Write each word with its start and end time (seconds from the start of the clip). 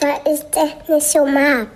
Weil 0.00 0.34
ich 0.34 0.40
das 0.50 0.88
nicht 0.88 1.06
so 1.10 1.26
mag. 1.26 1.68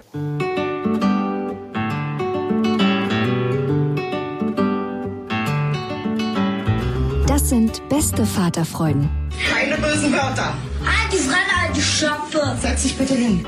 Das 7.26 7.48
sind 7.48 7.88
beste 7.88 8.26
Vaterfreuden. 8.26 9.08
Keine 9.52 9.76
bösen 9.76 10.12
Wörter. 10.12 10.54
Halt 10.84 11.12
die 11.12 11.16
Fremde, 11.16 11.54
alte 11.66 11.80
Schöpfe. 11.80 12.56
Setz 12.60 12.82
dich 12.82 12.96
bitte 12.96 13.14
hin. 13.14 13.44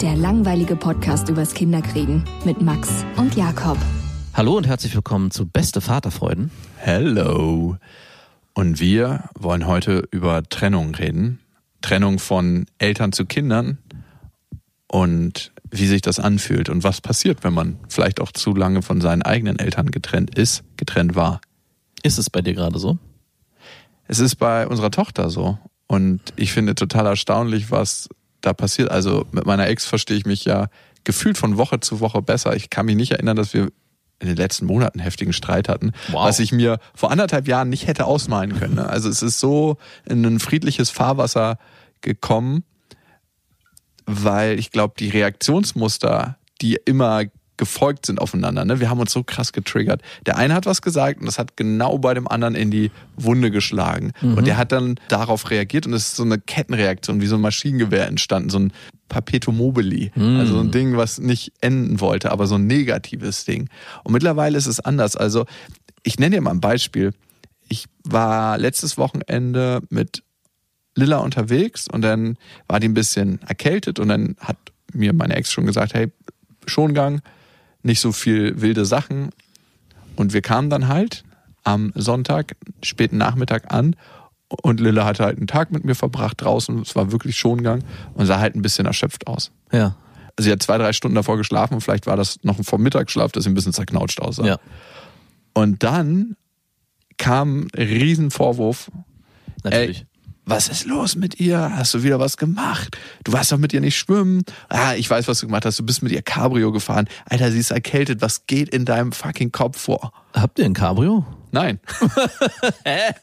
Der 0.00 0.14
langweilige 0.14 0.76
Podcast 0.76 1.28
übers 1.28 1.54
Kinderkriegen 1.54 2.24
mit 2.44 2.62
Max 2.62 3.04
und 3.16 3.34
Jakob. 3.34 3.76
Hallo 4.34 4.56
und 4.56 4.66
herzlich 4.66 4.94
willkommen 4.94 5.32
zu 5.32 5.46
Beste 5.46 5.80
Vaterfreuden. 5.80 6.52
Hello. 6.76 7.76
Und 8.54 8.80
wir 8.80 9.24
wollen 9.38 9.66
heute 9.66 10.08
über 10.12 10.42
Trennung 10.44 10.94
reden. 10.94 11.40
Trennung 11.80 12.18
von 12.18 12.66
Eltern 12.78 13.12
zu 13.12 13.24
Kindern 13.24 13.78
und 14.90 15.52
wie 15.70 15.86
sich 15.86 16.00
das 16.00 16.18
anfühlt 16.18 16.68
und 16.68 16.82
was 16.82 17.00
passiert, 17.00 17.44
wenn 17.44 17.52
man 17.52 17.78
vielleicht 17.88 18.20
auch 18.20 18.32
zu 18.32 18.54
lange 18.54 18.82
von 18.82 19.00
seinen 19.00 19.22
eigenen 19.22 19.58
Eltern 19.58 19.90
getrennt 19.90 20.36
ist, 20.36 20.64
getrennt 20.76 21.14
war. 21.14 21.40
Ist 22.02 22.18
es 22.18 22.30
bei 22.30 22.40
dir 22.40 22.54
gerade 22.54 22.78
so? 22.78 22.98
Es 24.06 24.18
ist 24.18 24.36
bei 24.36 24.66
unserer 24.66 24.90
Tochter 24.90 25.28
so. 25.28 25.58
Und 25.86 26.20
ich 26.36 26.52
finde 26.52 26.74
total 26.74 27.06
erstaunlich, 27.06 27.70
was 27.70 28.08
da 28.40 28.52
passiert. 28.52 28.90
Also 28.90 29.26
mit 29.32 29.46
meiner 29.46 29.66
Ex 29.68 29.84
verstehe 29.84 30.16
ich 30.16 30.26
mich 30.26 30.44
ja 30.44 30.68
gefühlt 31.04 31.36
von 31.36 31.56
Woche 31.56 31.80
zu 31.80 32.00
Woche 32.00 32.22
besser. 32.22 32.56
Ich 32.56 32.70
kann 32.70 32.86
mich 32.86 32.96
nicht 32.96 33.12
erinnern, 33.12 33.36
dass 33.36 33.52
wir 33.52 33.68
in 34.20 34.28
den 34.28 34.36
letzten 34.36 34.66
Monaten 34.66 34.98
heftigen 34.98 35.32
Streit 35.32 35.68
hatten, 35.68 35.92
wow. 36.08 36.24
was 36.24 36.40
ich 36.40 36.50
mir 36.50 36.78
vor 36.94 37.10
anderthalb 37.10 37.46
Jahren 37.46 37.68
nicht 37.68 37.86
hätte 37.86 38.04
ausmalen 38.04 38.58
können. 38.58 38.74
Ne? 38.74 38.88
Also 38.88 39.08
es 39.08 39.22
ist 39.22 39.38
so 39.38 39.76
in 40.06 40.24
ein 40.24 40.40
friedliches 40.40 40.90
Fahrwasser 40.90 41.58
gekommen, 42.00 42.64
weil 44.08 44.58
ich 44.58 44.70
glaube, 44.70 44.94
die 44.98 45.10
Reaktionsmuster, 45.10 46.38
die 46.62 46.78
immer 46.84 47.24
gefolgt 47.58 48.06
sind 48.06 48.20
aufeinander. 48.20 48.64
Ne? 48.64 48.80
Wir 48.80 48.88
haben 48.88 49.00
uns 49.00 49.12
so 49.12 49.22
krass 49.22 49.52
getriggert. 49.52 50.00
Der 50.24 50.38
eine 50.38 50.54
hat 50.54 50.64
was 50.64 50.80
gesagt 50.80 51.20
und 51.20 51.26
das 51.26 51.38
hat 51.38 51.56
genau 51.56 51.98
bei 51.98 52.14
dem 52.14 52.26
anderen 52.26 52.54
in 52.54 52.70
die 52.70 52.90
Wunde 53.16 53.50
geschlagen. 53.50 54.12
Mhm. 54.22 54.38
Und 54.38 54.46
der 54.46 54.56
hat 54.56 54.72
dann 54.72 54.94
darauf 55.08 55.50
reagiert 55.50 55.86
und 55.86 55.92
es 55.92 56.08
ist 56.08 56.16
so 56.16 56.22
eine 56.22 56.38
Kettenreaktion, 56.38 57.20
wie 57.20 57.26
so 57.26 57.34
ein 57.34 57.42
Maschinengewehr 57.42 58.06
entstanden, 58.06 58.48
so 58.48 58.60
ein 58.60 58.72
Perpetuum 59.08 59.58
mobili. 59.58 60.12
Mhm. 60.14 60.38
Also 60.38 60.54
so 60.54 60.60
ein 60.60 60.70
Ding, 60.70 60.96
was 60.96 61.18
nicht 61.18 61.52
enden 61.60 62.00
wollte, 62.00 62.32
aber 62.32 62.46
so 62.46 62.54
ein 62.54 62.66
negatives 62.66 63.44
Ding. 63.44 63.68
Und 64.04 64.12
mittlerweile 64.12 64.56
ist 64.56 64.66
es 64.66 64.80
anders. 64.80 65.16
Also 65.16 65.44
ich 66.04 66.18
nenne 66.18 66.36
dir 66.36 66.42
mal 66.42 66.52
ein 66.52 66.60
Beispiel. 66.60 67.12
Ich 67.68 67.86
war 68.04 68.56
letztes 68.56 68.96
Wochenende 68.96 69.80
mit 69.90 70.22
Lilla 70.98 71.18
unterwegs 71.18 71.86
und 71.88 72.02
dann 72.02 72.36
war 72.66 72.80
die 72.80 72.88
ein 72.88 72.94
bisschen 72.94 73.40
erkältet 73.42 73.98
und 73.98 74.08
dann 74.08 74.36
hat 74.40 74.56
mir 74.92 75.12
meine 75.12 75.36
Ex 75.36 75.52
schon 75.52 75.66
gesagt, 75.66 75.94
hey, 75.94 76.10
Schongang, 76.66 77.20
nicht 77.82 78.00
so 78.00 78.12
viel 78.12 78.60
wilde 78.60 78.84
Sachen. 78.84 79.30
Und 80.16 80.32
wir 80.32 80.42
kamen 80.42 80.68
dann 80.68 80.88
halt 80.88 81.22
am 81.64 81.92
Sonntag, 81.94 82.56
späten 82.82 83.16
Nachmittag 83.16 83.72
an 83.72 83.94
und 84.48 84.80
Lilla 84.80 85.04
hatte 85.04 85.24
halt 85.24 85.36
einen 85.36 85.46
Tag 85.46 85.70
mit 85.70 85.84
mir 85.84 85.94
verbracht 85.94 86.42
draußen. 86.42 86.80
Es 86.80 86.96
war 86.96 87.12
wirklich 87.12 87.36
Schongang 87.36 87.84
und 88.14 88.26
sah 88.26 88.40
halt 88.40 88.56
ein 88.56 88.62
bisschen 88.62 88.86
erschöpft 88.86 89.26
aus. 89.26 89.52
Ja. 89.72 89.96
Sie 90.40 90.50
hat 90.50 90.62
zwei, 90.62 90.78
drei 90.78 90.92
Stunden 90.92 91.14
davor 91.14 91.36
geschlafen 91.36 91.74
und 91.74 91.80
vielleicht 91.80 92.06
war 92.06 92.16
das 92.16 92.38
noch 92.42 92.58
ein 92.58 92.82
Mittagsschlaf, 92.82 93.32
dass 93.32 93.44
sie 93.44 93.50
ein 93.50 93.54
bisschen 93.54 93.72
zerknautscht 93.72 94.20
aussah. 94.20 94.46
Ja. 94.46 94.58
Und 95.54 95.82
dann 95.82 96.36
kam 97.18 97.68
ein 97.76 97.86
Riesenvorwurf. 97.86 98.90
Natürlich. 99.64 100.00
Ey, 100.00 100.06
was 100.48 100.68
ist 100.68 100.86
los 100.86 101.14
mit 101.14 101.40
ihr? 101.40 101.76
Hast 101.76 101.94
du 101.94 102.02
wieder 102.02 102.18
was 102.18 102.36
gemacht? 102.36 102.96
Du 103.24 103.32
warst 103.32 103.52
doch 103.52 103.58
mit 103.58 103.72
ihr 103.72 103.80
nicht 103.80 103.96
schwimmen. 103.96 104.42
Ah, 104.68 104.94
ich 104.94 105.08
weiß, 105.08 105.28
was 105.28 105.40
du 105.40 105.46
gemacht 105.46 105.66
hast. 105.66 105.78
Du 105.78 105.84
bist 105.84 106.02
mit 106.02 106.12
ihr 106.12 106.22
Cabrio 106.22 106.72
gefahren. 106.72 107.08
Alter, 107.26 107.52
sie 107.52 107.58
ist 107.58 107.70
erkältet. 107.70 108.22
Was 108.22 108.46
geht 108.46 108.70
in 108.70 108.84
deinem 108.84 109.12
fucking 109.12 109.52
Kopf 109.52 109.78
vor? 109.78 110.12
Habt 110.32 110.58
ihr 110.58 110.64
ein 110.64 110.74
Cabrio? 110.74 111.26
Nein. 111.50 111.80
Hä? 112.84 113.14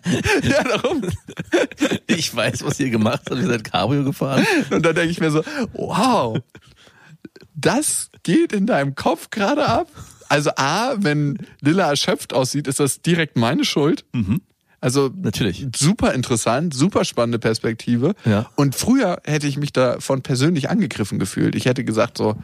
Ja, 0.44 0.64
darum. 0.64 1.02
Ich 2.08 2.35
weiß, 2.35 2.64
was 2.64 2.80
ihr 2.80 2.90
gemacht 2.90 3.22
habt. 3.30 3.41
Ihr 3.41 3.47
seid 3.47 3.64
Cabrio 3.64 4.03
gefahren. 4.03 4.46
Und 4.69 4.85
dann 4.85 4.96
denke 4.96 5.12
ich 5.12 5.19
mir 5.19 5.31
so, 5.31 5.44
wow, 5.74 6.38
das 7.56 8.09
geht 8.24 8.53
in 8.53 8.66
deinem 8.68 8.96
Kopf 8.96 9.30
gerade 9.30 9.66
ab? 9.68 9.88
Also 10.30 10.52
A, 10.58 10.96
wenn 10.97 11.38
Lilla 11.62 11.90
erschöpft 11.90 12.34
aussieht, 12.34 12.68
ist 12.68 12.80
das 12.80 13.02
direkt 13.02 13.35
meine 13.38 13.64
Schuld. 13.64 14.06
Mhm. 14.14 14.41
Also 14.85 15.09
natürlich 15.19 15.66
super 15.75 16.13
interessant, 16.13 16.75
super 16.75 17.06
spannende 17.06 17.40
Perspektive. 17.40 18.13
Ja. 18.23 18.46
Und 18.53 18.75
früher 18.75 19.19
hätte 19.23 19.47
ich 19.47 19.57
mich 19.57 19.73
davon 19.73 20.22
persönlich 20.22 20.69
angegriffen 20.69 21.18
gefühlt. 21.18 21.56
Ich 21.56 21.66
hätte 21.66 21.84
gesagt 21.84 22.19
so, 22.19 22.35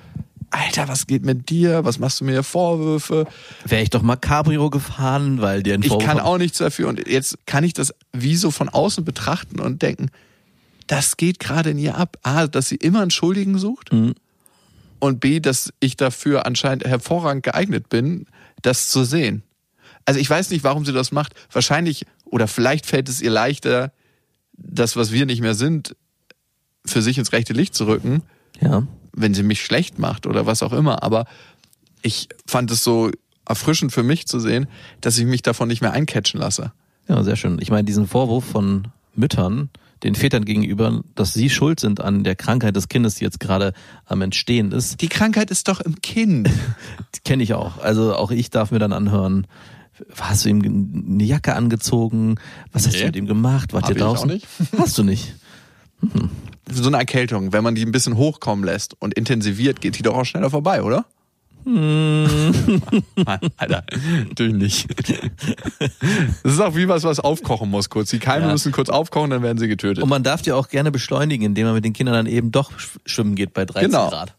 Alter, 0.50 0.88
was 0.88 1.06
geht 1.06 1.24
mit 1.24 1.52
dir? 1.52 1.86
Was 1.86 2.00
machst 2.00 2.20
du 2.20 2.26
mir 2.26 2.42
Vorwürfe? 2.42 3.28
Wäre 3.64 3.84
ich 3.84 3.92
doch 3.92 4.02
mal 4.02 4.16
Cabrio 4.16 4.72
gefahren, 4.72 5.40
weil 5.40 5.62
dir 5.62 5.76
ein 5.76 5.84
Vorwurf 5.84 6.02
Ich 6.02 6.08
kann 6.08 6.20
auch 6.20 6.40
nichts 6.40 6.58
dafür 6.58 6.88
und 6.88 7.08
jetzt 7.08 7.38
kann 7.46 7.64
ich 7.64 7.74
das 7.74 7.94
wie 8.12 8.36
so 8.36 8.50
von 8.50 8.70
außen 8.70 9.06
betrachten 9.06 9.60
und 9.60 9.84
denken, 9.84 10.10
das 10.88 11.18
geht 11.18 11.40
gerade 11.40 11.70
in 11.70 11.78
ihr 11.78 11.96
ab. 11.96 12.18
A, 12.24 12.48
dass 12.48 12.70
sie 12.70 12.78
immer 12.78 13.04
einen 13.04 13.12
Schuldigen 13.12 13.60
sucht 13.60 13.94
mhm. 13.94 14.16
und 14.98 15.20
B, 15.20 15.42
dass 15.42 15.72
ich 15.80 15.96
dafür 15.96 16.48
anscheinend 16.48 16.86
hervorragend 16.86 17.44
geeignet 17.44 17.90
bin, 17.90 18.26
das 18.64 18.90
zu 18.90 19.04
sehen. 19.04 19.44
Also 20.06 20.20
ich 20.20 20.30
weiß 20.30 20.50
nicht, 20.50 20.64
warum 20.64 20.86
sie 20.86 20.94
das 20.94 21.12
macht. 21.12 21.36
Wahrscheinlich 21.52 22.06
oder 22.32 22.48
vielleicht 22.48 22.86
fällt 22.88 23.10
es 23.10 23.22
ihr 23.22 23.30
leichter, 23.30 23.92
das, 24.54 24.96
was 24.96 25.12
wir 25.12 25.26
nicht 25.26 25.42
mehr 25.42 25.54
sind, 25.54 25.96
für 26.86 27.02
sich 27.02 27.18
ins 27.18 27.34
rechte 27.34 27.54
Licht 27.54 27.76
zu 27.76 27.86
rücken. 27.86 28.24
Ja. 28.60 28.88
Wenn 29.14 29.34
sie 29.34 29.44
mich 29.44 29.62
schlecht 29.62 30.00
macht 30.00 30.26
oder 30.26 30.46
was 30.46 30.64
auch 30.64 30.74
immer. 30.74 31.04
Aber 31.04 31.26
ich 32.02 32.30
fand 32.48 32.72
es 32.72 32.84
so 32.84 33.12
erfrischend 33.48 33.92
für 33.92 34.04
mich 34.04 34.28
zu 34.28 34.40
sehen, 34.40 34.68
dass 35.02 35.18
ich 35.18 35.26
mich 35.26 35.42
davon 35.42 35.68
nicht 35.68 35.82
mehr 35.82 35.92
eincatchen 35.92 36.40
lasse. 36.40 36.72
Ja, 37.08 37.22
sehr 37.24 37.36
schön. 37.36 37.60
Ich 37.62 37.70
meine, 37.70 37.84
diesen 37.84 38.08
Vorwurf 38.08 38.46
von 38.46 38.88
Müttern, 39.14 39.70
den 40.04 40.16
Vätern 40.16 40.46
gegenüber, 40.46 41.04
dass 41.16 41.34
sie 41.34 41.50
schuld 41.50 41.80
sind 41.80 42.00
an 42.00 42.24
der 42.24 42.36
Krankheit 42.36 42.76
des 42.76 42.88
Kindes, 42.88 43.16
die 43.16 43.26
jetzt 43.26 43.40
gerade 43.40 43.74
am 44.06 44.22
Entstehen 44.22 44.72
ist. 44.72 45.02
Die 45.02 45.10
Krankheit 45.10 45.52
ist 45.52 45.68
doch 45.68 45.82
im 45.82 46.02
Kind. 46.02 46.50
kenne 47.26 47.44
ich 47.44 47.54
auch. 47.54 47.80
Also 47.80 48.16
auch 48.16 48.32
ich 48.32 48.50
darf 48.50 48.72
mir 48.72 48.80
dann 48.80 48.94
anhören, 48.94 49.46
hast 50.20 50.46
du 50.46 50.50
ihm 50.50 51.04
eine 51.10 51.24
Jacke 51.24 51.56
angezogen? 51.56 52.36
Was 52.72 52.84
nee. 52.84 52.92
hast 52.92 53.02
du 53.02 53.06
mit 53.06 53.16
ihm 53.16 53.28
gemacht? 53.28 53.74
Wart 53.74 53.90
ihr 53.90 53.96
draußen? 53.96 54.30
Ich 54.30 54.44
auch 54.44 54.60
nicht. 54.60 54.74
Hast 54.80 54.98
du 54.98 55.04
nicht? 55.04 55.36
Mhm. 56.02 56.30
So 56.70 56.88
eine 56.88 56.98
Erkältung, 56.98 57.54
wenn 57.54 57.64
man 57.64 57.76
die 57.76 57.86
ein 57.86 57.92
bisschen 57.92 58.18
hochkommen 58.18 58.64
lässt 58.64 58.96
und 59.00 59.14
intensiviert, 59.14 59.82
geht 59.82 59.98
die 59.98 60.04
doch 60.04 60.16
auch 60.16 60.26
schneller 60.26 60.50
vorbei, 60.50 60.84
oder? 60.84 61.06
Hm. 61.64 62.82
Alter, 63.58 63.84
natürlich 64.30 64.56
nicht. 64.56 64.88
Das 66.44 66.54
ist 66.54 66.60
auch 66.60 66.76
wie 66.76 66.88
was, 66.88 67.04
was 67.04 67.20
aufkochen 67.20 67.70
muss 67.70 67.90
kurz. 67.90 68.10
Die 68.10 68.20
Keime 68.20 68.48
ja. 68.48 68.52
müssen 68.52 68.72
kurz 68.72 68.90
aufkochen, 68.90 69.30
dann 69.30 69.44
werden 69.44 69.60
sie 69.60 69.68
getötet. 69.68 70.02
Und 70.02 70.10
man 70.10 70.24
darf 70.24 70.42
die 70.42 70.54
auch 70.54 70.70
gerne 70.70 70.92
beschleunigen, 70.92 71.46
indem 71.46 71.66
man 71.66 71.76
mit 71.76 71.86
den 71.86 71.94
Kindern 71.94 72.16
dann 72.16 72.26
eben 72.26 72.52
doch 72.52 72.72
schwimmen 73.06 73.36
geht 73.36 73.54
bei 73.54 73.66
13 73.66 73.92
genau. 73.92 74.10
Grad. 74.10 74.36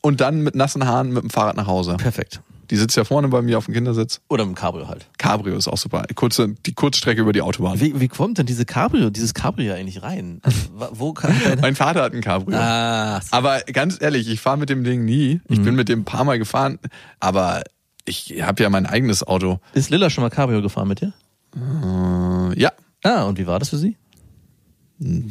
Und 0.00 0.20
dann 0.22 0.40
mit 0.40 0.54
nassen 0.54 0.86
Haaren 0.86 1.12
mit 1.12 1.22
dem 1.22 1.30
Fahrrad 1.30 1.56
nach 1.56 1.66
Hause. 1.66 1.96
Perfekt 1.98 2.40
Die 2.72 2.76
sitzt 2.78 2.96
ja 2.96 3.04
vorne 3.04 3.28
bei 3.28 3.42
mir 3.42 3.58
auf 3.58 3.66
dem 3.66 3.74
Kindersitz. 3.74 4.20
Oder 4.28 4.42
im 4.44 4.54
Cabrio 4.54 4.88
halt. 4.88 5.06
Cabrio 5.18 5.54
ist 5.56 5.68
auch 5.68 5.76
super. 5.76 6.04
Kurze, 6.14 6.54
die 6.66 6.72
Kurzstrecke 6.72 7.20
über 7.20 7.32
die 7.34 7.42
Autobahn. 7.42 7.78
Wie, 7.78 8.00
wie 8.00 8.08
kommt 8.08 8.38
denn 8.38 8.46
diese 8.46 8.64
Cabrio, 8.64 9.10
dieses 9.10 9.34
Cabrio 9.34 9.74
eigentlich 9.74 10.02
rein? 10.02 10.40
Also, 10.42 10.58
wo 10.92 11.12
kann 11.12 11.34
deine... 11.44 11.60
Mein 11.60 11.76
Vater 11.76 12.02
hat 12.02 12.14
ein 12.14 12.22
Cabrio. 12.22 12.56
Ah, 12.58 13.20
Aber 13.30 13.60
ganz 13.72 13.98
ehrlich, 14.00 14.26
ich 14.28 14.40
fahre 14.40 14.56
mit 14.56 14.70
dem 14.70 14.82
Ding 14.84 15.04
nie. 15.04 15.40
Ich 15.48 15.58
Mhm. 15.58 15.64
bin 15.64 15.74
mit 15.76 15.88
dem 15.90 16.00
ein 16.00 16.04
paar 16.04 16.24
Mal 16.24 16.38
gefahren, 16.38 16.78
aber 17.20 17.62
ich 18.06 18.42
habe 18.42 18.62
ja 18.62 18.70
mein 18.70 18.86
eigenes 18.86 19.22
Auto. 19.22 19.60
ist 19.74 19.90
Lilla 19.90 20.08
schon 20.10 20.22
mal 20.22 20.30
Cabrio 20.30 20.62
gefahren 20.62 20.88
mit 20.88 21.02
dir? 21.02 21.12
Äh, 21.54 22.58
ja, 22.58 22.72
Ah, 23.04 23.24
und 23.24 23.38
wie 23.38 23.46
war 23.46 23.58
das 23.58 23.68
für 23.68 23.76
sie? 23.78 23.96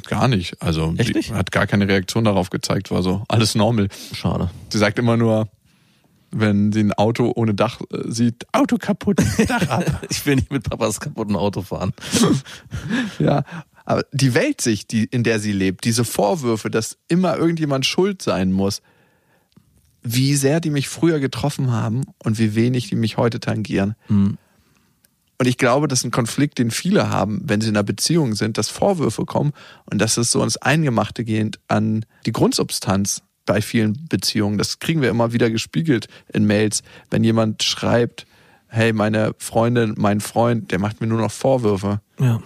gar 0.06 0.28
nicht. 0.28 0.62
Also 0.62 0.94
Echt 0.98 1.10
die 1.10 1.14
nicht? 1.14 1.32
hat 1.34 1.52
gar 1.52 1.66
keine 1.66 1.88
Reaktion 1.88 2.26
darauf 2.26 2.50
gezeigt, 2.50 2.92
war 2.92 3.02
so 3.04 3.24
alles 3.30 3.56
normal. 3.56 3.88
Schade. 4.14 4.50
Sie 4.70 4.78
sagt 4.78 5.00
immer 5.00 5.16
nur, 5.18 5.48
wenn 6.32 6.72
sie 6.72 6.82
ein 6.82 6.94
Auto 6.94 7.32
ohne 7.36 7.54
Dach 7.54 7.82
äh, 7.92 8.10
sieht, 8.12 8.46
Auto 8.52 8.78
kaputt, 8.78 9.20
Dach 9.48 9.68
ab. 9.70 10.02
Ich 10.10 10.26
will 10.26 10.36
nicht 10.36 10.52
mit 10.52 10.70
Papas 10.70 11.00
kaputten 11.00 11.36
Auto 11.36 11.62
fahren. 11.62 11.94
ja, 13.20 13.44
aber 13.86 14.04
die 14.12 14.34
Weltsicht, 14.34 14.92
die, 14.92 15.06
in 15.06 15.24
der 15.24 15.40
sie 15.40 15.52
lebt, 15.52 15.84
diese 15.86 16.06
Vorwürfe, 16.06 16.70
dass 16.70 16.98
immer 17.08 17.38
irgendjemand 17.38 17.86
schuld 17.86 18.22
sein 18.22 18.52
muss, 18.52 18.82
wie 20.04 20.36
sehr 20.36 20.60
die 20.60 20.70
mich 20.70 20.90
früher 20.90 21.20
getroffen 21.20 21.72
haben 21.72 22.04
und 22.24 22.40
wie 22.40 22.56
wenig 22.56 22.90
die 22.90 22.96
mich 22.96 23.18
heute 23.18 23.40
tangieren. 23.40 23.96
Und 25.42 25.48
ich 25.48 25.58
glaube, 25.58 25.88
das 25.88 26.00
ist 26.00 26.06
ein 26.06 26.12
Konflikt, 26.12 26.60
den 26.60 26.72
viele 26.72 27.10
haben, 27.10 27.42
wenn 27.46 27.62
sie 27.62 27.70
in 27.70 27.76
einer 27.76 27.84
Beziehung 27.84 28.36
sind, 28.36 28.58
dass 28.58 28.70
Vorwürfe 28.70 29.26
kommen 29.26 29.54
und 29.86 30.00
dass 30.00 30.18
es 30.18 30.32
so 30.32 30.44
ins 30.44 30.58
Eingemachte 30.58 31.24
gehend 31.24 31.60
an 31.68 32.06
die 32.26 32.32
Grundsubstanz 32.32 33.24
bei 33.46 33.62
vielen 33.62 34.08
Beziehungen. 34.08 34.58
Das 34.58 34.80
kriegen 34.80 35.02
wir 35.02 35.10
immer 35.10 35.34
wieder 35.34 35.50
gespiegelt 35.50 36.08
in 36.32 36.46
Mails, 36.46 36.84
wenn 37.10 37.24
jemand 37.24 37.64
schreibt, 37.64 38.26
hey, 38.68 38.94
meine 38.94 39.34
Freundin, 39.38 39.96
mein 39.98 40.22
Freund, 40.22 40.72
der 40.72 40.80
macht 40.80 41.02
mir 41.02 41.08
nur 41.08 41.20
noch 41.20 41.32
Vorwürfe. 41.32 42.02
Ja. 42.20 42.42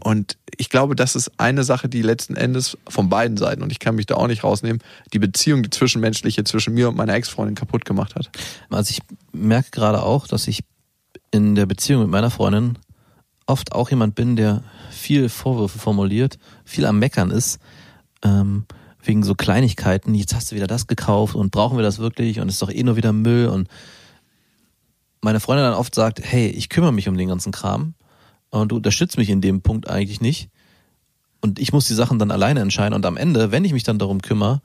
Und 0.00 0.36
ich 0.56 0.70
glaube, 0.70 0.96
das 0.96 1.14
ist 1.14 1.30
eine 1.38 1.62
Sache, 1.62 1.88
die 1.88 2.02
letzten 2.02 2.34
Endes 2.34 2.76
von 2.88 3.08
beiden 3.08 3.36
Seiten, 3.36 3.62
und 3.62 3.70
ich 3.70 3.78
kann 3.78 3.94
mich 3.94 4.06
da 4.06 4.16
auch 4.16 4.26
nicht 4.26 4.42
rausnehmen, 4.42 4.82
die 5.12 5.18
Beziehung, 5.18 5.62
die 5.62 5.70
zwischenmenschliche 5.70 6.42
zwischen 6.44 6.74
mir 6.74 6.88
und 6.88 6.96
meiner 6.96 7.14
Ex-Freundin 7.14 7.54
kaputt 7.54 7.84
gemacht 7.84 8.14
hat. 8.14 8.30
Also 8.70 8.90
ich 8.90 9.00
merke 9.32 9.70
gerade 9.70 10.02
auch, 10.02 10.26
dass 10.26 10.48
ich 10.48 10.60
in 11.30 11.54
der 11.54 11.66
Beziehung 11.66 12.02
mit 12.02 12.10
meiner 12.10 12.30
Freundin 12.30 12.78
oft 13.46 13.72
auch 13.72 13.90
jemand 13.90 14.14
bin, 14.14 14.36
der 14.36 14.62
viel 14.90 15.28
Vorwürfe 15.28 15.78
formuliert, 15.78 16.38
viel 16.64 16.86
am 16.86 16.98
Meckern 16.98 17.30
ist, 17.30 17.58
ähm, 18.24 18.64
wegen 19.02 19.22
so 19.22 19.34
Kleinigkeiten. 19.34 20.14
Jetzt 20.14 20.34
hast 20.34 20.50
du 20.50 20.56
wieder 20.56 20.66
das 20.66 20.86
gekauft 20.86 21.34
und 21.34 21.50
brauchen 21.50 21.78
wir 21.78 21.82
das 21.82 21.98
wirklich 21.98 22.40
und 22.40 22.48
ist 22.48 22.62
doch 22.62 22.70
eh 22.70 22.82
nur 22.82 22.96
wieder 22.96 23.12
Müll 23.12 23.48
und 23.48 23.68
meine 25.22 25.40
Freundin 25.40 25.66
dann 25.66 25.74
oft 25.74 25.94
sagt, 25.94 26.20
hey, 26.22 26.48
ich 26.48 26.68
kümmere 26.68 26.92
mich 26.92 27.08
um 27.08 27.16
den 27.16 27.28
ganzen 27.28 27.52
Kram 27.52 27.94
und 28.50 28.72
du 28.72 28.76
unterstützt 28.76 29.18
mich 29.18 29.28
in 29.28 29.40
dem 29.40 29.62
Punkt 29.62 29.88
eigentlich 29.88 30.20
nicht 30.20 30.48
und 31.40 31.58
ich 31.58 31.72
muss 31.72 31.86
die 31.86 31.94
Sachen 31.94 32.18
dann 32.18 32.30
alleine 32.30 32.60
entscheiden 32.60 32.94
und 32.94 33.04
am 33.06 33.16
Ende, 33.16 33.52
wenn 33.52 33.64
ich 33.64 33.72
mich 33.72 33.82
dann 33.82 33.98
darum 33.98 34.22
kümmere, 34.22 34.60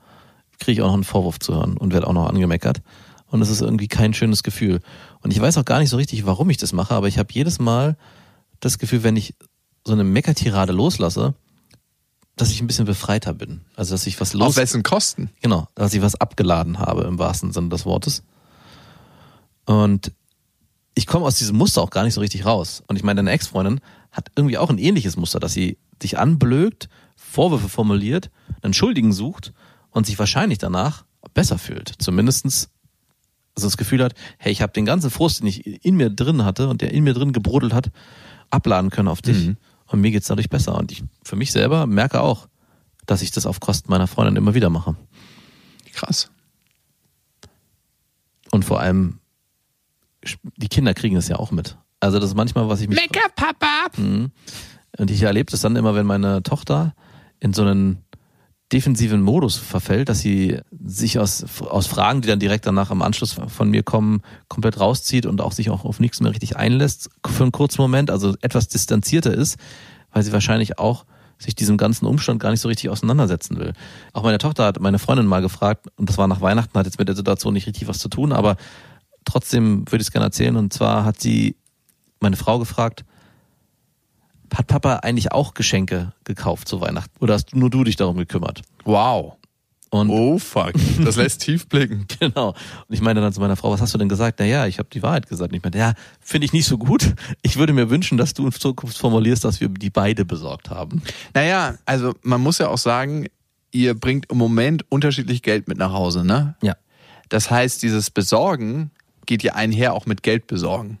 kriege 0.58 0.80
ich 0.80 0.82
auch 0.82 0.88
noch 0.88 0.94
einen 0.94 1.04
Vorwurf 1.04 1.38
zu 1.38 1.54
hören 1.54 1.76
und 1.76 1.92
werde 1.92 2.06
auch 2.06 2.12
noch 2.12 2.28
angemeckert 2.28 2.82
und 3.26 3.40
das 3.40 3.50
ist 3.50 3.60
irgendwie 3.60 3.88
kein 3.88 4.14
schönes 4.14 4.42
Gefühl 4.42 4.80
und 5.22 5.32
ich 5.32 5.40
weiß 5.40 5.58
auch 5.58 5.64
gar 5.64 5.78
nicht 5.78 5.90
so 5.90 5.96
richtig, 5.96 6.26
warum 6.26 6.50
ich 6.50 6.56
das 6.56 6.72
mache, 6.72 6.94
aber 6.94 7.08
ich 7.08 7.18
habe 7.18 7.32
jedes 7.32 7.58
Mal 7.58 7.96
das 8.60 8.78
Gefühl, 8.78 9.02
wenn 9.02 9.16
ich 9.16 9.34
so 9.84 9.92
eine 9.92 10.04
Meckertirade 10.04 10.72
loslasse, 10.72 11.34
dass 12.36 12.50
ich 12.50 12.60
ein 12.60 12.66
bisschen 12.66 12.84
befreiter 12.84 13.32
bin. 13.34 13.62
Also 13.74 13.94
dass 13.94 14.06
ich 14.06 14.20
was 14.20 14.34
los 14.34 14.48
Auf 14.48 14.56
wessen 14.56 14.82
Kosten? 14.82 15.30
Genau, 15.40 15.68
dass 15.74 15.94
ich 15.94 16.02
was 16.02 16.14
abgeladen 16.14 16.78
habe 16.78 17.04
im 17.04 17.18
wahrsten 17.18 17.52
Sinne 17.52 17.70
des 17.70 17.86
Wortes. 17.86 18.22
Und 19.64 20.12
ich 20.94 21.06
komme 21.06 21.26
aus 21.26 21.36
diesem 21.36 21.56
Muster 21.56 21.82
auch 21.82 21.90
gar 21.90 22.04
nicht 22.04 22.14
so 22.14 22.20
richtig 22.20 22.44
raus. 22.46 22.82
Und 22.86 22.96
ich 22.96 23.02
meine, 23.02 23.18
deine 23.18 23.30
Ex-Freundin 23.30 23.80
hat 24.12 24.30
irgendwie 24.36 24.58
auch 24.58 24.70
ein 24.70 24.78
ähnliches 24.78 25.16
Muster, 25.16 25.40
dass 25.40 25.52
sie 25.52 25.78
dich 26.02 26.18
anblökt, 26.18 26.88
Vorwürfe 27.16 27.68
formuliert, 27.68 28.30
einen 28.62 28.74
Schuldigen 28.74 29.12
sucht 29.12 29.52
und 29.90 30.06
sich 30.06 30.18
wahrscheinlich 30.18 30.58
danach 30.58 31.04
besser 31.34 31.58
fühlt. 31.58 31.92
Zumindestens 31.98 32.70
also 33.56 33.66
das 33.66 33.78
Gefühl 33.78 34.04
hat, 34.04 34.14
hey, 34.38 34.52
ich 34.52 34.60
habe 34.60 34.72
den 34.74 34.84
ganzen 34.84 35.10
Frust, 35.10 35.40
den 35.40 35.46
ich 35.46 35.84
in 35.84 35.96
mir 35.96 36.10
drin 36.10 36.44
hatte 36.44 36.68
und 36.68 36.82
der 36.82 36.92
in 36.92 37.04
mir 37.04 37.14
drin 37.14 37.32
gebrodelt 37.32 37.72
hat, 37.72 37.90
abladen 38.50 38.90
können 38.90 39.08
auf 39.08 39.22
dich. 39.22 39.48
Und 39.86 40.00
mir 40.00 40.10
geht's 40.10 40.26
dadurch 40.26 40.48
besser. 40.48 40.76
Und 40.76 40.92
ich 40.92 41.04
für 41.22 41.36
mich 41.36 41.52
selber 41.52 41.86
merke 41.86 42.20
auch, 42.20 42.48
dass 43.06 43.22
ich 43.22 43.30
das 43.30 43.46
auf 43.46 43.60
Kosten 43.60 43.90
meiner 43.90 44.06
Freundin 44.06 44.36
immer 44.36 44.54
wieder 44.54 44.70
mache. 44.70 44.96
Krass. 45.92 46.30
Und 48.50 48.64
vor 48.64 48.80
allem, 48.80 49.18
die 50.56 50.68
Kinder 50.68 50.94
kriegen 50.94 51.16
es 51.16 51.28
ja 51.28 51.36
auch 51.36 51.50
mit. 51.50 51.76
Also 52.00 52.18
das 52.18 52.30
ist 52.30 52.36
manchmal, 52.36 52.68
was 52.68 52.80
ich 52.80 52.88
mich... 52.88 52.98
Mecker, 52.98 53.28
Papa! 53.34 53.86
Mhm. 53.96 54.30
Und 54.98 55.10
ich 55.10 55.22
erlebe 55.22 55.50
das 55.50 55.60
dann 55.60 55.76
immer, 55.76 55.94
wenn 55.94 56.06
meine 56.06 56.42
Tochter 56.42 56.94
in 57.40 57.52
so 57.52 57.62
einen 57.62 58.04
defensiven 58.72 59.22
Modus 59.22 59.56
verfällt, 59.56 60.08
dass 60.08 60.20
sie 60.20 60.58
sich 60.84 61.18
aus, 61.18 61.44
aus 61.60 61.86
Fragen, 61.86 62.20
die 62.20 62.28
dann 62.28 62.40
direkt 62.40 62.66
danach 62.66 62.90
am 62.90 63.02
Anschluss 63.02 63.36
von 63.46 63.70
mir 63.70 63.82
kommen, 63.82 64.22
komplett 64.48 64.80
rauszieht 64.80 65.24
und 65.24 65.40
auch 65.40 65.52
sich 65.52 65.70
auch 65.70 65.84
auf 65.84 66.00
nichts 66.00 66.20
mehr 66.20 66.32
richtig 66.32 66.56
einlässt 66.56 67.10
für 67.24 67.44
einen 67.44 67.52
kurzen 67.52 67.80
Moment, 67.80 68.10
also 68.10 68.34
etwas 68.40 68.66
distanzierter 68.66 69.32
ist, 69.32 69.56
weil 70.12 70.24
sie 70.24 70.32
wahrscheinlich 70.32 70.78
auch 70.78 71.04
sich 71.38 71.54
diesem 71.54 71.76
ganzen 71.76 72.06
Umstand 72.06 72.40
gar 72.40 72.50
nicht 72.50 72.60
so 72.60 72.68
richtig 72.68 72.90
auseinandersetzen 72.90 73.58
will. 73.58 73.74
Auch 74.12 74.22
meine 74.22 74.38
Tochter 74.38 74.64
hat 74.64 74.80
meine 74.80 74.98
Freundin 74.98 75.26
mal 75.26 75.42
gefragt, 75.42 75.86
und 75.96 76.08
das 76.08 76.18
war 76.18 76.26
nach 76.26 76.40
Weihnachten, 76.40 76.76
hat 76.78 76.86
jetzt 76.86 76.98
mit 76.98 77.08
der 77.08 77.16
Situation 77.16 77.54
nicht 77.54 77.66
richtig 77.66 77.86
was 77.86 77.98
zu 77.98 78.08
tun, 78.08 78.32
aber 78.32 78.56
trotzdem 79.24 79.84
würde 79.90 80.02
ich 80.02 80.08
es 80.08 80.12
gerne 80.12 80.26
erzählen. 80.26 80.56
Und 80.56 80.72
zwar 80.72 81.04
hat 81.04 81.20
sie 81.20 81.56
meine 82.20 82.36
Frau 82.36 82.58
gefragt, 82.58 83.04
hat 84.54 84.66
Papa 84.66 84.96
eigentlich 84.96 85.32
auch 85.32 85.54
Geschenke 85.54 86.12
gekauft 86.24 86.68
zu 86.68 86.80
Weihnachten? 86.80 87.12
Oder 87.20 87.34
hast 87.34 87.54
nur 87.54 87.70
du 87.70 87.84
dich 87.84 87.96
darum 87.96 88.16
gekümmert? 88.16 88.62
Wow. 88.84 89.36
Und 89.90 90.10
Oh 90.10 90.38
fuck. 90.38 90.72
Das 91.04 91.16
lässt 91.16 91.42
tief 91.42 91.68
blicken. 91.68 92.06
genau. 92.20 92.48
Und 92.50 92.94
ich 92.94 93.00
meine 93.00 93.20
dann 93.20 93.32
zu 93.32 93.40
meiner 93.40 93.56
Frau, 93.56 93.70
was 93.70 93.80
hast 93.80 93.94
du 93.94 93.98
denn 93.98 94.08
gesagt? 94.08 94.40
Naja, 94.40 94.66
ich 94.66 94.78
habe 94.78 94.88
die 94.92 95.02
Wahrheit 95.02 95.28
gesagt. 95.28 95.52
Und 95.52 95.56
ich 95.56 95.62
meinte, 95.62 95.78
ja, 95.78 95.94
finde 96.20 96.44
ich 96.44 96.52
nicht 96.52 96.66
so 96.66 96.76
gut. 96.76 97.14
Ich 97.42 97.56
würde 97.56 97.72
mir 97.72 97.88
wünschen, 97.88 98.18
dass 98.18 98.34
du 98.34 98.46
in 98.46 98.52
Zukunft 98.52 98.98
formulierst, 98.98 99.44
dass 99.44 99.60
wir 99.60 99.68
die 99.68 99.90
beide 99.90 100.24
besorgt 100.24 100.70
haben. 100.70 101.02
Naja, 101.34 101.76
also 101.86 102.14
man 102.22 102.40
muss 102.40 102.58
ja 102.58 102.68
auch 102.68 102.78
sagen, 102.78 103.26
ihr 103.70 103.94
bringt 103.94 104.30
im 104.30 104.38
Moment 104.38 104.84
unterschiedlich 104.90 105.42
Geld 105.42 105.68
mit 105.68 105.78
nach 105.78 105.92
Hause, 105.92 106.24
ne? 106.24 106.56
Ja. 106.62 106.76
Das 107.28 107.50
heißt, 107.50 107.82
dieses 107.82 108.10
Besorgen 108.10 108.90
geht 109.26 109.42
ja 109.42 109.54
einher 109.54 109.94
auch 109.94 110.06
mit 110.06 110.22
Geld 110.22 110.46
besorgen. 110.46 110.98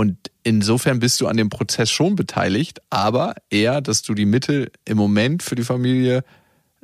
Und 0.00 0.16
insofern 0.44 0.98
bist 0.98 1.20
du 1.20 1.26
an 1.26 1.36
dem 1.36 1.50
Prozess 1.50 1.90
schon 1.90 2.16
beteiligt, 2.16 2.80
aber 2.88 3.34
eher, 3.50 3.82
dass 3.82 4.00
du 4.00 4.14
die 4.14 4.24
Mittel 4.24 4.72
im 4.86 4.96
Moment 4.96 5.42
für 5.42 5.56
die 5.56 5.62
Familie 5.62 6.24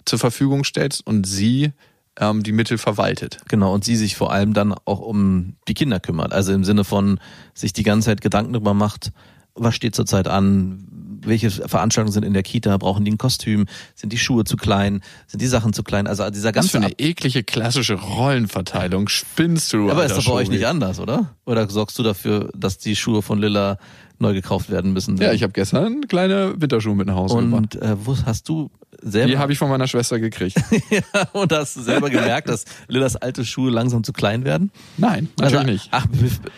zur 0.04 0.18
Verfügung 0.18 0.64
stellst 0.64 1.06
und 1.06 1.26
sie 1.26 1.72
ähm, 2.20 2.42
die 2.42 2.52
Mittel 2.52 2.76
verwaltet. 2.76 3.38
Genau, 3.49 3.73
und 3.73 3.85
sie 3.85 3.96
sich 3.96 4.16
vor 4.16 4.35
allem 4.35 4.52
dann 4.52 4.75
auch 4.85 5.00
um 5.00 5.56
die 5.66 5.73
Kinder 5.73 5.99
kümmert. 5.99 6.35
Also 6.35 6.52
im 6.52 6.62
Sinne 6.62 6.85
von 6.85 7.18
sich 7.54 7.73
die 7.73 7.85
ganze 7.85 8.11
Zeit 8.11 8.20
Gedanken 8.20 8.52
darüber 8.52 8.75
macht, 8.75 9.12
was 9.54 9.75
steht 9.75 9.94
zurzeit 9.94 10.28
an, 10.28 10.87
welche 11.26 11.50
Veranstaltungen 11.50 12.12
sind 12.12 12.25
in 12.25 12.33
der 12.33 12.42
Kita, 12.42 12.76
brauchen 12.76 13.04
die 13.04 13.12
ein 13.12 13.18
Kostüm, 13.18 13.66
sind 13.95 14.12
die 14.12 14.18
Schuhe 14.18 14.45
zu 14.45 14.56
klein, 14.56 15.02
sind 15.26 15.42
die 15.42 15.47
Sachen 15.47 15.73
zu 15.73 15.83
klein. 15.83 16.06
Also 16.06 16.28
dieser 16.30 16.54
Was 16.54 16.71
für 16.71 16.78
ganze 16.78 16.78
eine 16.78 16.99
eklige 16.99 17.42
klassische 17.42 17.95
Rollenverteilung 17.95 19.09
spinnst 19.09 19.73
du. 19.73 19.90
Aber 19.90 20.04
ist 20.04 20.16
doch 20.16 20.25
bei 20.25 20.33
euch 20.33 20.49
nicht 20.49 20.66
anders, 20.66 21.00
oder? 21.00 21.35
Oder 21.45 21.68
sorgst 21.68 21.99
du 21.99 22.02
dafür, 22.02 22.50
dass 22.54 22.78
die 22.78 22.97
Schuhe 22.97 23.23
von 23.23 23.38
Lilla 23.38 23.78
neu 24.20 24.32
gekauft 24.35 24.70
werden 24.70 24.92
müssen? 24.92 25.16
Ja, 25.18 25.32
ich 25.32 25.42
habe 25.42 25.52
gestern 25.52 26.02
kleine 26.08 26.54
Winterschuhe 26.61 26.94
mit 26.94 27.06
nach 27.06 27.14
Hause 27.16 27.37
gebracht. 27.38 27.76
Und 27.76 27.82
äh, 27.82 27.96
wo 28.04 28.16
hast 28.25 28.49
du 28.49 28.70
selber 29.02 29.28
Die 29.28 29.38
habe 29.38 29.52
ich 29.52 29.58
von 29.58 29.68
meiner 29.68 29.87
Schwester 29.87 30.18
gekriegt. 30.18 30.56
ja, 30.90 31.02
und 31.32 31.52
hast 31.52 31.76
du 31.76 31.82
selber 31.82 32.08
gemerkt, 32.11 32.49
dass 32.49 32.64
Lillas 32.88 33.16
alte 33.16 33.44
Schuhe 33.44 33.70
langsam 33.70 34.04
zu 34.04 34.12
klein 34.12 34.44
werden? 34.44 34.70
Nein, 34.96 35.28
natürlich 35.38 35.58
Also, 35.58 35.70
nicht. 35.73 35.88
Ach, 35.90 36.06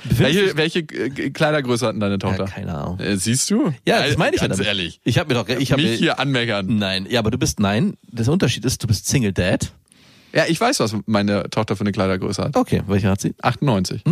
Welche, 0.04 0.56
welche 0.56 0.80
äh, 0.80 1.30
Kleidergröße 1.30 1.86
hat 1.86 1.94
denn 1.94 2.00
deine 2.00 2.18
Tochter? 2.18 2.44
Ja, 2.44 2.50
keine 2.50 2.74
Ahnung. 2.76 2.98
Äh, 3.00 3.16
siehst 3.16 3.50
du? 3.50 3.72
Ja, 3.86 4.06
das 4.06 4.16
meine 4.16 4.36
ich 4.36 4.40
ja 4.42 4.46
Ganz 4.48 4.58
damit. 4.58 4.66
ehrlich. 4.68 5.00
Ich 5.04 5.18
habe 5.18 5.34
mir 5.34 5.40
doch, 5.42 5.48
ich 5.48 5.72
habe 5.72 5.82
Mich 5.82 5.98
hier 5.98 6.18
anmeckern. 6.20 6.66
Nein, 6.78 7.06
ja, 7.10 7.18
aber 7.20 7.30
du 7.30 7.38
bist 7.38 7.60
nein. 7.60 7.94
Der 8.10 8.28
Unterschied 8.28 8.64
ist, 8.64 8.82
du 8.82 8.86
bist 8.86 9.06
Single 9.06 9.32
Dad. 9.32 9.72
Ja, 10.32 10.44
ich 10.46 10.60
weiß, 10.60 10.78
was 10.80 10.94
meine 11.06 11.48
Tochter 11.50 11.74
für 11.74 11.80
eine 11.80 11.92
Kleidergröße 11.92 12.42
hat. 12.44 12.56
Okay, 12.56 12.82
welche 12.86 13.08
hat 13.10 13.20
sie? 13.20 13.34
98. 13.42 14.04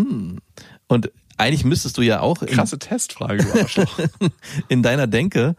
Und 0.88 1.10
eigentlich 1.36 1.64
müsstest 1.64 1.98
du 1.98 2.02
ja 2.02 2.20
auch 2.20 2.42
in, 2.42 2.48
Krasse 2.48 2.78
Testfrage, 2.78 3.44
du 3.44 3.60
Arschloch. 3.60 3.98
in 4.68 4.82
deiner 4.82 5.06
Denke, 5.06 5.56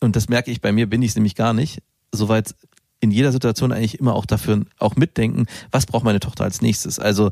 und 0.00 0.16
das 0.16 0.28
merke 0.28 0.50
ich 0.50 0.60
bei 0.60 0.72
mir, 0.72 0.88
bin 0.88 1.02
ich 1.02 1.10
es 1.10 1.16
nämlich 1.16 1.34
gar 1.34 1.52
nicht, 1.52 1.82
soweit 2.12 2.54
in 3.00 3.10
jeder 3.10 3.32
Situation 3.32 3.72
eigentlich 3.72 4.00
immer 4.00 4.14
auch 4.14 4.26
dafür 4.26 4.64
auch 4.78 4.96
mitdenken, 4.96 5.46
was 5.70 5.86
braucht 5.86 6.04
meine 6.04 6.20
Tochter 6.20 6.44
als 6.44 6.62
nächstes. 6.62 6.98
Also 6.98 7.30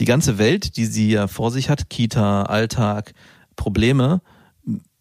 die 0.00 0.04
ganze 0.04 0.38
Welt, 0.38 0.76
die 0.76 0.86
sie 0.86 1.10
ja 1.10 1.28
vor 1.28 1.50
sich 1.50 1.70
hat, 1.70 1.88
Kita, 1.88 2.44
Alltag, 2.44 3.14
Probleme, 3.56 4.20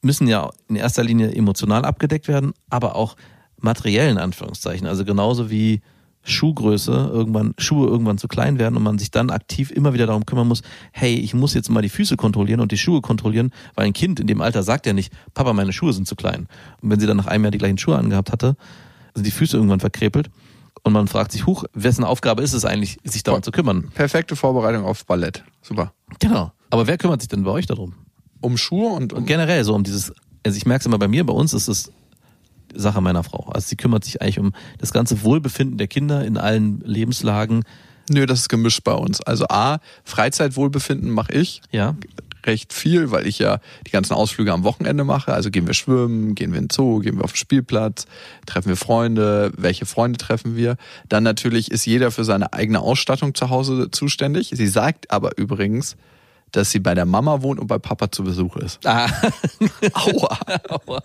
müssen 0.01 0.27
ja 0.27 0.51
in 0.67 0.75
erster 0.75 1.03
Linie 1.03 1.33
emotional 1.33 1.85
abgedeckt 1.85 2.27
werden, 2.27 2.53
aber 2.69 2.95
auch 2.95 3.15
materiell 3.57 4.11
in 4.11 4.17
Anführungszeichen. 4.17 4.85
Also 4.85 5.05
genauso 5.05 5.49
wie 5.49 5.81
Schuhgröße 6.23 6.91
irgendwann, 7.11 7.53
Schuhe 7.57 7.87
irgendwann 7.87 8.17
zu 8.17 8.27
klein 8.27 8.59
werden 8.59 8.77
und 8.77 8.83
man 8.83 8.97
sich 8.97 9.11
dann 9.11 9.29
aktiv 9.29 9.71
immer 9.71 9.93
wieder 9.93 10.07
darum 10.07 10.25
kümmern 10.25 10.47
muss, 10.47 10.61
hey, 10.91 11.15
ich 11.15 11.33
muss 11.33 11.53
jetzt 11.53 11.69
mal 11.69 11.81
die 11.81 11.89
Füße 11.89 12.15
kontrollieren 12.15 12.59
und 12.59 12.71
die 12.71 12.77
Schuhe 12.77 13.01
kontrollieren, 13.01 13.51
weil 13.75 13.85
ein 13.85 13.93
Kind 13.93 14.19
in 14.19 14.27
dem 14.27 14.41
Alter 14.41 14.63
sagt 14.63 14.85
ja 14.85 14.93
nicht, 14.93 15.13
Papa, 15.33 15.53
meine 15.53 15.73
Schuhe 15.73 15.93
sind 15.93 16.07
zu 16.07 16.15
klein. 16.15 16.47
Und 16.81 16.89
wenn 16.89 16.99
sie 16.99 17.07
dann 17.07 17.17
nach 17.17 17.27
einem 17.27 17.43
Jahr 17.43 17.51
die 17.51 17.57
gleichen 17.57 17.77
Schuhe 17.77 17.97
angehabt 17.97 18.31
hatte, 18.31 18.55
sind 19.13 19.25
die 19.25 19.31
Füße 19.31 19.57
irgendwann 19.57 19.79
verkrepelt 19.79 20.29
und 20.83 20.93
man 20.93 21.07
fragt 21.07 21.31
sich, 21.31 21.45
huch, 21.45 21.63
wessen 21.73 22.03
Aufgabe 22.03 22.41
ist 22.41 22.53
es 22.53 22.65
eigentlich, 22.65 22.97
sich 23.03 23.23
darum 23.23 23.43
zu 23.43 23.51
kümmern? 23.51 23.89
Perfekte 23.93 24.35
Vorbereitung 24.35 24.85
auf 24.85 25.05
Ballett. 25.05 25.43
Super. 25.61 25.93
Genau. 26.19 26.51
Aber 26.69 26.87
wer 26.87 26.97
kümmert 26.97 27.21
sich 27.21 27.29
denn 27.29 27.43
bei 27.43 27.51
euch 27.51 27.67
darum? 27.67 27.93
Um 28.41 28.57
Schuhe 28.57 28.89
und 28.89 29.13
um 29.13 29.19
Und 29.19 29.25
generell 29.25 29.63
so 29.63 29.75
um 29.75 29.83
dieses, 29.83 30.11
also 30.45 30.57
ich 30.57 30.65
merke 30.65 30.81
es 30.81 30.85
immer 30.85 30.97
bei 30.97 31.07
mir, 31.07 31.25
bei 31.25 31.33
uns 31.33 31.53
ist 31.53 31.67
es 31.67 31.91
Sache 32.75 33.01
meiner 33.01 33.23
Frau. 33.23 33.49
Also 33.53 33.67
sie 33.69 33.75
kümmert 33.75 34.03
sich 34.03 34.21
eigentlich 34.21 34.39
um 34.39 34.53
das 34.79 34.93
ganze 34.93 35.23
Wohlbefinden 35.23 35.77
der 35.77 35.87
Kinder 35.87 36.23
in 36.25 36.37
allen 36.37 36.81
Lebenslagen. 36.85 37.63
Nö, 38.09 38.25
das 38.25 38.39
ist 38.41 38.49
gemischt 38.49 38.83
bei 38.83 38.93
uns. 38.93 39.21
Also 39.21 39.45
A, 39.49 39.79
Freizeitwohlbefinden 40.03 41.09
mache 41.09 41.31
ich 41.33 41.61
Ja. 41.71 41.95
recht 42.45 42.73
viel, 42.73 43.11
weil 43.11 43.25
ich 43.25 43.39
ja 43.39 43.59
die 43.87 43.91
ganzen 43.91 44.13
Ausflüge 44.13 44.51
am 44.51 44.65
Wochenende 44.65 45.05
mache. 45.05 45.33
Also 45.33 45.49
gehen 45.49 45.65
wir 45.65 45.73
schwimmen, 45.73 46.35
gehen 46.35 46.51
wir 46.51 46.59
in 46.59 46.65
den 46.65 46.69
Zoo, 46.75 46.99
gehen 46.99 47.15
wir 47.17 47.23
auf 47.23 47.31
den 47.31 47.37
Spielplatz, 47.37 48.05
treffen 48.45 48.67
wir 48.67 48.75
Freunde, 48.75 49.53
welche 49.55 49.85
Freunde 49.85 50.17
treffen 50.17 50.57
wir. 50.57 50.75
Dann 51.07 51.23
natürlich 51.23 51.71
ist 51.71 51.85
jeder 51.85 52.11
für 52.11 52.25
seine 52.25 52.51
eigene 52.51 52.81
Ausstattung 52.81 53.33
zu 53.35 53.49
Hause 53.49 53.89
zuständig. 53.91 54.51
Sie 54.53 54.67
sagt 54.67 55.09
aber 55.09 55.37
übrigens, 55.37 55.95
dass 56.51 56.69
sie 56.71 56.79
bei 56.79 56.93
der 56.95 57.05
Mama 57.05 57.41
wohnt 57.41 57.59
und 57.61 57.67
bei 57.67 57.79
Papa 57.79 58.11
zu 58.11 58.23
Besuch 58.25 58.57
ist. 58.57 58.85
Ah. 58.85 59.07
Aua. 59.93 60.37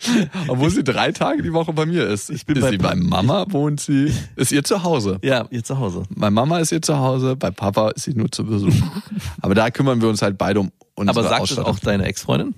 Obwohl 0.48 0.70
sie 0.70 0.84
drei 0.84 1.10
Tage 1.12 1.42
die 1.42 1.52
Woche 1.52 1.72
bei 1.72 1.84
mir 1.84 2.06
ist. 2.06 2.30
Ich 2.30 2.46
bin 2.46 2.56
ist 2.56 2.62
bei 2.62 2.70
sie 2.70 2.78
bei 2.78 2.94
Mama, 2.94 3.46
wohnt 3.50 3.80
sie, 3.80 4.12
ist 4.36 4.52
ihr 4.52 4.62
zu 4.62 4.82
Hause. 4.84 5.18
Ja, 5.22 5.46
ihr 5.50 5.64
zu 5.64 5.78
Hause. 5.78 6.04
Bei 6.10 6.30
Mama 6.30 6.58
ist 6.60 6.70
ihr 6.70 6.80
zu 6.82 6.96
Hause, 6.98 7.34
bei 7.36 7.50
Papa 7.50 7.90
ist 7.90 8.04
sie 8.04 8.14
nur 8.14 8.30
zu 8.30 8.44
Besuch. 8.44 8.72
Aber 9.42 9.54
da 9.54 9.70
kümmern 9.70 10.00
wir 10.00 10.08
uns 10.08 10.22
halt 10.22 10.38
beide 10.38 10.60
um 10.60 10.70
unsere 10.94 11.18
Aber 11.18 11.28
sagt 11.28 11.50
es 11.50 11.58
auch 11.58 11.78
deine 11.78 12.04
Ex-Freundin? 12.06 12.54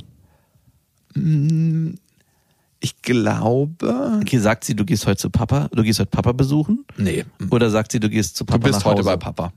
Ich 2.80 3.02
glaube. 3.02 4.18
Okay, 4.20 4.38
sagt 4.38 4.64
sie, 4.64 4.74
du 4.74 4.84
gehst 4.84 5.06
heute 5.06 5.18
zu 5.18 5.30
Papa, 5.30 5.68
du 5.72 5.82
gehst 5.82 5.98
heute 5.98 6.10
Papa 6.10 6.32
besuchen? 6.32 6.84
Nee. 6.96 7.24
Oder 7.50 7.70
sagt 7.70 7.92
sie, 7.92 8.00
du 8.00 8.08
gehst 8.08 8.36
zu 8.36 8.44
Papa 8.44 8.58
Du 8.58 8.64
bist 8.64 8.80
nach 8.80 8.84
heute 8.86 9.00
Hause? 9.00 9.10
bei 9.10 9.16
Papa. 9.16 9.52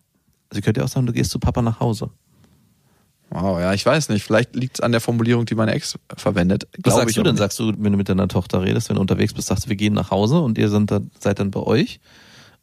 Sie 0.52 0.62
könnte 0.62 0.82
ja 0.82 0.86
auch 0.86 0.90
sagen, 0.90 1.06
du 1.06 1.14
gehst 1.14 1.32
zu 1.32 1.40
Papa 1.40 1.62
nach 1.62 1.80
Hause. 1.80 2.10
Wow, 3.36 3.60
ja, 3.60 3.74
ich 3.74 3.84
weiß 3.86 4.10
nicht. 4.10 4.24
Vielleicht 4.24 4.56
liegt 4.56 4.78
es 4.78 4.82
an 4.82 4.92
der 4.92 5.02
Formulierung, 5.02 5.46
die 5.48 5.56
meine 5.56 5.72
Ex 5.74 5.98
verwendet. 6.16 6.68
Was 6.84 6.96
sagst 6.96 7.18
du 7.18 7.24
denn? 7.24 7.34
nicht. 7.34 7.40
Sagst 7.40 7.58
du, 7.60 7.74
wenn 7.78 7.92
du 7.92 7.98
mit 7.98 8.08
deiner 8.08 8.28
Tochter 8.28 8.62
redest, 8.62 8.90
wenn 8.90 8.96
du 8.96 9.02
unterwegs 9.02 9.34
bist, 9.34 9.48
sagst 9.48 9.66
du, 9.66 9.70
wir 9.70 9.76
gehen 9.76 9.94
nach 9.94 10.12
Hause 10.12 10.40
und 10.40 10.58
ihr 10.60 10.70
dann, 10.70 11.10
seid 11.20 11.40
dann 11.40 11.50
bei 11.50 11.62
euch? 11.62 12.00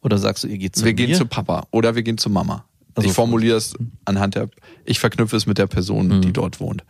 Oder 0.01 0.17
sagst 0.17 0.43
du, 0.45 0.47
ihr 0.47 0.57
geht 0.57 0.75
zu 0.75 0.85
Wir 0.85 0.91
mir? 0.93 0.95
gehen 1.07 1.15
zu 1.15 1.25
Papa 1.25 1.67
oder 1.71 1.95
wir 1.95 2.03
gehen 2.03 2.17
zu 2.17 2.29
Mama. 2.29 2.63
Also- 2.95 3.09
ich 3.09 3.13
formuliere 3.15 3.57
es 3.57 3.73
anhand 4.05 4.35
der, 4.35 4.49
ich 4.85 4.99
verknüpfe 4.99 5.35
es 5.35 5.45
mit 5.45 5.57
der 5.57 5.67
Person, 5.67 6.07
Mhm. 6.07 6.21
die 6.21 6.33
dort 6.33 6.59
wohnt. 6.59 6.83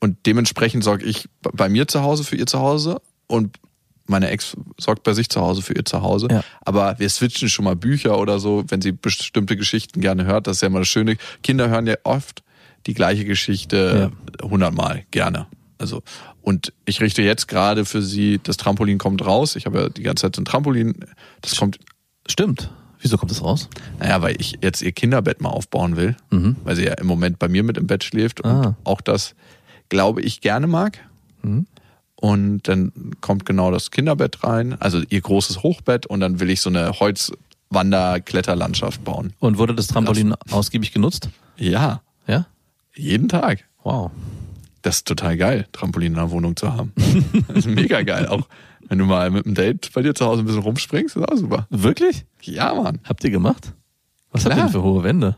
Und 0.00 0.16
dementsprechend 0.26 0.84
sorge 0.84 1.04
ich 1.04 1.28
bei 1.40 1.68
mir 1.68 1.88
zu 1.88 2.02
Hause 2.02 2.22
für 2.22 2.36
ihr 2.36 2.46
Zuhause 2.46 3.00
und 3.26 3.56
meine 4.06 4.30
Ex 4.30 4.56
sorgt 4.78 5.02
bei 5.02 5.12
sich 5.12 5.28
zu 5.28 5.40
Hause 5.40 5.60
für 5.60 5.74
ihr 5.74 5.84
Zuhause. 5.84 6.28
Ja. 6.30 6.42
Aber 6.64 6.98
wir 6.98 7.10
switchen 7.10 7.48
schon 7.48 7.64
mal 7.66 7.76
Bücher 7.76 8.18
oder 8.18 8.38
so, 8.38 8.64
wenn 8.68 8.80
sie 8.80 8.92
bestimmte 8.92 9.56
Geschichten 9.56 10.00
gerne 10.00 10.24
hört. 10.24 10.46
Das 10.46 10.56
ist 10.58 10.60
ja 10.62 10.68
immer 10.68 10.78
das 10.78 10.88
Schöne. 10.88 11.16
Kinder 11.42 11.68
hören 11.68 11.86
ja 11.86 11.96
oft 12.04 12.42
die 12.86 12.94
gleiche 12.94 13.24
Geschichte 13.24 14.12
hundertmal 14.42 15.04
gerne. 15.10 15.46
Also 15.78 16.02
und 16.42 16.72
ich 16.86 17.00
richte 17.00 17.22
jetzt 17.22 17.46
gerade 17.48 17.84
für 17.84 18.02
sie, 18.02 18.40
das 18.42 18.56
Trampolin 18.56 18.98
kommt 18.98 19.24
raus. 19.24 19.56
Ich 19.56 19.66
habe 19.66 19.78
ja 19.80 19.88
die 19.88 20.02
ganze 20.02 20.22
Zeit 20.22 20.36
so 20.36 20.42
ein 20.42 20.44
Trampolin. 20.44 20.94
Das 21.42 21.56
kommt 21.56 21.78
Stimmt. 22.26 22.70
Wieso 23.00 23.16
kommt 23.16 23.30
das 23.30 23.42
raus? 23.42 23.68
naja, 24.00 24.20
weil 24.22 24.38
ich 24.40 24.58
jetzt 24.60 24.82
ihr 24.82 24.90
Kinderbett 24.92 25.40
mal 25.40 25.50
aufbauen 25.50 25.96
will, 25.96 26.16
Mhm. 26.30 26.56
weil 26.64 26.74
sie 26.76 26.84
ja 26.84 26.94
im 26.94 27.06
Moment 27.06 27.38
bei 27.38 27.48
mir 27.48 27.62
mit 27.62 27.78
im 27.78 27.86
Bett 27.86 28.02
schläft 28.04 28.40
und 28.40 28.50
Ah. 28.50 28.76
auch 28.84 29.00
das, 29.00 29.34
glaube 29.88 30.20
ich, 30.20 30.40
gerne 30.40 30.66
mag. 30.66 30.98
Mhm. 31.42 31.66
Und 32.16 32.66
dann 32.66 32.90
kommt 33.20 33.46
genau 33.46 33.70
das 33.70 33.92
Kinderbett 33.92 34.42
rein, 34.42 34.76
also 34.80 35.00
ihr 35.08 35.20
großes 35.20 35.62
Hochbett 35.62 36.06
und 36.06 36.18
dann 36.18 36.40
will 36.40 36.50
ich 36.50 36.60
so 36.60 36.70
eine 36.70 36.90
Holzwander-Kletterlandschaft 36.98 39.04
bauen. 39.04 39.32
Und 39.38 39.58
wurde 39.58 39.74
das 39.74 39.86
Trampolin 39.86 40.34
ausgiebig 40.50 40.92
genutzt? 40.92 41.28
Ja, 41.56 42.02
Ja? 42.26 42.46
Jeden 42.98 43.28
Tag. 43.28 43.64
Wow. 43.82 44.10
Das 44.82 44.96
ist 44.96 45.08
total 45.08 45.36
geil, 45.36 45.66
Trampolin 45.72 46.12
in 46.12 46.18
der 46.18 46.30
Wohnung 46.30 46.56
zu 46.56 46.72
haben. 46.72 46.92
das 47.48 47.58
ist 47.58 47.66
mega 47.66 48.02
geil. 48.02 48.26
Auch 48.26 48.48
wenn 48.88 48.98
du 48.98 49.04
mal 49.04 49.30
mit 49.30 49.44
einem 49.44 49.54
Date 49.54 49.90
bei 49.92 50.02
dir 50.02 50.14
zu 50.14 50.24
Hause 50.24 50.42
ein 50.42 50.46
bisschen 50.46 50.62
rumspringst, 50.62 51.16
ist 51.16 51.28
auch 51.28 51.36
super. 51.36 51.66
Wirklich? 51.70 52.24
Ja, 52.42 52.74
Mann. 52.74 53.00
Habt 53.04 53.24
ihr 53.24 53.30
gemacht? 53.30 53.74
Was 54.32 54.44
habt 54.44 54.52
ihr 54.52 54.56
Klar. 54.56 54.66
denn 54.66 54.72
für 54.72 54.82
hohe 54.82 55.04
Wände? 55.04 55.36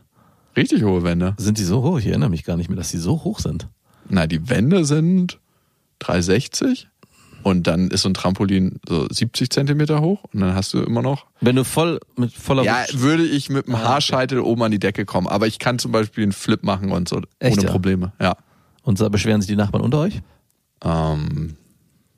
Richtig 0.55 0.83
hohe 0.83 1.03
Wände. 1.03 1.33
Sind 1.37 1.57
die 1.57 1.63
so 1.63 1.81
hoch? 1.81 1.99
Ich 1.99 2.07
erinnere 2.07 2.29
mich 2.29 2.43
gar 2.43 2.57
nicht 2.57 2.69
mehr, 2.69 2.77
dass 2.77 2.91
die 2.91 2.97
so 2.97 3.23
hoch 3.23 3.39
sind. 3.39 3.67
Na, 4.09 4.27
die 4.27 4.49
Wände 4.49 4.85
sind 4.85 5.39
360 5.99 6.89
und 7.43 7.67
dann 7.67 7.89
ist 7.89 8.01
so 8.03 8.09
ein 8.09 8.13
Trampolin 8.13 8.79
so 8.87 9.07
70 9.09 9.49
Zentimeter 9.49 10.01
hoch 10.01 10.23
und 10.33 10.41
dann 10.41 10.55
hast 10.55 10.73
du 10.73 10.81
immer 10.81 11.01
noch. 11.01 11.25
Wenn 11.41 11.55
du 11.55 11.63
voll 11.63 11.99
mit 12.15 12.31
voller 12.33 12.63
Ja, 12.63 12.85
würde 12.93 13.23
ich 13.23 13.49
mit 13.49 13.67
dem 13.67 13.75
Ah. 13.75 13.79
Haarscheitel 13.83 14.39
oben 14.39 14.63
an 14.63 14.71
die 14.71 14.79
Decke 14.79 15.05
kommen, 15.05 15.27
aber 15.27 15.47
ich 15.47 15.59
kann 15.59 15.79
zum 15.79 15.91
Beispiel 15.91 16.23
einen 16.23 16.31
Flip 16.33 16.63
machen 16.63 16.91
und 16.91 17.07
so 17.09 17.21
Echt, 17.39 17.57
ohne 17.57 17.65
ja? 17.65 17.71
Probleme. 17.71 18.13
Ja. 18.21 18.35
und 18.83 18.99
da 18.99 19.09
beschweren 19.09 19.41
sich 19.41 19.49
die 19.49 19.55
Nachbarn 19.55 19.83
unter 19.83 19.99
euch? 19.99 20.21
Ähm, 20.83 21.55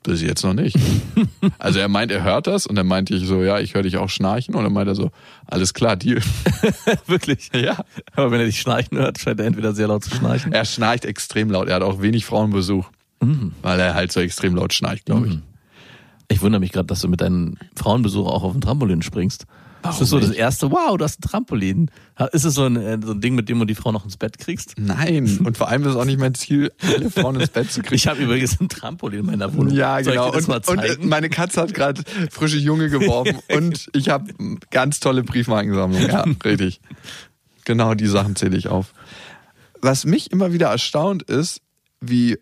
bis 0.02 0.20
jetzt 0.20 0.44
noch 0.44 0.52
nicht. 0.54 0.76
also 1.58 1.78
er 1.78 1.88
meint, 1.88 2.12
er 2.12 2.22
hört 2.22 2.46
das 2.46 2.66
und 2.66 2.76
dann 2.76 2.86
meinte 2.86 3.14
ich 3.14 3.26
so, 3.26 3.42
ja, 3.42 3.58
ich 3.60 3.74
höre 3.74 3.82
dich 3.82 3.96
auch 3.96 4.10
schnarchen 4.10 4.54
und 4.54 4.62
dann 4.64 4.72
meint 4.72 4.88
er 4.88 4.94
so, 4.94 5.10
alles 5.46 5.72
klar, 5.74 5.96
Deal. 5.96 6.20
Wirklich? 7.06 7.50
ja. 7.54 7.76
Aber 8.14 8.30
wenn 8.30 8.40
er 8.40 8.46
dich 8.46 8.60
schnarchen 8.60 8.98
hört, 8.98 9.18
scheint 9.18 9.40
er 9.40 9.46
entweder 9.46 9.72
sehr 9.74 9.88
laut 9.88 10.04
zu 10.04 10.14
schnarchen. 10.14 10.52
Er 10.52 10.64
schnarcht 10.66 11.04
extrem 11.06 11.50
laut. 11.50 11.68
Er 11.68 11.76
hat 11.76 11.82
auch 11.82 12.02
wenig 12.02 12.26
Frauenbesuch, 12.26 12.90
Mhm. 13.20 13.52
weil 13.62 13.80
er 13.80 13.94
halt 13.94 14.12
so 14.12 14.20
extrem 14.20 14.54
laut 14.54 14.72
schnarcht, 14.72 15.06
glaube 15.06 15.28
ich. 15.28 15.38
Ich 16.28 16.42
wundere 16.42 16.60
mich 16.60 16.72
gerade, 16.72 16.86
dass 16.86 17.00
du 17.00 17.08
mit 17.08 17.20
deinen 17.20 17.58
Frauenbesuch 17.76 18.26
auch 18.26 18.42
auf 18.42 18.52
dem 18.52 18.60
Trampolin 18.60 19.02
springst. 19.02 19.46
Warum 19.84 19.98
das 19.98 20.00
ist 20.00 20.10
so 20.10 20.18
das 20.18 20.30
nicht? 20.30 20.38
erste, 20.38 20.70
wow, 20.70 20.96
du 20.96 21.04
hast 21.04 21.18
ein 21.20 21.28
Trampolin. 21.28 21.90
Ist 22.32 22.44
es 22.44 22.54
so 22.54 22.64
ein, 22.64 22.76
äh, 22.76 22.98
so 23.04 23.12
ein 23.12 23.20
Ding, 23.20 23.34
mit 23.34 23.50
dem 23.50 23.58
du 23.58 23.66
die 23.66 23.74
Frau 23.74 23.92
noch 23.92 24.04
ins 24.04 24.16
Bett 24.16 24.38
kriegst? 24.38 24.76
Nein, 24.78 25.40
und 25.44 25.58
vor 25.58 25.68
allem 25.68 25.82
ist 25.82 25.90
es 25.90 25.96
auch 25.96 26.06
nicht 26.06 26.18
mein 26.18 26.34
Ziel, 26.34 26.72
alle 26.80 27.10
Frauen 27.10 27.38
ins 27.38 27.50
Bett 27.50 27.70
zu 27.70 27.82
kriegen. 27.82 27.96
Ich 27.96 28.06
habe 28.06 28.22
übrigens 28.22 28.58
ein 28.58 28.70
Trampolin 28.70 29.20
in 29.20 29.26
meiner 29.26 29.52
Wohnung. 29.54 29.74
Ja, 29.74 30.02
Soll 30.02 30.14
genau. 30.14 30.30
das 30.30 30.48
Und, 30.48 30.68
und 30.68 30.78
äh, 30.78 30.96
meine 31.02 31.28
Katze 31.28 31.60
hat 31.60 31.74
gerade 31.74 32.02
frische 32.30 32.56
Junge 32.56 32.88
geworfen 32.88 33.38
und 33.54 33.90
ich 33.92 34.08
habe 34.08 34.32
ganz 34.70 35.00
tolle 35.00 35.22
Briefmarkensammlung. 35.22 36.08
Ja, 36.08 36.24
richtig. 36.44 36.80
Genau 37.66 37.92
die 37.92 38.06
Sachen 38.06 38.36
zähle 38.36 38.56
ich 38.56 38.68
auf. 38.68 38.94
Was 39.82 40.06
mich 40.06 40.32
immer 40.32 40.54
wieder 40.54 40.68
erstaunt 40.68 41.24
ist, 41.24 41.60
wie 42.00 42.38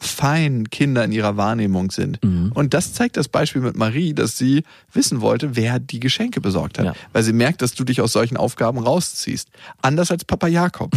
fein 0.00 0.70
Kinder 0.70 1.04
in 1.04 1.12
ihrer 1.12 1.36
Wahrnehmung 1.36 1.90
sind. 1.90 2.22
Mhm. 2.24 2.52
Und 2.54 2.72
das 2.72 2.92
zeigt 2.92 3.16
das 3.16 3.28
Beispiel 3.28 3.62
mit 3.62 3.76
Marie, 3.76 4.14
dass 4.14 4.38
sie 4.38 4.62
wissen 4.92 5.20
wollte, 5.20 5.56
wer 5.56 5.80
die 5.80 5.98
Geschenke 5.98 6.40
besorgt 6.40 6.78
hat. 6.78 6.86
Ja. 6.86 6.94
Weil 7.12 7.24
sie 7.24 7.32
merkt, 7.32 7.62
dass 7.62 7.74
du 7.74 7.82
dich 7.84 8.00
aus 8.00 8.12
solchen 8.12 8.36
Aufgaben 8.36 8.78
rausziehst. 8.78 9.48
Anders 9.82 10.10
als 10.12 10.24
Papa 10.24 10.46
Jakob. 10.46 10.94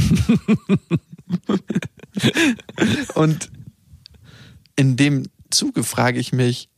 Und 3.16 3.50
in 4.76 4.98
dem 4.98 5.24
Zuge 5.50 5.84
frage 5.84 6.20
ich 6.20 6.32
mich, 6.32 6.70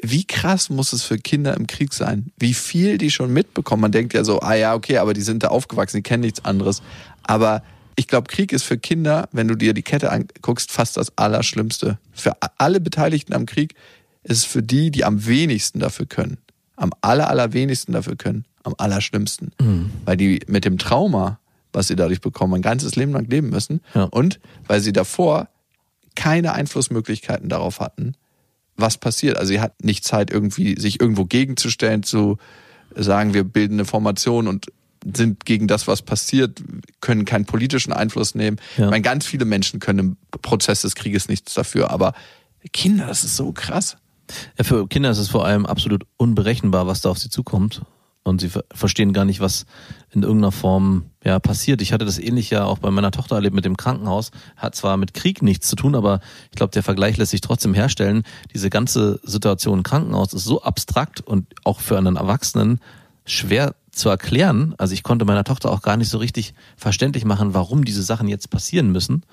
wie 0.00 0.24
krass 0.24 0.70
muss 0.70 0.92
es 0.92 1.02
für 1.02 1.18
Kinder 1.18 1.56
im 1.56 1.66
Krieg 1.66 1.92
sein? 1.92 2.30
Wie 2.38 2.54
viel 2.54 2.98
die 2.98 3.10
schon 3.10 3.32
mitbekommen? 3.32 3.82
Man 3.82 3.92
denkt 3.92 4.14
ja 4.14 4.22
so, 4.22 4.40
ah 4.40 4.54
ja, 4.54 4.74
okay, 4.74 4.98
aber 4.98 5.12
die 5.12 5.22
sind 5.22 5.42
da 5.42 5.48
aufgewachsen, 5.48 5.96
die 5.96 6.02
kennen 6.02 6.20
nichts 6.20 6.44
anderes. 6.44 6.82
Aber 7.24 7.64
ich 7.98 8.06
glaube, 8.06 8.28
Krieg 8.28 8.52
ist 8.52 8.62
für 8.62 8.78
Kinder, 8.78 9.28
wenn 9.32 9.48
du 9.48 9.56
dir 9.56 9.74
die 9.74 9.82
Kette 9.82 10.12
anguckst, 10.12 10.70
fast 10.70 10.96
das 10.96 11.18
Allerschlimmste. 11.18 11.98
Für 12.12 12.36
alle 12.56 12.78
Beteiligten 12.78 13.34
am 13.34 13.44
Krieg 13.44 13.74
ist 14.22 14.36
es 14.38 14.44
für 14.44 14.62
die, 14.62 14.92
die 14.92 15.04
am 15.04 15.26
wenigsten 15.26 15.80
dafür 15.80 16.06
können, 16.06 16.38
am 16.76 16.92
aller, 17.00 17.28
allerwenigsten 17.28 17.94
dafür 17.94 18.14
können, 18.14 18.44
am 18.62 18.74
allerschlimmsten. 18.78 19.50
Weil 20.04 20.16
die 20.16 20.38
mit 20.46 20.64
dem 20.64 20.78
Trauma, 20.78 21.40
was 21.72 21.88
sie 21.88 21.96
dadurch 21.96 22.20
bekommen, 22.20 22.54
ein 22.54 22.62
ganzes 22.62 22.94
Leben 22.94 23.10
lang 23.10 23.26
leben 23.26 23.50
müssen. 23.50 23.80
Ja. 23.94 24.04
Und 24.04 24.38
weil 24.68 24.80
sie 24.80 24.92
davor 24.92 25.48
keine 26.14 26.52
Einflussmöglichkeiten 26.52 27.48
darauf 27.48 27.80
hatten, 27.80 28.14
was 28.76 28.96
passiert. 28.96 29.38
Also 29.38 29.48
sie 29.48 29.60
hat 29.60 29.82
nicht 29.82 30.04
Zeit, 30.04 30.30
irgendwie 30.30 30.78
sich 30.78 31.00
irgendwo 31.00 31.24
gegenzustellen, 31.24 32.04
zu 32.04 32.38
sagen, 32.94 33.34
wir 33.34 33.42
bilden 33.42 33.74
eine 33.74 33.84
Formation 33.86 34.46
und 34.46 34.66
sind 35.14 35.44
gegen 35.44 35.68
das, 35.68 35.86
was 35.86 36.02
passiert, 36.02 36.62
können 37.00 37.24
keinen 37.24 37.44
politischen 37.44 37.92
Einfluss 37.92 38.34
nehmen. 38.34 38.58
Ja. 38.76 38.84
Ich 38.84 38.90
meine, 38.90 39.02
ganz 39.02 39.26
viele 39.26 39.44
Menschen 39.44 39.80
können 39.80 39.98
im 39.98 40.16
Prozess 40.42 40.82
des 40.82 40.94
Krieges 40.94 41.28
nichts 41.28 41.54
dafür, 41.54 41.90
aber 41.90 42.14
Kinder, 42.72 43.06
das 43.06 43.24
ist 43.24 43.36
so 43.36 43.52
krass. 43.52 43.96
Ja, 44.58 44.64
für 44.64 44.86
Kinder 44.88 45.10
ist 45.10 45.18
es 45.18 45.28
vor 45.28 45.46
allem 45.46 45.64
absolut 45.64 46.04
unberechenbar, 46.16 46.86
was 46.86 47.00
da 47.00 47.10
auf 47.10 47.18
sie 47.18 47.30
zukommt. 47.30 47.82
und 48.28 48.40
sie 48.40 48.48
ver 48.48 48.64
verstehen 48.72 49.12
gar 49.12 49.24
nicht, 49.24 49.40
was 49.40 49.66
in 50.10 50.22
irgendeiner 50.22 50.52
Form 50.52 51.06
ja 51.24 51.38
passiert. 51.38 51.82
Ich 51.82 51.92
hatte 51.92 52.04
das 52.04 52.18
ähnlich 52.18 52.50
ja 52.50 52.64
auch 52.64 52.78
bei 52.78 52.90
meiner 52.90 53.10
Tochter 53.10 53.36
erlebt 53.36 53.54
mit 53.54 53.64
dem 53.64 53.76
Krankenhaus. 53.76 54.30
Hat 54.56 54.74
zwar 54.74 54.96
mit 54.96 55.14
Krieg 55.14 55.42
nichts 55.42 55.68
zu 55.68 55.76
tun, 55.76 55.94
aber 55.94 56.20
ich 56.50 56.56
glaube, 56.56 56.72
der 56.72 56.82
Vergleich 56.82 57.16
lässt 57.16 57.32
sich 57.32 57.40
trotzdem 57.40 57.74
herstellen. 57.74 58.22
Diese 58.54 58.70
ganze 58.70 59.20
Situation 59.24 59.78
im 59.78 59.82
Krankenhaus 59.82 60.32
ist 60.32 60.44
so 60.44 60.62
abstrakt 60.62 61.20
und 61.20 61.46
auch 61.64 61.80
für 61.80 61.98
einen 61.98 62.16
Erwachsenen 62.16 62.80
schwer 63.24 63.74
zu 63.98 64.08
erklären. 64.08 64.74
Also 64.78 64.94
ich 64.94 65.02
konnte 65.02 65.24
meiner 65.24 65.44
Tochter 65.44 65.70
auch 65.70 65.82
gar 65.82 65.96
nicht 65.96 66.08
so 66.08 66.18
richtig 66.18 66.54
verständlich 66.76 67.24
machen, 67.24 67.54
warum 67.54 67.84
diese 67.84 68.02
Sachen 68.02 68.28
jetzt 68.28 68.50
passieren 68.50 68.90
müssen 68.92 69.24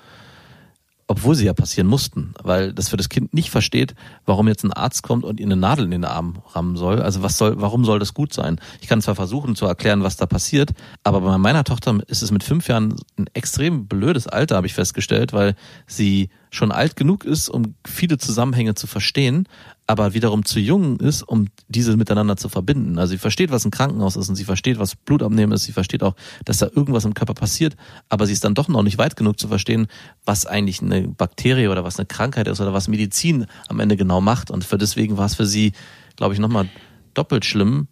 obwohl 1.08 1.36
sie 1.36 1.46
ja 1.46 1.54
passieren 1.54 1.86
mussten, 1.86 2.34
weil 2.42 2.72
das 2.72 2.88
für 2.88 2.96
das 2.96 3.08
Kind 3.08 3.32
nicht 3.32 3.50
versteht, 3.50 3.94
warum 4.24 4.48
jetzt 4.48 4.64
ein 4.64 4.72
Arzt 4.72 5.04
kommt 5.04 5.24
und 5.24 5.38
ihr 5.38 5.46
eine 5.46 5.56
Nadel 5.56 5.84
in 5.84 5.92
den 5.92 6.04
Arm 6.04 6.42
rammen 6.52 6.76
soll. 6.76 7.00
Also 7.00 7.22
was 7.22 7.38
soll, 7.38 7.60
warum 7.60 7.84
soll 7.84 8.00
das 8.00 8.12
gut 8.12 8.32
sein? 8.32 8.60
Ich 8.80 8.88
kann 8.88 9.00
zwar 9.00 9.14
versuchen 9.14 9.54
zu 9.54 9.66
erklären, 9.66 10.02
was 10.02 10.16
da 10.16 10.26
passiert, 10.26 10.70
aber 11.04 11.20
bei 11.20 11.38
meiner 11.38 11.62
Tochter 11.62 12.00
ist 12.08 12.22
es 12.22 12.32
mit 12.32 12.42
fünf 12.42 12.66
Jahren 12.66 12.96
ein 13.18 13.26
extrem 13.34 13.86
blödes 13.86 14.26
Alter, 14.26 14.56
habe 14.56 14.66
ich 14.66 14.74
festgestellt, 14.74 15.32
weil 15.32 15.54
sie 15.86 16.30
schon 16.50 16.72
alt 16.72 16.96
genug 16.96 17.24
ist, 17.24 17.48
um 17.48 17.76
viele 17.86 18.18
Zusammenhänge 18.18 18.74
zu 18.74 18.88
verstehen, 18.88 19.48
aber 19.86 20.14
wiederum 20.14 20.44
zu 20.44 20.58
jung 20.58 20.98
ist, 20.98 21.22
um 21.22 21.46
diese 21.68 21.96
miteinander 21.96 22.36
zu 22.36 22.48
verbinden. 22.48 22.98
Also 22.98 23.12
sie 23.12 23.18
versteht, 23.18 23.50
was 23.50 23.64
ein 23.64 23.70
Krankenhaus 23.70 24.16
ist 24.16 24.28
und 24.28 24.34
sie 24.34 24.44
versteht, 24.44 24.78
was 24.78 24.96
Blutabnehmen 24.96 25.52
ist, 25.52 25.64
sie 25.64 25.72
versteht 25.72 26.02
auch, 26.02 26.16
dass 26.44 26.58
da 26.58 26.66
irgendwas 26.66 27.04
im 27.04 27.14
Körper 27.14 27.34
passiert, 27.34 27.76
aber 28.08 28.26
sie 28.26 28.32
ist 28.32 28.44
dann 28.44 28.54
doch 28.54 28.68
noch 28.68 28.82
nicht 28.82 28.98
weit 28.98 29.16
genug 29.16 29.38
zu 29.38 29.46
verstehen, 29.48 29.86
was 30.24 30.44
eigentlich 30.44 30.82
eine 30.82 31.06
Bakterie 31.06 31.68
oder 31.68 31.84
was 31.84 31.98
eine 31.98 32.06
Krankheit 32.06 32.48
ist 32.48 32.60
oder 32.60 32.72
was 32.72 32.88
Medizin 32.88 33.46
am 33.68 33.78
Ende 33.78 33.96
genau 33.96 34.20
macht. 34.20 34.50
Und 34.50 34.64
für 34.64 34.78
deswegen 34.78 35.16
war 35.16 35.26
es 35.26 35.36
für 35.36 35.46
sie, 35.46 35.72
glaube 36.16 36.34
ich, 36.34 36.40
nochmal 36.40 36.68
doppelt 37.14 37.44
schlimm, 37.44 37.86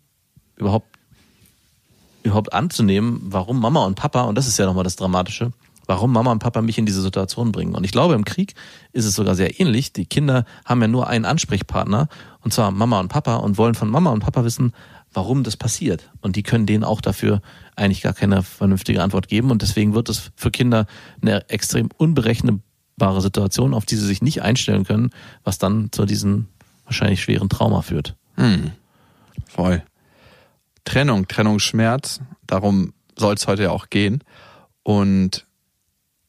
überhaupt 0.56 0.88
überhaupt 2.24 2.54
anzunehmen, 2.54 3.20
warum 3.24 3.60
Mama 3.60 3.84
und 3.84 3.96
Papa, 3.96 4.22
und 4.22 4.36
das 4.36 4.48
ist 4.48 4.58
ja 4.58 4.64
nochmal 4.64 4.82
das 4.82 4.96
Dramatische, 4.96 5.52
warum 5.86 6.12
Mama 6.12 6.32
und 6.32 6.38
Papa 6.38 6.62
mich 6.62 6.78
in 6.78 6.86
diese 6.86 7.02
Situation 7.02 7.52
bringen. 7.52 7.74
Und 7.74 7.84
ich 7.84 7.92
glaube, 7.92 8.14
im 8.14 8.24
Krieg 8.24 8.54
ist 8.92 9.04
es 9.04 9.14
sogar 9.14 9.34
sehr 9.34 9.60
ähnlich. 9.60 9.92
Die 9.92 10.06
Kinder 10.06 10.44
haben 10.64 10.80
ja 10.80 10.88
nur 10.88 11.08
einen 11.08 11.24
Ansprechpartner, 11.24 12.08
und 12.40 12.52
zwar 12.52 12.70
Mama 12.70 13.00
und 13.00 13.08
Papa, 13.08 13.36
und 13.36 13.58
wollen 13.58 13.74
von 13.74 13.90
Mama 13.90 14.10
und 14.10 14.20
Papa 14.20 14.44
wissen, 14.44 14.72
warum 15.12 15.44
das 15.44 15.56
passiert. 15.56 16.10
Und 16.20 16.36
die 16.36 16.42
können 16.42 16.66
denen 16.66 16.84
auch 16.84 17.00
dafür 17.00 17.40
eigentlich 17.76 18.02
gar 18.02 18.12
keine 18.12 18.42
vernünftige 18.42 19.02
Antwort 19.02 19.28
geben. 19.28 19.50
Und 19.50 19.62
deswegen 19.62 19.94
wird 19.94 20.08
es 20.08 20.30
für 20.36 20.50
Kinder 20.50 20.86
eine 21.22 21.48
extrem 21.48 21.88
unberechenbare 21.96 23.20
Situation, 23.20 23.74
auf 23.74 23.86
die 23.86 23.96
sie 23.96 24.06
sich 24.06 24.22
nicht 24.22 24.42
einstellen 24.42 24.84
können, 24.84 25.10
was 25.44 25.58
dann 25.58 25.90
zu 25.92 26.04
diesem 26.04 26.48
wahrscheinlich 26.84 27.22
schweren 27.22 27.48
Trauma 27.48 27.82
führt. 27.82 28.16
Hm. 28.36 28.72
Voll. 29.46 29.82
Trennung, 30.84 31.28
Trennungsschmerz, 31.28 32.20
darum 32.46 32.92
soll 33.16 33.34
es 33.34 33.46
heute 33.46 33.64
ja 33.64 33.70
auch 33.70 33.88
gehen. 33.88 34.22
Und 34.82 35.46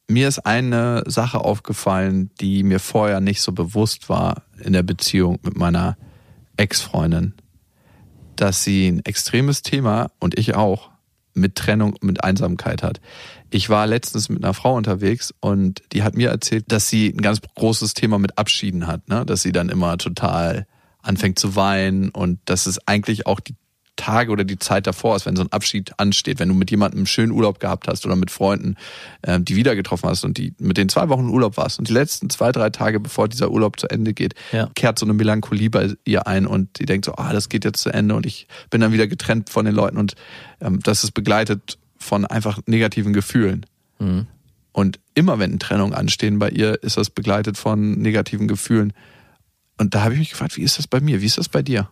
mir 0.08 0.28
ist 0.28 0.40
eine 0.40 1.04
Sache 1.08 1.40
aufgefallen, 1.40 2.30
die 2.40 2.64
mir 2.64 2.80
vorher 2.80 3.22
nicht 3.22 3.42
so 3.42 3.52
bewusst 3.52 4.10
war 4.10 4.44
in 4.60 4.74
der 4.74 4.84
Beziehung 4.84 5.40
mit 5.44 5.58
meiner 5.58 5.98
Ex-Freundin, 6.58 7.34
dass 8.36 8.64
sie 8.64 8.88
ein 8.88 9.06
extremes 9.06 9.62
Thema 9.62 10.12
und 10.20 10.38
ich 10.38 10.56
auch 10.56 10.92
mit 11.34 11.56
Trennung, 11.56 11.96
mit 12.02 12.24
Einsamkeit 12.24 12.82
hat. 12.82 13.02
Ich 13.50 13.70
war 13.70 13.88
letztens 13.88 14.30
mit 14.30 14.44
einer 14.44 14.54
Frau 14.54 14.76
unterwegs 14.76 15.34
und 15.42 15.84
die 15.92 16.04
hat 16.04 16.16
mir 16.16 16.30
erzählt, 16.30 16.72
dass 16.72 16.90
sie 16.90 17.10
ein 17.10 17.22
ganz 17.22 17.42
großes 17.56 17.94
Thema 17.94 18.20
mit 18.20 18.38
Abschieden 18.38 18.88
hat, 18.88 19.08
ne? 19.10 19.26
dass 19.26 19.42
sie 19.42 19.52
dann 19.52 19.70
immer 19.70 19.98
total 19.98 20.66
anfängt 21.02 21.38
zu 21.38 21.56
weinen 21.56 22.10
und 22.10 22.40
dass 22.46 22.66
es 22.66 22.88
eigentlich 22.88 23.28
auch 23.28 23.40
die 23.40 23.56
Tage 23.96 24.32
oder 24.32 24.44
die 24.44 24.60
Zeit 24.60 24.88
davor 24.88 25.16
ist, 25.16 25.26
wenn 25.26 25.36
so 25.36 25.44
ein 25.44 25.52
Abschied 25.52 25.94
ansteht, 25.98 26.40
wenn 26.40 26.50
du 26.50 26.56
mit 26.56 26.70
jemandem 26.72 27.00
einen 27.00 27.08
schönen 27.08 27.32
Urlaub 27.32 27.60
gehabt 27.60 27.88
hast 27.88 28.06
oder 28.06 28.16
mit 28.16 28.32
Freunden, 28.32 28.76
äh, 29.22 29.40
die 29.40 29.56
wieder 29.56 29.76
getroffen 29.76 30.10
hast 30.10 30.24
und 30.26 30.38
die 30.38 30.54
mit 30.60 30.78
den 30.78 30.90
zwei 30.90 31.10
Wochen 31.10 31.30
Urlaub 31.30 31.58
warst 31.58 31.80
und 31.80 31.88
die 31.88 31.94
letzten 31.94 32.30
zwei, 32.30 32.52
drei 32.52 32.70
Tage, 32.70 33.00
bevor 33.00 33.28
dieser 33.28 33.52
Urlaub 33.52 33.80
zu 33.80 33.88
Ende 33.90 34.14
geht, 34.14 34.36
Ja. 34.52 34.70
kehrt 34.76 35.00
so 35.00 35.06
eine 35.06 35.14
Melancholie 35.14 35.70
bei 35.70 35.94
ihr 36.06 36.28
ein 36.28 36.46
und 36.46 36.80
die 36.80 36.86
denkt 36.86 37.06
so, 37.06 37.16
ah, 37.16 37.32
das 37.34 37.50
geht 37.50 37.64
jetzt 37.66 37.82
zu 37.82 37.90
Ende 37.90 38.16
und 38.16 38.26
ich 38.26 38.48
bin 38.70 38.82
dann 38.82 38.92
wieder 38.92 39.08
getrennt 39.08 39.50
von 39.50 39.66
den 39.66 39.74
Leuten 39.76 39.98
und 39.98 40.16
ähm, 40.62 40.80
das 40.82 41.04
ist 41.04 41.12
begleitet 41.12 41.78
von 41.98 42.26
einfach 42.26 42.60
negativen 42.66 43.14
Gefühlen. 43.14 43.66
Mhm. 44.00 44.28
Und 44.74 45.00
immer 45.14 45.40
wenn 45.40 45.58
Trennung 45.58 45.94
anstehen 45.94 46.38
bei 46.38 46.50
ihr, 46.50 46.84
ist 46.84 46.98
das 46.98 47.10
begleitet 47.10 47.58
von 47.58 47.94
negativen 47.94 48.48
Gefühlen. 48.50 48.92
Und 49.78 49.96
da 49.96 50.04
habe 50.04 50.14
ich 50.14 50.20
mich 50.20 50.30
gefragt, 50.32 50.58
wie 50.58 50.64
ist 50.64 50.78
das 50.78 50.88
bei 50.88 51.00
mir? 51.00 51.22
Wie 51.22 51.26
ist 51.26 51.38
das 51.38 51.48
bei 51.50 51.62
dir? 51.62 51.90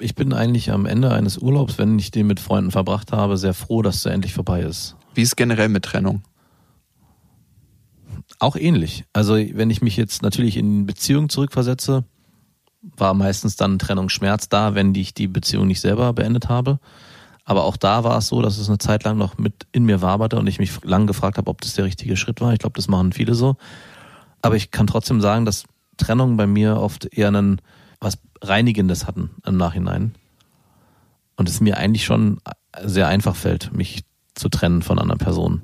Ich 0.00 0.14
bin 0.14 0.32
eigentlich 0.32 0.70
am 0.70 0.86
Ende 0.86 1.12
eines 1.12 1.38
Urlaubs, 1.38 1.78
wenn 1.78 1.98
ich 1.98 2.10
den 2.10 2.26
mit 2.26 2.40
Freunden 2.40 2.70
verbracht 2.70 3.12
habe, 3.12 3.36
sehr 3.36 3.54
froh, 3.54 3.82
dass 3.82 4.02
der 4.02 4.12
endlich 4.12 4.34
vorbei 4.34 4.62
ist. 4.62 4.96
Wie 5.14 5.22
ist 5.22 5.36
generell 5.36 5.68
mit 5.68 5.84
Trennung? 5.84 6.22
Auch 8.38 8.56
ähnlich. 8.56 9.04
Also 9.12 9.34
wenn 9.34 9.70
ich 9.70 9.82
mich 9.82 9.96
jetzt 9.96 10.22
natürlich 10.22 10.56
in 10.56 10.86
Beziehung 10.86 11.28
zurückversetze, 11.28 12.04
war 12.96 13.14
meistens 13.14 13.56
dann 13.56 13.78
Trennungsschmerz 13.78 14.48
da, 14.48 14.74
wenn 14.74 14.94
ich 14.94 15.14
die 15.14 15.26
Beziehung 15.26 15.66
nicht 15.66 15.80
selber 15.80 16.12
beendet 16.12 16.48
habe. 16.48 16.78
Aber 17.44 17.64
auch 17.64 17.76
da 17.76 18.04
war 18.04 18.18
es 18.18 18.28
so, 18.28 18.42
dass 18.42 18.58
es 18.58 18.68
eine 18.68 18.78
Zeit 18.78 19.04
lang 19.04 19.16
noch 19.16 19.38
mit 19.38 19.66
in 19.72 19.84
mir 19.84 20.02
waberte 20.02 20.36
und 20.36 20.46
ich 20.46 20.58
mich 20.58 20.84
lang 20.84 21.06
gefragt 21.06 21.38
habe, 21.38 21.50
ob 21.50 21.62
das 21.62 21.74
der 21.74 21.86
richtige 21.86 22.16
Schritt 22.16 22.40
war. 22.40 22.52
Ich 22.52 22.58
glaube, 22.58 22.76
das 22.76 22.88
machen 22.88 23.12
viele 23.12 23.34
so. 23.34 23.56
Aber 24.42 24.54
ich 24.54 24.70
kann 24.70 24.86
trotzdem 24.86 25.20
sagen, 25.20 25.44
dass 25.44 25.64
Trennungen 25.96 26.36
bei 26.36 26.46
mir 26.46 26.76
oft 26.76 27.06
eher 27.06 27.28
einen, 27.28 27.60
was 28.00 28.18
Reinigendes 28.40 29.06
hatten 29.06 29.30
im 29.46 29.56
Nachhinein. 29.56 30.14
Und 31.36 31.48
es 31.48 31.60
mir 31.60 31.76
eigentlich 31.76 32.04
schon 32.04 32.40
sehr 32.82 33.08
einfach 33.08 33.36
fällt, 33.36 33.72
mich 33.72 34.04
zu 34.34 34.48
trennen 34.48 34.82
von 34.82 34.98
einer 34.98 35.16
Person. 35.16 35.62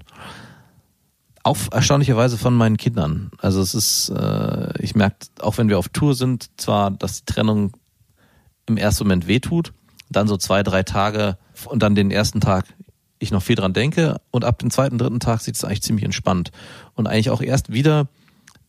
Auch 1.42 1.58
erstaunlicherweise 1.72 2.38
von 2.38 2.54
meinen 2.54 2.76
Kindern. 2.76 3.30
Also 3.38 3.60
es 3.60 3.74
ist, 3.74 4.08
äh, 4.10 4.82
ich 4.82 4.94
merke, 4.94 5.26
auch 5.40 5.58
wenn 5.58 5.68
wir 5.68 5.78
auf 5.78 5.88
Tour 5.88 6.14
sind, 6.14 6.48
zwar, 6.56 6.90
dass 6.90 7.24
die 7.24 7.32
Trennung 7.32 7.76
im 8.66 8.76
ersten 8.76 9.04
Moment 9.04 9.26
wehtut, 9.26 9.72
dann 10.10 10.28
so 10.28 10.36
zwei, 10.36 10.62
drei 10.62 10.82
Tage 10.82 11.36
und 11.66 11.82
dann 11.82 11.94
den 11.94 12.10
ersten 12.10 12.40
Tag 12.40 12.66
ich 13.18 13.30
noch 13.30 13.42
viel 13.42 13.56
dran 13.56 13.72
denke 13.72 14.20
und 14.30 14.44
ab 14.44 14.58
dem 14.58 14.70
zweiten, 14.70 14.98
dritten 14.98 15.20
Tag 15.20 15.40
sieht 15.40 15.56
es 15.56 15.64
eigentlich 15.64 15.82
ziemlich 15.82 16.04
entspannt. 16.04 16.50
Und 16.94 17.06
eigentlich 17.06 17.30
auch 17.30 17.42
erst 17.42 17.72
wieder 17.72 18.08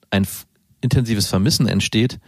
ein 0.09 0.27
intensives 0.81 1.27
Vermissen 1.27 1.67
entsteht, 1.67 2.19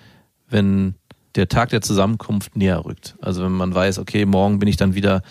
wenn 0.50 0.96
der 1.38 1.48
Tag 1.48 1.70
der 1.70 1.82
Zusammenkunft 1.82 2.56
näher 2.56 2.84
rückt. 2.84 3.16
Also 3.22 3.44
wenn 3.44 3.52
man 3.52 3.74
weiß, 3.74 4.00
okay, 4.00 4.26
morgen 4.26 4.60
bin 4.60 4.68
ich 4.68 4.78
dann 4.78 4.96
wieder 4.96 5.22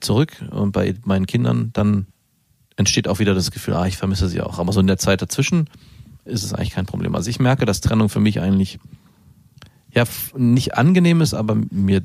zurück 0.00 0.32
und 0.50 0.72
bei 0.72 0.94
meinen 1.04 1.26
Kindern, 1.26 1.70
dann 1.72 2.06
entsteht 2.76 3.08
auch 3.08 3.18
wieder 3.18 3.34
das 3.34 3.50
Gefühl, 3.50 3.74
ah, 3.74 3.86
ich 3.86 3.96
vermisse 3.96 4.28
sie 4.28 4.40
auch. 4.40 4.58
Aber 4.58 4.72
so 4.72 4.80
in 4.80 4.86
der 4.86 4.98
Zeit 4.98 5.20
dazwischen 5.20 5.68
ist 6.24 6.44
es 6.44 6.52
eigentlich 6.52 6.70
kein 6.70 6.86
Problem. 6.86 7.14
Also 7.14 7.28
ich 7.28 7.40
merke, 7.40 7.66
dass 7.66 7.80
Trennung 7.80 8.08
für 8.08 8.20
mich 8.20 8.40
eigentlich 8.40 8.78
ja 9.92 10.04
nicht 10.36 10.74
angenehm 10.76 11.20
ist, 11.20 11.34
aber 11.34 11.56
mir 11.70 12.04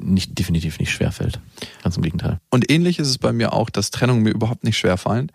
nicht 0.00 0.38
definitiv 0.38 0.78
nicht 0.78 0.90
schwer 0.90 1.12
fällt. 1.12 1.40
Ganz 1.82 1.96
im 1.96 2.02
Gegenteil. 2.02 2.38
Und 2.50 2.70
ähnlich 2.70 2.98
ist 2.98 3.08
es 3.08 3.18
bei 3.18 3.32
mir 3.32 3.52
auch, 3.52 3.70
dass 3.70 3.90
Trennungen 3.90 4.22
mir 4.22 4.30
überhaupt 4.30 4.64
nicht 4.64 4.78
schwer 4.78 4.96
fallen. 4.96 5.30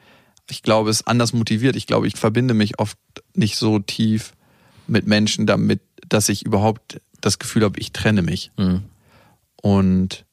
Ich 0.50 0.64
glaube, 0.64 0.90
es 0.90 1.02
ist 1.02 1.08
anders 1.08 1.34
motiviert. 1.34 1.76
Ich 1.76 1.86
glaube, 1.86 2.08
ich 2.08 2.18
verbinde 2.18 2.54
mich 2.54 2.80
oft 2.80 2.98
nicht 3.36 3.56
so 3.58 3.80
tief 3.80 4.34
mit 4.88 5.06
Menschen 5.06 5.46
damit, 5.46 5.82
dass 6.08 6.30
ich 6.30 6.46
überhaupt 6.46 7.00
das 7.22 7.40
Gefühl 7.40 7.64
habe, 7.64 7.80
ich 7.80 7.92
trenne 7.92 8.22
mich. 8.22 8.52
Mhm. 8.58 8.84
Und 9.62 10.26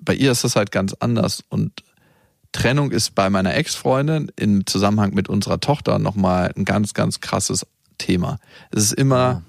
bei 0.00 0.14
ihr 0.14 0.32
ist 0.32 0.44
das 0.44 0.56
halt 0.56 0.70
ganz 0.72 0.94
anders. 0.94 1.42
Und 1.48 1.72
Trennung 2.52 2.90
ist 2.90 3.14
bei 3.14 3.28
meiner 3.30 3.54
Ex-Freundin 3.54 4.30
im 4.36 4.66
Zusammenhang 4.66 5.14
mit 5.14 5.28
unserer 5.28 5.60
Tochter 5.60 5.98
nochmal 5.98 6.52
ein 6.56 6.64
ganz, 6.64 6.94
ganz 6.94 7.20
krasses 7.20 7.66
Thema. 7.98 8.38
Es 8.70 8.82
ist 8.84 8.92
immer 8.94 9.42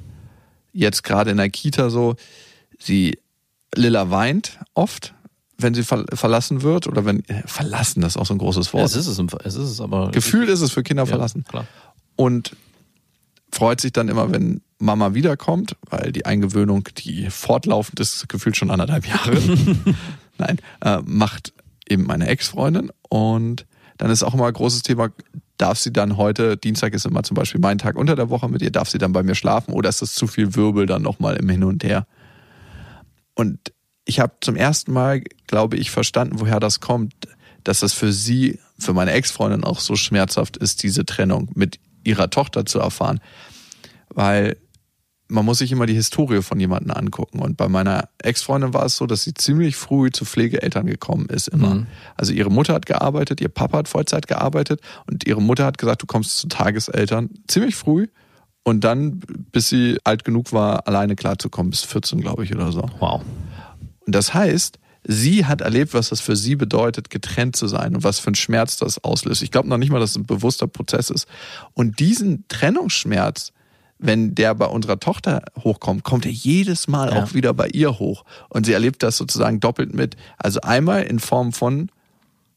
jetzt 0.74 1.04
gerade 1.04 1.32
in 1.32 1.38
der 1.38 1.50
Kita 1.50 1.90
so, 1.90 2.16
sie, 2.80 3.18
Lilla 3.76 4.10
weint 4.12 4.60
oft, 4.74 5.14
wenn 5.58 5.74
sie 5.74 5.84
ver 5.84 6.06
verlassen 6.14 6.62
wird 6.62 6.86
oder 6.88 7.04
wenn, 7.06 7.28
äh, 7.30 7.42
verlassen, 7.48 8.02
das 8.02 8.14
ist 8.14 8.18
auch 8.18 8.26
so 8.28 8.34
ein 8.36 8.38
großes 8.38 8.68
Ja, 8.68 8.74
Wort. 8.74 8.86
es 8.86 8.96
ist 8.96 9.08
es, 9.08 9.18
im- 9.18 9.28
es 9.44 9.56
ist 9.56 9.70
es, 9.70 9.82
aber 9.82 10.12
Gefühlt 10.12 10.50
ist 10.50 10.62
es 10.62 10.72
für 10.72 10.84
Kinder 10.84 11.04
ja, 11.04 11.08
verlassen 11.08 11.44
Klar. 11.46 11.66
und 12.16 12.56
freut 13.52 13.82
sich 13.82 13.92
dann 13.92 14.08
immer, 14.08 14.32
wenn 14.32 14.62
Mama 14.80 15.14
wiederkommt, 15.14 15.76
weil 15.90 16.12
die 16.12 16.26
Eingewöhnung, 16.26 16.88
die 16.98 17.30
fortlaufend 17.30 18.00
ist, 18.00 18.30
gefühlt 18.30 18.58
schon 18.58 18.72
anderthalb 18.72 19.08
Jahre, 19.08 19.38
nein, 20.38 20.60
äh, 20.82 21.00
macht 21.04 21.54
eben 21.90 22.04
meine 22.04 22.28
Ex-Freundin 22.28 22.92
und 23.10 23.66
dann 23.98 24.12
ist 24.12 24.24
auch 24.24 24.34
immer 24.34 24.48
ein 24.48 24.54
großes 24.54 24.84
Thema, 24.84 25.10
darf 25.58 25.80
sie 25.80 25.92
dann 25.92 26.18
heute, 26.18 26.58
Dienstag 26.58 26.94
ist 26.94 27.06
immer 27.06 27.24
zum 27.24 27.36
Beispiel 27.36 27.60
mein 27.60 27.80
Tag 27.80 27.96
unter 27.96 28.16
der 28.16 28.30
Woche 28.30 28.48
mit 28.48 28.62
ihr, 28.62 28.72
darf 28.72 28.90
sie 28.90 29.00
dann 29.00 29.14
bei 29.14 29.24
mir 29.24 29.36
schlafen 29.36 29.74
oder 29.74 29.90
ist 29.90 30.02
das 30.02 30.14
zu 30.14 30.28
viel 30.28 30.56
Wirbel 30.56 30.86
dann 30.86 31.02
nochmal 31.02 31.38
im 31.38 31.50
Hin 31.50 31.64
und 31.64 31.84
Her? 31.84 32.06
Und 33.34 33.72
ich 34.06 34.20
habe 34.20 34.34
zum 34.42 34.56
ersten 34.56 34.94
Mal, 34.94 35.22
glaube 35.48 35.78
ich, 35.78 35.92
verstanden, 35.92 36.40
woher 36.40 36.60
das 36.60 36.80
kommt, 36.80 37.14
dass 37.64 37.82
das 37.82 37.94
für 37.94 38.14
sie, 38.14 38.60
für 38.80 38.94
meine 38.94 39.12
Ex-Freundin 39.12 39.64
auch 39.64 39.80
so 39.80 39.96
schmerzhaft 39.96 40.58
ist, 40.58 40.84
diese 40.84 41.06
Trennung 41.06 41.50
mit 41.56 41.80
ihrer 42.04 42.30
Tochter 42.30 42.66
zu 42.66 42.80
erfahren. 42.80 43.20
Weil 44.10 44.58
man 45.30 45.46
muss 45.46 45.58
sich 45.60 45.72
immer 45.72 45.86
die 45.86 45.94
Historie 45.94 46.42
von 46.42 46.60
jemandem 46.60 46.92
angucken. 46.92 47.40
Und 47.40 47.58
bei 47.58 47.68
meiner 47.68 48.10
Ex-Freundin 48.20 48.74
war 48.74 48.86
es 48.86 48.96
so, 48.98 49.06
dass 49.06 49.24
sie 49.24 49.34
ziemlich 49.34 49.76
früh 49.76 50.10
zu 50.12 50.26
Pflegeeltern 50.26 50.86
gekommen 50.86 51.28
ist 51.28 51.48
immer. 51.48 51.76
Mhm. 51.76 51.88
Also 52.16 52.34
ihre 52.34 52.50
Mutter 52.50 52.74
hat 52.74 52.86
gearbeitet, 52.86 53.42
ihr 53.42 53.50
Papa 53.50 53.80
hat 53.80 53.88
Vollzeit 53.88 54.28
gearbeitet 54.28 54.82
und 55.06 55.28
ihre 55.28 55.42
Mutter 55.42 55.66
hat 55.66 55.78
gesagt, 55.78 56.02
du 56.02 56.06
kommst 56.06 56.38
zu 56.38 56.48
Tageseltern 56.48 57.30
ziemlich 57.48 57.76
früh. 57.76 58.08
Und 58.64 58.84
dann, 58.84 59.22
bis 59.54 59.70
sie 59.70 59.98
alt 60.04 60.26
genug 60.26 60.52
war, 60.52 60.88
alleine 60.88 61.16
klarzukommen, 61.16 61.70
bis 61.70 61.84
14, 61.84 62.20
glaube 62.20 62.44
ich, 62.44 62.54
oder 62.54 62.72
so. 62.74 62.86
Wow. 63.00 63.22
Und 64.06 64.14
das 64.14 64.34
heißt, 64.34 64.78
sie 65.06 65.46
hat 65.46 65.62
erlebt, 65.62 65.94
was 65.94 66.10
das 66.10 66.20
für 66.20 66.36
sie 66.36 66.58
bedeutet, 66.58 67.10
getrennt 67.10 67.56
zu 67.56 67.68
sein 67.68 67.96
und 67.96 68.04
was 68.04 68.20
für 68.20 68.28
einen 68.28 68.36
Schmerz 68.36 68.76
das 68.76 69.02
auslöst. 69.04 69.42
Ich 69.42 69.52
glaube 69.52 69.70
noch 69.70 69.78
nicht 69.78 69.90
mal, 69.90 70.00
dass 70.00 70.12
es 70.12 70.16
ein 70.18 70.26
bewusster 70.26 70.68
Prozess 70.68 71.10
ist. 71.10 71.28
Und 71.74 72.00
diesen 72.00 72.46
Trennungsschmerz, 72.50 73.54
wenn 74.00 74.36
der 74.36 74.54
bei 74.56 74.66
unserer 74.66 75.00
Tochter 75.00 75.42
hochkommt, 75.64 76.04
kommt 76.04 76.26
er 76.26 76.32
jedes 76.32 76.88
Mal 76.88 77.10
Ja. 77.14 77.24
auch 77.24 77.34
wieder 77.34 77.54
bei 77.54 77.68
ihr 77.70 77.98
hoch. 78.00 78.24
Und 78.50 78.66
sie 78.66 78.74
erlebt 78.74 79.02
das 79.04 79.18
sozusagen 79.18 79.60
doppelt 79.60 79.94
mit. 79.94 80.16
Also 80.38 80.62
einmal 80.62 81.04
in 81.04 81.20
Form 81.20 81.52
von 81.52 81.90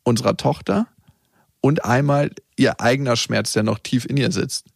unserer 0.02 0.36
Tochter 0.36 0.86
und 1.60 1.84
einmal 1.84 2.30
ihr 2.56 2.80
eigener 2.80 3.16
Schmerz, 3.16 3.52
der 3.52 3.62
noch 3.62 3.78
tief 3.78 4.04
in 4.04 4.16
ihr 4.16 4.32
sitzt. 4.32 4.66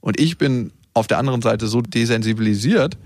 Und 0.00 0.18
ich 0.20 0.38
bin 0.38 0.72
auf 0.94 1.06
der 1.06 1.18
anderen 1.18 1.42
Seite 1.42 1.66
so 1.68 1.80
desensibilisiert, 1.82 2.96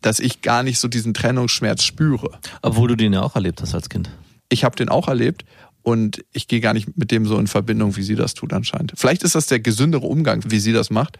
dass 0.00 0.18
ich 0.18 0.42
gar 0.42 0.62
nicht 0.64 0.78
so 0.80 0.88
diesen 0.88 1.14
Trennungsschmerz 1.14 1.84
spüre. 1.84 2.38
Obwohl 2.62 2.88
du 2.88 2.96
den 2.96 3.12
ja 3.12 3.22
auch 3.22 3.36
erlebt 3.36 3.62
hast 3.62 3.74
als 3.74 3.88
Kind. 3.88 4.10
Ich 4.48 4.64
habe 4.64 4.74
den 4.74 4.88
auch 4.88 5.06
erlebt 5.06 5.44
und 5.82 6.24
ich 6.32 6.48
gehe 6.48 6.60
gar 6.60 6.74
nicht 6.74 6.96
mit 6.98 7.10
dem 7.12 7.26
so 7.26 7.38
in 7.38 7.46
Verbindung, 7.46 7.96
wie 7.96 8.02
sie 8.02 8.16
das 8.16 8.34
tut 8.34 8.52
anscheinend. 8.52 8.92
Vielleicht 8.96 9.22
ist 9.22 9.34
das 9.36 9.46
der 9.46 9.60
gesündere 9.60 10.06
Umgang, 10.06 10.42
wie 10.48 10.58
sie 10.58 10.72
das 10.72 10.90
macht. 10.90 11.18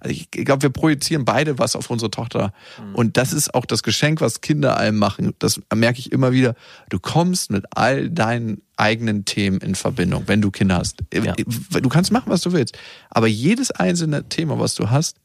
Also 0.00 0.14
ich 0.14 0.30
glaube, 0.30 0.62
wir 0.62 0.70
projizieren 0.70 1.24
beide 1.24 1.58
was 1.58 1.76
auf 1.76 1.90
unsere 1.90 2.10
Tochter. 2.10 2.52
Und 2.92 3.16
das 3.16 3.32
ist 3.32 3.54
auch 3.54 3.64
das 3.64 3.82
Geschenk, 3.82 4.20
was 4.20 4.40
Kinder 4.40 4.76
einem 4.76 4.98
machen. 4.98 5.34
Das 5.38 5.60
merke 5.74 5.98
ich 5.98 6.12
immer 6.12 6.32
wieder. 6.32 6.54
Du 6.88 6.98
kommst 6.98 7.50
mit 7.50 7.64
all 7.74 8.10
deinen 8.10 8.62
eigenen 8.76 9.24
Themen 9.24 9.58
in 9.58 9.74
Verbindung, 9.74 10.24
wenn 10.26 10.40
du 10.40 10.50
Kinder 10.50 10.78
hast. 10.78 11.02
Ja. 11.12 11.34
Du 11.34 11.88
kannst 11.88 12.12
machen, 12.12 12.30
was 12.30 12.40
du 12.42 12.52
willst. 12.52 12.78
Aber 13.10 13.26
jedes 13.26 13.70
einzelne 13.70 14.28
Thema, 14.28 14.58
was 14.58 14.74
du 14.74 14.90
hast, 14.90 15.16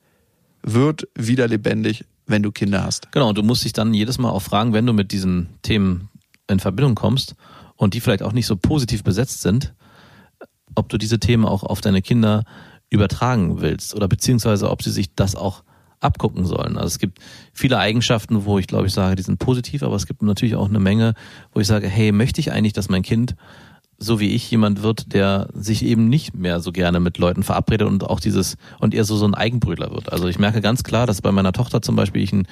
wird 0.62 1.08
wieder 1.16 1.48
lebendig, 1.48 2.06
wenn 2.28 2.44
du 2.44 2.52
Kinder 2.52 2.84
hast. 2.84 3.12
Genau, 3.12 3.30
und 3.30 3.38
du 3.38 3.44
musst 3.44 3.64
dich 3.64 3.74
dann 3.74 3.94
jedes 3.94 4.18
Mal 4.18 4.30
auch 4.30 4.42
fragen, 4.42 4.74
wenn 4.74 4.86
du 4.86 4.94
mit 4.94 5.12
diesen 5.12 5.50
Themen 5.62 6.10
in 6.48 6.60
Verbindung 6.60 6.96
kommst 6.96 7.36
und 7.76 7.94
die 7.94 8.02
vielleicht 8.02 8.24
auch 8.24 8.34
nicht 8.34 8.46
so 8.46 8.56
positiv 8.56 9.04
besetzt 9.04 9.42
sind, 9.42 9.74
ob 10.76 10.90
du 10.90 10.98
diese 10.98 11.20
Themen 11.20 11.46
auch 11.46 11.64
auf 11.64 11.82
deine 11.82 12.02
Kinder 12.02 12.44
übertragen 12.90 13.62
willst 13.62 13.96
oder 13.96 14.08
beziehungsweise 14.08 14.70
ob 14.70 14.82
sie 14.84 14.92
sich 14.92 15.14
das 15.16 15.36
auch 15.36 15.64
abgucken 16.00 16.46
sollen. 16.46 16.78
Also 16.78 16.88
es 16.88 17.00
gibt 17.00 17.20
viele 17.54 17.78
Eigenschaften, 17.78 18.46
wo 18.46 18.58
ich 18.58 18.68
glaube 18.68 18.88
ich 18.88 18.94
sage, 18.94 19.16
die 19.16 19.24
sind 19.24 19.38
positiv, 19.38 19.84
aber 19.84 19.96
es 19.96 20.08
gibt 20.08 20.22
natürlich 20.22 20.56
auch 20.56 20.70
eine 20.70 20.80
Menge, 20.80 21.14
wo 21.54 21.60
ich 21.60 21.68
sage, 21.68 21.88
hey, 21.88 22.12
möchte 22.12 22.40
ich 22.40 22.52
eigentlich, 22.52 22.74
dass 22.74 22.90
mein 22.90 23.04
Kind 23.04 23.36
so 24.00 24.20
wie 24.20 24.30
ich 24.30 24.50
jemand 24.50 24.82
wird, 24.82 25.14
der 25.14 25.50
sich 25.54 25.84
eben 25.84 26.08
nicht 26.08 26.34
mehr 26.34 26.62
so 26.62 26.72
gerne 26.72 27.02
mit 27.02 27.18
Leuten 27.18 27.44
verabredet 27.44 27.88
und 27.88 28.04
auch 28.06 28.22
dieses 28.22 28.56
und 28.80 28.94
eher 28.94 29.04
so 29.04 29.18
so 29.18 29.26
ein 29.26 29.36
Eigenbrötler 29.36 29.92
wird. 29.92 30.12
Also 30.12 30.28
ich 30.28 30.40
merke 30.40 30.62
ganz 30.62 30.84
klar, 30.84 31.06
dass 31.06 31.22
bei 31.22 31.34
meiner 31.34 31.52
Tochter 31.52 31.82
zum 31.82 31.98
Beispiel 31.98 32.24
ich 32.24 32.32
ein, 32.32 32.48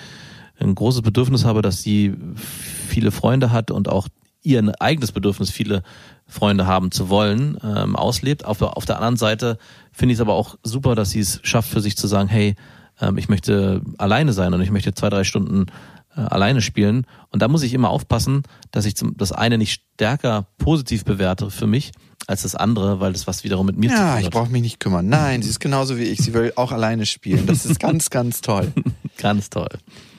ein 0.59 0.75
großes 0.75 1.01
Bedürfnis 1.01 1.45
habe, 1.45 1.61
dass 1.61 1.81
sie 1.81 2.15
viele 2.35 3.11
Freunde 3.11 3.51
hat 3.51 3.71
und 3.71 3.87
auch 3.87 4.09
ihr 4.47 4.59
ein 4.59 4.73
eigenes 4.75 5.11
Bedürfnis, 5.11 5.51
viele 5.51 5.83
Freunde 6.27 6.65
haben 6.67 6.91
zu 6.91 7.09
wollen, 7.09 7.57
ähm, 7.63 7.95
auslebt. 7.95 8.45
Auf, 8.45 8.61
auf 8.61 8.85
der 8.85 8.97
anderen 8.97 9.17
Seite 9.17 9.57
finde 9.91 10.13
ich 10.13 10.17
es 10.17 10.21
aber 10.21 10.33
auch 10.33 10.57
super, 10.63 10.95
dass 10.95 11.11
sie 11.11 11.19
es 11.19 11.39
schafft, 11.43 11.69
für 11.69 11.81
sich 11.81 11.95
zu 11.97 12.07
sagen, 12.07 12.27
hey, 12.29 12.55
ähm, 12.99 13.17
ich 13.17 13.29
möchte 13.29 13.81
alleine 13.97 14.33
sein 14.33 14.53
und 14.53 14.61
ich 14.61 14.71
möchte 14.71 14.93
zwei, 14.93 15.09
drei 15.09 15.23
Stunden 15.23 15.67
äh, 16.15 16.21
alleine 16.21 16.61
spielen. 16.61 17.05
Und 17.29 17.41
da 17.41 17.47
muss 17.47 17.63
ich 17.63 17.73
immer 17.73 17.89
aufpassen, 17.89 18.43
dass 18.71 18.85
ich 18.85 18.95
zum, 18.95 19.15
das 19.17 19.31
eine 19.31 19.57
nicht 19.57 19.83
stärker 19.95 20.47
positiv 20.57 21.05
bewerte 21.05 21.49
für 21.49 21.67
mich 21.67 21.91
als 22.25 22.41
das 22.41 22.55
andere, 22.55 22.99
weil 22.99 23.13
das 23.13 23.25
was 23.25 23.45
wiederum 23.45 23.65
mit 23.67 23.77
mir 23.77 23.89
zu 23.89 23.95
Ja, 23.95 24.11
tun 24.11 24.19
ich 24.19 24.25
hat. 24.25 24.33
brauche 24.33 24.51
mich 24.51 24.61
nicht 24.61 24.79
kümmern. 24.81 25.07
Nein, 25.07 25.41
sie 25.43 25.49
ist 25.49 25.59
genauso 25.61 25.97
wie 25.97 26.03
ich. 26.03 26.19
Sie 26.19 26.33
will 26.33 26.51
auch 26.57 26.73
alleine 26.73 27.05
spielen. 27.05 27.45
Das 27.45 27.65
ist 27.65 27.79
ganz, 27.79 28.09
ganz 28.09 28.41
toll. 28.41 28.71
Ganz 29.19 29.49
toll. 29.49 29.69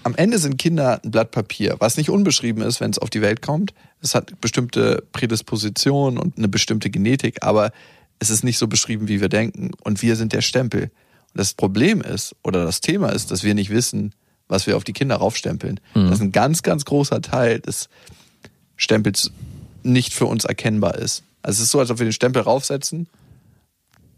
Am 0.02 0.16
Ende 0.16 0.38
sind 0.38 0.58
Kinder 0.58 1.00
ein 1.04 1.12
Blatt 1.12 1.30
Papier, 1.30 1.76
was 1.78 1.96
nicht 1.96 2.10
unbeschrieben 2.10 2.64
ist, 2.64 2.80
wenn 2.80 2.90
es 2.90 2.98
auf 2.98 3.10
die 3.10 3.20
Welt 3.22 3.42
kommt. 3.42 3.72
Es 4.00 4.14
hat 4.14 4.40
bestimmte 4.40 5.04
Prädispositionen 5.12 6.18
und 6.18 6.38
eine 6.38 6.48
bestimmte 6.48 6.90
Genetik, 6.90 7.42
aber 7.42 7.72
es 8.18 8.30
ist 8.30 8.44
nicht 8.44 8.58
so 8.58 8.66
beschrieben, 8.68 9.08
wie 9.08 9.20
wir 9.20 9.28
denken. 9.28 9.70
Und 9.82 10.02
wir 10.02 10.16
sind 10.16 10.32
der 10.32 10.40
Stempel. 10.40 10.82
Und 10.82 10.90
das 11.34 11.54
Problem 11.54 12.00
ist, 12.00 12.34
oder 12.42 12.64
das 12.64 12.80
Thema 12.80 13.10
ist, 13.10 13.30
dass 13.30 13.44
wir 13.44 13.54
nicht 13.54 13.70
wissen, 13.70 14.12
was 14.48 14.66
wir 14.66 14.76
auf 14.76 14.84
die 14.84 14.92
Kinder 14.92 15.16
raufstempeln. 15.16 15.80
Mhm. 15.94 16.10
Dass 16.10 16.20
ein 16.20 16.32
ganz, 16.32 16.62
ganz 16.62 16.84
großer 16.84 17.20
Teil 17.22 17.60
des 17.60 17.88
Stempels 18.76 19.30
nicht 19.82 20.14
für 20.14 20.26
uns 20.26 20.44
erkennbar 20.44 20.96
ist. 20.96 21.22
Also 21.42 21.58
es 21.58 21.64
ist 21.64 21.70
so, 21.70 21.80
als 21.80 21.90
ob 21.90 21.98
wir 21.98 22.06
den 22.06 22.12
Stempel 22.12 22.42
raufsetzen, 22.42 23.08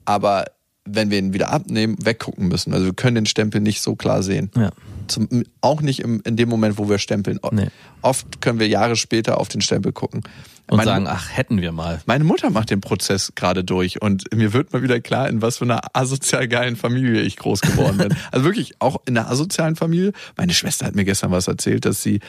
aber 0.05 0.47
wenn 0.85 1.11
wir 1.11 1.19
ihn 1.19 1.33
wieder 1.33 1.51
abnehmen, 1.51 1.97
weggucken 2.01 2.49
müssen. 2.49 2.73
Also 2.73 2.87
wir 2.87 2.95
können 2.95 3.17
den 3.17 3.27
Stempel 3.27 3.61
nicht 3.61 3.83
so 3.83 3.97
klar 3.97 4.23
sehen. 4.23 4.51
Ja. 4.57 4.71
Zum, 5.09 5.29
auch 5.61 5.83
nicht 5.83 6.01
im, 6.01 6.23
in 6.25 6.37
dem 6.37 6.49
Moment, 6.49 6.79
wo 6.79 6.89
wir 6.89 6.99
stempeln. 6.99 7.39
Nee. 7.53 7.69
Oft 8.03 8.41
können 8.41 8.59
wir 8.59 8.69
Jahre 8.69 8.97
später 8.97 9.39
auf 9.39 9.49
den 9.49 9.61
Stempel 9.61 9.93
gucken. 9.93 10.23
Und 10.69 10.77
meine, 10.77 10.91
sagen, 10.91 11.07
ach, 11.09 11.29
hätten 11.33 11.61
wir 11.61 11.73
mal. 11.73 12.01
meine 12.07 12.23
Mutter 12.23 12.51
macht 12.51 12.71
den 12.71 12.81
Prozess 12.81 13.33
gerade 13.35 13.65
durch 13.65 14.01
und 14.01 14.33
mir 14.33 14.53
wird 14.53 14.73
mal 14.73 14.83
wieder 14.83 15.01
klar, 15.01 15.29
in 15.29 15.43
was 15.43 15.59
für 15.59 15.65
einer 15.65 15.81
asozial 15.95 16.47
geilen 16.47 16.77
Familie 16.77 17.23
ich 17.23 17.37
groß 17.37 17.61
geworden 17.61 17.99
bin. 17.99 18.15
also 18.31 18.45
wirklich 18.45 18.75
auch 18.79 18.99
in 19.07 19.19
einer 19.19 19.29
asozialen 19.29 19.75
Familie. 19.75 20.13
Meine 20.37 20.55
Schwester 20.55 20.87
hat 20.87 20.95
mir 20.95 21.05
gestern 21.05 21.33
was 21.33 21.49
erzählt, 21.49 21.85
dass 21.85 22.03
sie 22.03 22.21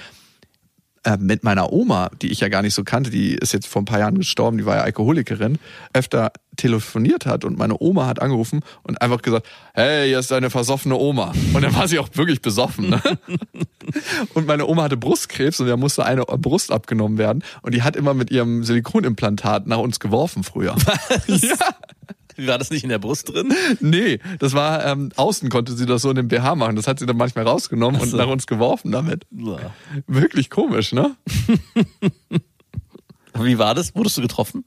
äh, 1.03 1.17
mit 1.17 1.43
meiner 1.43 1.73
Oma, 1.73 2.11
die 2.21 2.31
ich 2.31 2.41
ja 2.41 2.49
gar 2.49 2.61
nicht 2.61 2.75
so 2.75 2.83
kannte, 2.83 3.09
die 3.09 3.33
ist 3.33 3.53
jetzt 3.53 3.67
vor 3.67 3.81
ein 3.81 3.85
paar 3.85 3.99
Jahren 3.99 4.19
gestorben, 4.19 4.59
die 4.59 4.65
war 4.65 4.75
ja 4.75 4.81
Alkoholikerin, 4.83 5.57
öfter 5.93 6.31
telefoniert 6.57 7.25
hat 7.25 7.43
und 7.43 7.57
meine 7.57 7.75
Oma 7.79 8.05
hat 8.05 8.21
angerufen 8.21 8.61
und 8.83 9.01
einfach 9.01 9.21
gesagt, 9.21 9.47
hey, 9.73 10.07
hier 10.07 10.19
ist 10.19 10.29
deine 10.29 10.49
versoffene 10.49 10.95
Oma. 10.95 11.31
Und 11.53 11.63
dann 11.63 11.73
war 11.73 11.87
sie 11.87 11.97
auch 11.97 12.09
wirklich 12.13 12.41
besoffen. 12.41 12.89
Ne? 12.89 13.01
Und 14.35 14.45
meine 14.47 14.67
Oma 14.67 14.83
hatte 14.83 14.95
Brustkrebs 14.95 15.59
und 15.59 15.67
da 15.67 15.75
musste 15.75 16.05
eine 16.05 16.23
Brust 16.23 16.71
abgenommen 16.71 17.17
werden 17.17 17.43
und 17.61 17.73
die 17.73 17.81
hat 17.81 17.95
immer 17.95 18.13
mit 18.13 18.29
ihrem 18.31 18.63
Silikonimplantat 18.63 19.65
nach 19.67 19.79
uns 19.79 19.99
geworfen 19.99 20.43
früher. 20.43 20.75
Ja. 21.27 21.55
War 22.47 22.57
das 22.57 22.69
nicht 22.69 22.83
in 22.83 22.89
der 22.89 22.99
Brust 22.99 23.33
drin? 23.33 23.53
Nee, 23.79 24.19
das 24.39 24.53
war 24.53 24.85
ähm, 24.85 25.11
außen 25.15 25.49
konnte 25.49 25.73
sie 25.73 25.85
das 25.85 26.01
so 26.01 26.09
in 26.09 26.15
dem 26.15 26.27
BH 26.27 26.55
machen. 26.55 26.75
Das 26.75 26.87
hat 26.87 26.99
sie 26.99 27.05
dann 27.05 27.17
manchmal 27.17 27.45
rausgenommen 27.45 27.99
so. 27.99 28.05
und 28.05 28.17
nach 28.17 28.31
uns 28.31 28.47
geworfen 28.47 28.91
damit. 28.91 29.25
Wirklich 30.07 30.49
komisch, 30.49 30.93
ne? 30.93 31.15
Wie 33.39 33.57
war 33.57 33.75
das? 33.75 33.95
Wurdest 33.95 34.17
du 34.17 34.21
getroffen? 34.21 34.65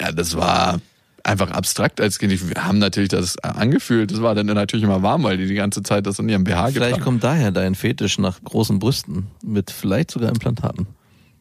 Ja, 0.00 0.12
das 0.12 0.36
war 0.36 0.80
einfach 1.24 1.50
abstrakt 1.50 2.00
als 2.00 2.18
Kind. 2.18 2.32
Wir 2.48 2.64
haben 2.64 2.78
natürlich 2.78 3.10
das 3.10 3.38
angefühlt. 3.38 4.10
Das 4.10 4.22
war 4.22 4.34
dann 4.34 4.46
natürlich 4.46 4.84
immer 4.84 5.02
warm, 5.02 5.22
weil 5.22 5.36
die 5.36 5.46
die 5.46 5.54
ganze 5.54 5.82
Zeit 5.82 6.06
das 6.06 6.18
in 6.18 6.28
ihrem 6.28 6.44
BH 6.44 6.68
Vielleicht 6.68 6.74
getragen 6.74 7.02
kommt 7.02 7.24
daher 7.24 7.50
dein 7.50 7.74
Fetisch 7.74 8.18
nach 8.18 8.42
großen 8.42 8.78
Brüsten 8.78 9.28
mit 9.42 9.70
vielleicht 9.70 10.10
sogar 10.10 10.30
Implantaten. 10.30 10.86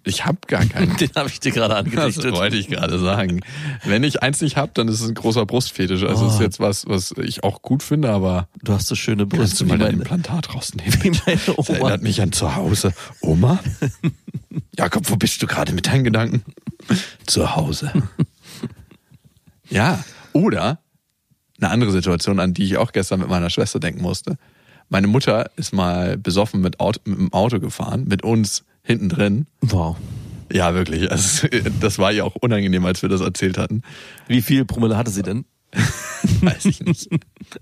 Ich 0.04 0.26
habe 0.26 0.40
gar 0.48 0.66
keinen. 0.66 0.96
Den 0.98 1.12
habe 1.16 1.30
ich 1.30 1.40
dir 1.40 1.52
gerade 1.52 1.74
Das 1.76 1.86
angedichtet. 1.86 2.32
wollte 2.34 2.56
ich 2.58 2.68
gerade 2.70 2.98
sagen. 3.00 3.42
Wenn 3.84 4.04
ich 4.04 4.24
eins 4.24 4.42
nicht 4.42 4.58
hab, 4.58 4.74
dann 4.74 4.88
ist 4.88 5.00
es 5.02 5.08
ein 5.08 5.14
großer 5.14 5.46
Brustfetisch. 5.46 6.04
Also 6.04 6.26
Oh. 6.26 6.28
ist 6.30 6.40
jetzt 6.40 6.60
was, 6.60 6.88
was 6.88 7.14
ich 7.22 7.44
auch 7.44 7.62
gut 7.62 7.84
finde, 7.84 8.10
aber 8.10 8.48
Du 8.64 8.74
hast 8.74 8.88
so 8.88 8.96
schöne 8.96 9.28
kannst 9.28 9.38
Brüste 9.38 9.64
du 9.64 9.70
mal 9.70 9.78
dein 9.78 9.94
Implantat 9.96 10.56
rausnehmen? 10.56 10.92
wie 11.04 11.12
meine 11.12 11.40
Das 11.46 11.58
Oma. 11.58 11.70
erinnert 11.78 12.02
mich 12.02 12.20
an 12.22 12.32
zu 12.32 12.56
Hause. 12.56 12.94
Oma? 13.22 13.60
Jakob, 14.78 15.10
wo 15.10 15.16
bist 15.18 15.42
du 15.42 15.48
gerade 15.48 15.72
mit 15.74 15.86
deinen 15.88 16.04
Gedanken? 16.04 16.44
zu 17.28 17.56
Hause. 17.56 17.92
ja, 19.70 20.04
oder 20.34 20.80
eine 21.60 21.70
andere 21.70 21.92
Situation, 21.92 22.40
an 22.40 22.54
die 22.56 22.64
ich 22.64 22.78
auch 22.78 22.92
gestern 22.92 23.20
mit 23.20 23.30
meiner 23.30 23.50
Schwester 23.52 23.80
denken 23.80 24.02
musste. 24.02 24.38
Meine 24.90 25.08
Mutter 25.08 25.52
ist 25.56 25.74
mal 25.74 26.18
besoffen 26.18 26.60
mit, 26.62 26.80
Auto, 26.80 27.00
mit 27.06 27.18
dem 27.20 27.34
Auto 27.34 27.60
gefahren, 27.60 28.06
mit 28.08 28.24
uns 28.24 28.64
hinten 28.84 29.10
drin. 29.10 29.48
Wow. 29.62 29.98
Ja, 30.52 30.74
wirklich. 30.74 31.12
Also, 31.12 31.48
das 31.80 32.00
war 32.00 32.12
ihr 32.12 32.26
auch 32.26 32.36
unangenehm, 32.36 32.86
als 32.86 33.02
wir 33.02 33.10
das 33.10 33.22
erzählt 33.22 33.58
hatten. 33.58 33.84
Wie 34.28 34.42
viel 34.42 34.66
Promille 34.66 34.98
hatte 34.98 35.12
sie 35.12 35.24
denn? 35.24 35.46
Weiß 36.42 36.66
ich 36.66 36.82
nicht. 36.82 37.10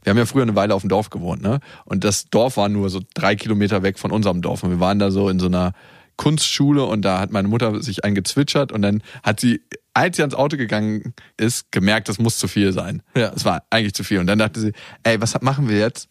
Wir 0.03 0.09
haben 0.09 0.17
ja 0.17 0.25
früher 0.25 0.41
eine 0.41 0.55
Weile 0.55 0.73
auf 0.73 0.81
dem 0.81 0.89
Dorf 0.89 1.09
gewohnt, 1.09 1.41
ne? 1.41 1.59
Und 1.85 2.03
das 2.03 2.29
Dorf 2.29 2.57
war 2.57 2.67
nur 2.67 2.89
so 2.89 3.01
drei 3.13 3.35
Kilometer 3.35 3.83
weg 3.83 3.99
von 3.99 4.11
unserem 4.11 4.41
Dorf. 4.41 4.63
Und 4.63 4.71
wir 4.71 4.79
waren 4.79 4.99
da 4.99 5.11
so 5.11 5.29
in 5.29 5.39
so 5.39 5.45
einer 5.45 5.73
Kunstschule 6.17 6.83
und 6.83 7.03
da 7.03 7.19
hat 7.19 7.31
meine 7.31 7.47
Mutter 7.47 7.81
sich 7.81 8.03
eingezwitschert 8.03 8.73
und 8.73 8.81
dann 8.81 9.01
hat 9.23 9.39
sie, 9.39 9.61
als 9.93 10.17
sie 10.17 10.23
ans 10.23 10.35
Auto 10.35 10.57
gegangen 10.57 11.13
ist, 11.37 11.71
gemerkt, 11.71 12.09
das 12.09 12.19
muss 12.19 12.37
zu 12.37 12.49
viel 12.49 12.73
sein. 12.73 13.03
Ja. 13.15 13.29
Das 13.29 13.45
war 13.45 13.63
eigentlich 13.69 13.93
zu 13.93 14.03
viel. 14.03 14.19
Und 14.19 14.27
dann 14.27 14.39
dachte 14.39 14.59
sie, 14.59 14.73
ey, 15.03 15.21
was 15.21 15.39
machen 15.41 15.69
wir 15.69 15.77
jetzt? 15.77 16.09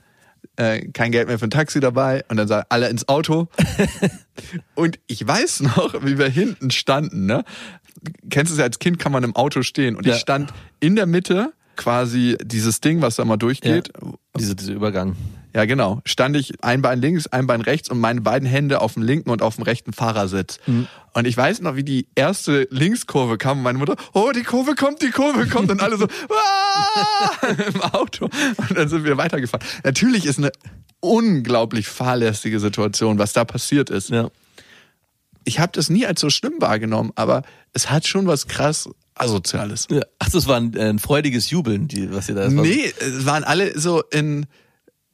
Äh, 0.59 0.89
kein 0.93 1.13
Geld 1.13 1.29
mehr 1.29 1.39
für 1.39 1.47
ein 1.47 1.51
Taxi 1.51 1.79
dabei 1.79 2.25
und 2.29 2.37
dann 2.37 2.49
sagen 2.49 2.67
alle 2.69 2.89
ins 2.89 3.07
Auto. 3.09 3.47
und 4.75 4.99
ich 5.07 5.25
weiß 5.27 5.61
noch, 5.61 6.05
wie 6.05 6.19
wir 6.19 6.29
hinten 6.29 6.73
standen, 6.73 7.27
ne? 7.27 7.45
Kennst 8.29 8.51
du 8.51 8.55
es 8.55 8.59
ja, 8.59 8.65
als 8.65 8.81
Kind 8.81 8.99
kann 8.99 9.13
man 9.13 9.23
im 9.23 9.37
Auto 9.37 9.63
stehen 9.63 9.95
und 9.95 10.05
Ja. 10.05 10.15
ich 10.15 10.21
stand 10.21 10.53
in 10.81 10.97
der 10.97 11.07
Mitte 11.07 11.53
quasi 11.77 12.37
dieses 12.43 12.81
Ding, 12.81 13.01
was 13.03 13.15
da 13.17 13.25
mal 13.25 13.37
durchgeht. 13.37 13.93
Diese, 14.37 14.57
dieser 14.57 14.73
Übergang. 14.73 15.15
Ja, 15.59 15.65
genau. 15.65 16.01
Stand 16.05 16.37
ich 16.37 16.63
ein 16.63 16.83
Bein 16.83 17.01
links, 17.01 17.27
ein 17.27 17.49
Bein 17.49 17.61
rechts 17.61 17.89
und 17.89 17.99
meine 17.99 18.21
beiden 18.21 18.49
Hände 18.49 18.81
auf 18.81 18.95
dem 18.95 19.03
linken 19.03 19.29
und 19.29 19.43
auf 19.43 19.57
dem 19.57 19.65
rechten 19.65 19.93
Fahrersitz. 19.93 20.61
Und 21.15 21.27
ich 21.27 21.37
weiß 21.37 21.63
noch, 21.63 21.75
wie 21.75 21.83
die 21.83 22.07
erste 22.15 22.69
Linkskurve 22.71 23.39
kam 23.39 23.59
und 23.59 23.65
meine 23.65 23.79
Mutter, 23.79 23.97
oh, 24.13 24.31
die 24.33 24.45
Kurve 24.45 24.77
kommt, 24.77 25.03
die 25.03 25.11
Kurve 25.11 25.49
kommt 25.49 25.69
und 25.73 25.83
alle 25.83 25.97
so, 25.97 26.07
"Ah!" 26.31 27.47
im 27.75 27.83
Auto. 27.83 28.27
Und 28.69 28.79
dann 28.79 28.89
sind 28.89 29.03
wir 29.03 29.17
weitergefahren. 29.17 29.67
Natürlich 29.83 30.27
ist 30.27 30.39
eine 30.39 30.53
unglaublich 31.01 31.89
fahrlässige 31.89 32.61
Situation, 32.61 33.19
was 33.19 33.33
da 33.33 33.45
passiert 33.45 33.91
ist. 33.91 34.11
Ja. 34.11 34.31
Ich 35.43 35.59
habe 35.59 35.73
das 35.73 35.91
nie 35.91 36.07
als 36.07 36.21
so 36.21 36.31
schlimm 36.31 36.55
wahrgenommen, 36.61 37.11
aber 37.17 37.43
es 37.73 37.91
hat 37.91 38.07
schon 38.07 38.29
was 38.29 38.47
krass 38.47 38.89
Asoziales. 39.17 39.89
Ja. 39.91 40.03
Ach, 40.21 40.31
das 40.31 40.47
war 40.47 40.57
ein, 40.57 40.73
äh, 40.75 40.89
ein 40.89 41.01
freudiges 41.01 41.51
Jubeln, 41.51 41.89
die, 41.89 42.13
was 42.13 42.29
ihr 42.29 42.37
da 42.37 42.49
Nee, 42.49 42.93
es 43.01 43.27
waren 43.27 43.43
alle 43.43 43.77
so 43.77 44.05
in 44.13 44.47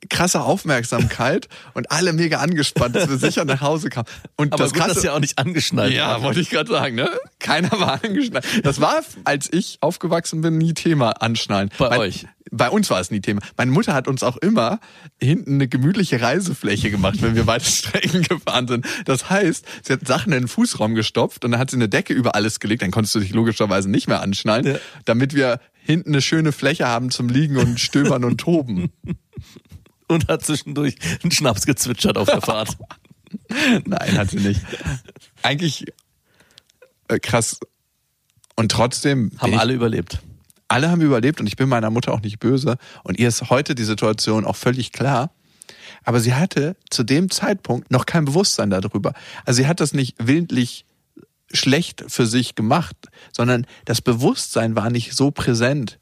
krasser 0.09 0.45
Aufmerksamkeit 0.45 1.49
und 1.75 1.91
alle 1.91 2.13
mega 2.13 2.39
angespannt, 2.39 2.97
dass 2.97 3.09
wir 3.09 3.19
sicher 3.19 3.45
nach 3.45 3.61
Hause 3.61 3.91
kamen. 3.91 4.07
Und 4.37 4.53
Aber 4.53 4.63
das 4.65 4.73
gut, 4.73 4.83
krasse, 4.83 4.95
dass 4.95 5.05
ihr 5.05 5.15
auch 5.15 5.21
nicht 5.21 5.39
angeschnallt 5.39 5.93
ja, 5.93 6.23
wollte 6.23 6.41
ich 6.41 6.51
gerade 6.51 6.71
sagen, 6.71 6.95
ne? 6.97 7.11
Keiner 7.39 7.73
war 7.73 8.03
angeschnallt. 8.05 8.47
Das 8.65 8.81
war, 8.81 9.03
als 9.25 9.53
ich 9.53 9.79
aufgewachsen 9.81 10.41
bin, 10.41 10.59
nie 10.59 10.75
Thema 10.75 11.11
anschnallen. 11.23 11.71
Bei 11.79 11.91
Mein- 11.91 11.99
euch? 12.01 12.27
Bei 12.51 12.71
uns 12.71 12.89
war 12.91 13.01
es 13.01 13.11
nie 13.11 13.21
Thema. 13.21 13.41
Meine 13.57 13.73
Mutter 13.73 13.95
hat 13.95 14.07
uns 14.07 14.23
auch 14.23 14.37
immer 14.37 14.79
hinten 15.21 15.55
eine 15.55 15.67
gemütliche 15.67 16.21
Reisefläche 16.21 16.91
gemacht, 16.91 17.21
wenn 17.21 17.35
wir 17.35 17.47
weite 17.49 17.65
Strecken 17.69 18.23
gefahren 18.23 18.69
sind. 18.69 18.87
Das 19.07 19.29
heißt, 19.29 19.65
sie 19.83 19.93
hat 19.95 20.07
Sachen 20.07 20.33
in 20.33 20.43
den 20.43 20.49
Fußraum 20.49 20.95
gestopft 20.95 21.45
und 21.45 21.51
dann 21.51 21.59
hat 21.59 21.71
sie 21.71 21.77
eine 21.77 21.89
Decke 21.89 22.13
über 22.13 22.37
alles 22.37 22.61
gelegt. 22.61 22.83
Dann 22.83 22.93
konntest 22.93 23.15
du 23.17 23.21
dich 23.21 23.31
logischerweise 23.33 23.91
nicht 23.91 24.07
mehr 24.09 24.21
anschnallen, 24.21 24.67
Ja. 24.67 24.75
damit 25.05 25.35
wir 25.35 25.59
hinten 25.83 26.11
eine 26.11 26.23
schöne 26.23 26.53
Fläche 26.53 26.87
haben 26.87 27.11
zum 27.11 27.29
Liegen 27.29 27.57
und 27.57 27.81
Stöbern 27.81 28.23
und 28.25 28.39
Toben. 28.39 28.93
Und 30.09 30.29
hat 30.29 30.45
zwischendurch 30.45 30.97
einen 31.23 31.31
Schnaps 31.31 31.67
gezwitschert 31.67 32.19
auf 32.19 32.29
der 32.29 32.41
Fahrt. 32.41 32.77
Nein, 33.85 34.19
hat 34.19 34.31
sie 34.31 34.41
nicht. 34.41 34.61
Eigentlich 35.43 35.87
äh, 37.09 37.19
krass. 37.19 37.59
Und 38.57 38.71
trotzdem 38.71 39.33
Haben 39.39 39.55
ich, 39.55 39.59
alle 39.59 39.75
überlebt. 39.75 40.21
alle 40.69 40.91
haben 40.91 41.01
überlebt 41.01 41.41
und 41.41 41.47
ich 41.47 41.57
bin 41.57 41.69
meiner 41.69 41.91
Mutter 41.91 42.13
auch 42.13 42.21
nicht 42.21 42.39
böse. 42.39 42.77
Und 43.03 43.19
ihr 43.19 43.29
ist 43.29 43.51
heute 43.51 43.75
die 43.75 43.85
Situation 43.85 44.45
auch 44.45 44.57
völlig 44.57 44.93
klar. 44.93 45.33
Aber 46.05 46.21
sie 46.21 46.35
hatte 46.35 46.77
zu 46.91 47.03
dem 47.03 47.31
Zeitpunkt 47.31 47.91
noch 47.91 48.07
kein 48.07 48.27
Bewusstsein 48.27 48.71
darüber. 48.71 49.15
Also 49.45 49.63
sie 49.63 49.67
hat 49.67 49.81
das 49.81 49.95
nicht 49.95 50.17
willentlich 50.19 50.85
schlecht 51.53 52.05
für 52.09 52.27
sich 52.27 52.55
gemacht, 52.55 52.97
sondern 53.33 53.67
das 53.85 54.01
Bewusstsein 54.01 54.77
war 54.77 54.91
nicht 54.91 55.15
so 55.15 55.31
präsent. 55.31 55.99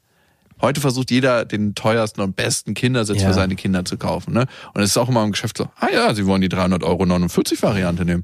Heute 0.63 0.79
versucht 0.81 1.11
jeder, 1.11 1.43
den 1.43 1.75
teuersten 1.75 2.21
und 2.21 2.35
besten 2.37 2.73
Kindersitz 2.73 3.21
Ja. 3.21 3.27
für 3.27 3.33
seine 3.33 3.55
Kinder 3.55 3.83
zu 3.83 3.97
kaufen. 3.97 4.33
Ne? 4.33 4.45
Und 4.73 4.81
es 4.81 4.91
ist 4.91 4.97
auch 4.97 5.09
immer 5.09 5.21
im 5.23 5.31
Geschäft 5.31 5.57
so, 5.57 5.65
ah 5.79 5.89
ja, 5.93 6.13
sie 6.15 6.25
wollen 6.25 6.41
die 6.41 6.47
300 6.49 6.83
Euro 6.83 7.05
49 7.05 7.61
Variante 7.61 8.05
nehmen. 8.05 8.23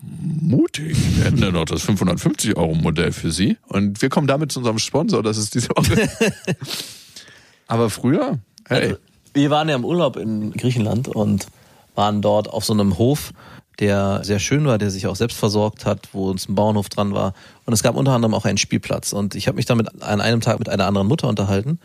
Mutig. 0.00 0.96
Wir 1.16 1.24
hätten 1.24 1.38
ja 1.38 1.50
noch 1.50 1.64
das 1.64 1.82
550 1.82 2.56
Euro 2.56 2.76
Modell 2.76 3.10
für 3.10 3.32
Sie. 3.32 3.56
Und 3.66 4.00
wir 4.00 4.08
kommen 4.08 4.28
damit 4.28 4.52
zu 4.52 4.60
unserem 4.60 4.78
Sponsor, 4.78 5.22
das 5.24 5.36
ist 5.36 5.56
diese 5.56 5.70
Woche. 5.70 6.08
Aber 7.66 7.90
früher, 7.90 8.38
hey, 8.68 8.82
Also, 8.82 8.96
wir 9.34 9.50
waren 9.50 9.68
ja 9.68 9.74
im 9.74 9.84
Urlaub 9.84 10.16
in 10.16 10.52
Griechenland 10.52 11.08
und 11.08 11.48
waren 11.96 12.22
dort 12.22 12.48
auf 12.48 12.64
so 12.64 12.72
einem 12.72 12.96
Hof, 12.98 13.32
der 13.78 14.24
sehr 14.24 14.38
schön 14.38 14.64
war, 14.66 14.78
der 14.78 14.90
sich 14.90 15.06
auch 15.06 15.16
selbst 15.16 15.38
versorgt 15.38 15.86
hat, 15.86 16.08
wo 16.12 16.28
uns 16.30 16.48
ein 16.48 16.54
Bauernhof 16.54 16.88
dran 16.88 17.14
war. 17.14 17.34
Und 17.64 17.72
es 17.72 17.82
gab 17.82 17.94
unter 17.94 18.12
anderem 18.12 18.34
auch 18.34 18.44
einen 18.44 18.58
Spielplatz. 18.58 19.12
Und 19.12 19.34
ich 19.34 19.46
habe 19.46 19.56
mich 19.56 19.66
damit 19.66 20.02
an 20.02 20.20
einem 20.20 20.40
Tag 20.40 20.58
mit 20.58 20.68
einer 20.68 20.86
anderen 20.86 21.06
Mutter 21.06 21.28
unterhalten. 21.28 21.78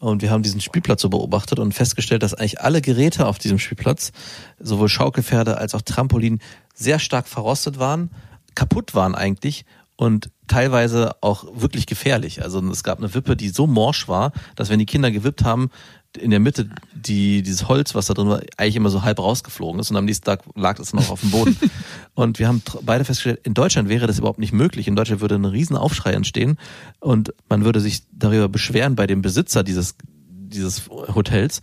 Und 0.00 0.22
wir 0.22 0.30
haben 0.30 0.42
diesen 0.42 0.60
Spielplatz 0.60 1.02
so 1.02 1.08
beobachtet 1.08 1.58
und 1.58 1.72
festgestellt, 1.72 2.22
dass 2.22 2.34
eigentlich 2.34 2.60
alle 2.60 2.80
Geräte 2.80 3.26
auf 3.26 3.38
diesem 3.38 3.58
Spielplatz, 3.58 4.12
sowohl 4.60 4.88
Schaukelpferde 4.88 5.58
als 5.58 5.74
auch 5.74 5.82
Trampolin, 5.82 6.40
sehr 6.74 6.98
stark 6.98 7.26
verrostet 7.26 7.78
waren, 7.78 8.10
kaputt 8.54 8.94
waren 8.94 9.14
eigentlich 9.14 9.64
und 9.96 10.30
teilweise 10.46 11.16
auch 11.20 11.44
wirklich 11.52 11.86
gefährlich. 11.86 12.42
Also 12.42 12.60
es 12.70 12.84
gab 12.84 12.98
eine 12.98 13.12
Wippe, 13.14 13.36
die 13.36 13.48
so 13.48 13.66
morsch 13.66 14.06
war, 14.06 14.32
dass 14.54 14.70
wenn 14.70 14.78
die 14.78 14.86
Kinder 14.86 15.10
gewippt 15.10 15.42
haben, 15.42 15.70
in 16.16 16.30
der 16.30 16.40
Mitte 16.40 16.68
die, 16.94 17.42
dieses 17.42 17.68
Holz, 17.68 17.94
was 17.94 18.06
da 18.06 18.14
drin 18.14 18.28
war, 18.28 18.40
eigentlich 18.56 18.76
immer 18.76 18.88
so 18.88 19.02
halb 19.02 19.18
rausgeflogen 19.18 19.80
ist 19.80 19.90
und 19.90 19.96
am 19.96 20.04
nächsten 20.04 20.24
Tag 20.24 20.42
lag 20.54 20.78
es 20.78 20.92
noch 20.92 21.10
auf 21.10 21.20
dem 21.20 21.30
Boden. 21.30 21.56
und 22.14 22.38
wir 22.38 22.48
haben 22.48 22.62
beide 22.82 23.04
festgestellt, 23.04 23.40
in 23.44 23.54
Deutschland 23.54 23.88
wäre 23.88 24.06
das 24.06 24.18
überhaupt 24.18 24.38
nicht 24.38 24.52
möglich. 24.52 24.88
In 24.88 24.96
Deutschland 24.96 25.20
würde 25.20 25.34
ein 25.34 25.44
riesen 25.44 25.76
Aufschrei 25.76 26.12
entstehen 26.12 26.58
und 27.00 27.34
man 27.48 27.64
würde 27.64 27.80
sich 27.80 28.02
darüber 28.12 28.48
beschweren 28.48 28.96
bei 28.96 29.06
dem 29.06 29.22
Besitzer 29.22 29.62
dieses, 29.62 29.96
dieses 30.26 30.88
Hotels. 30.88 31.60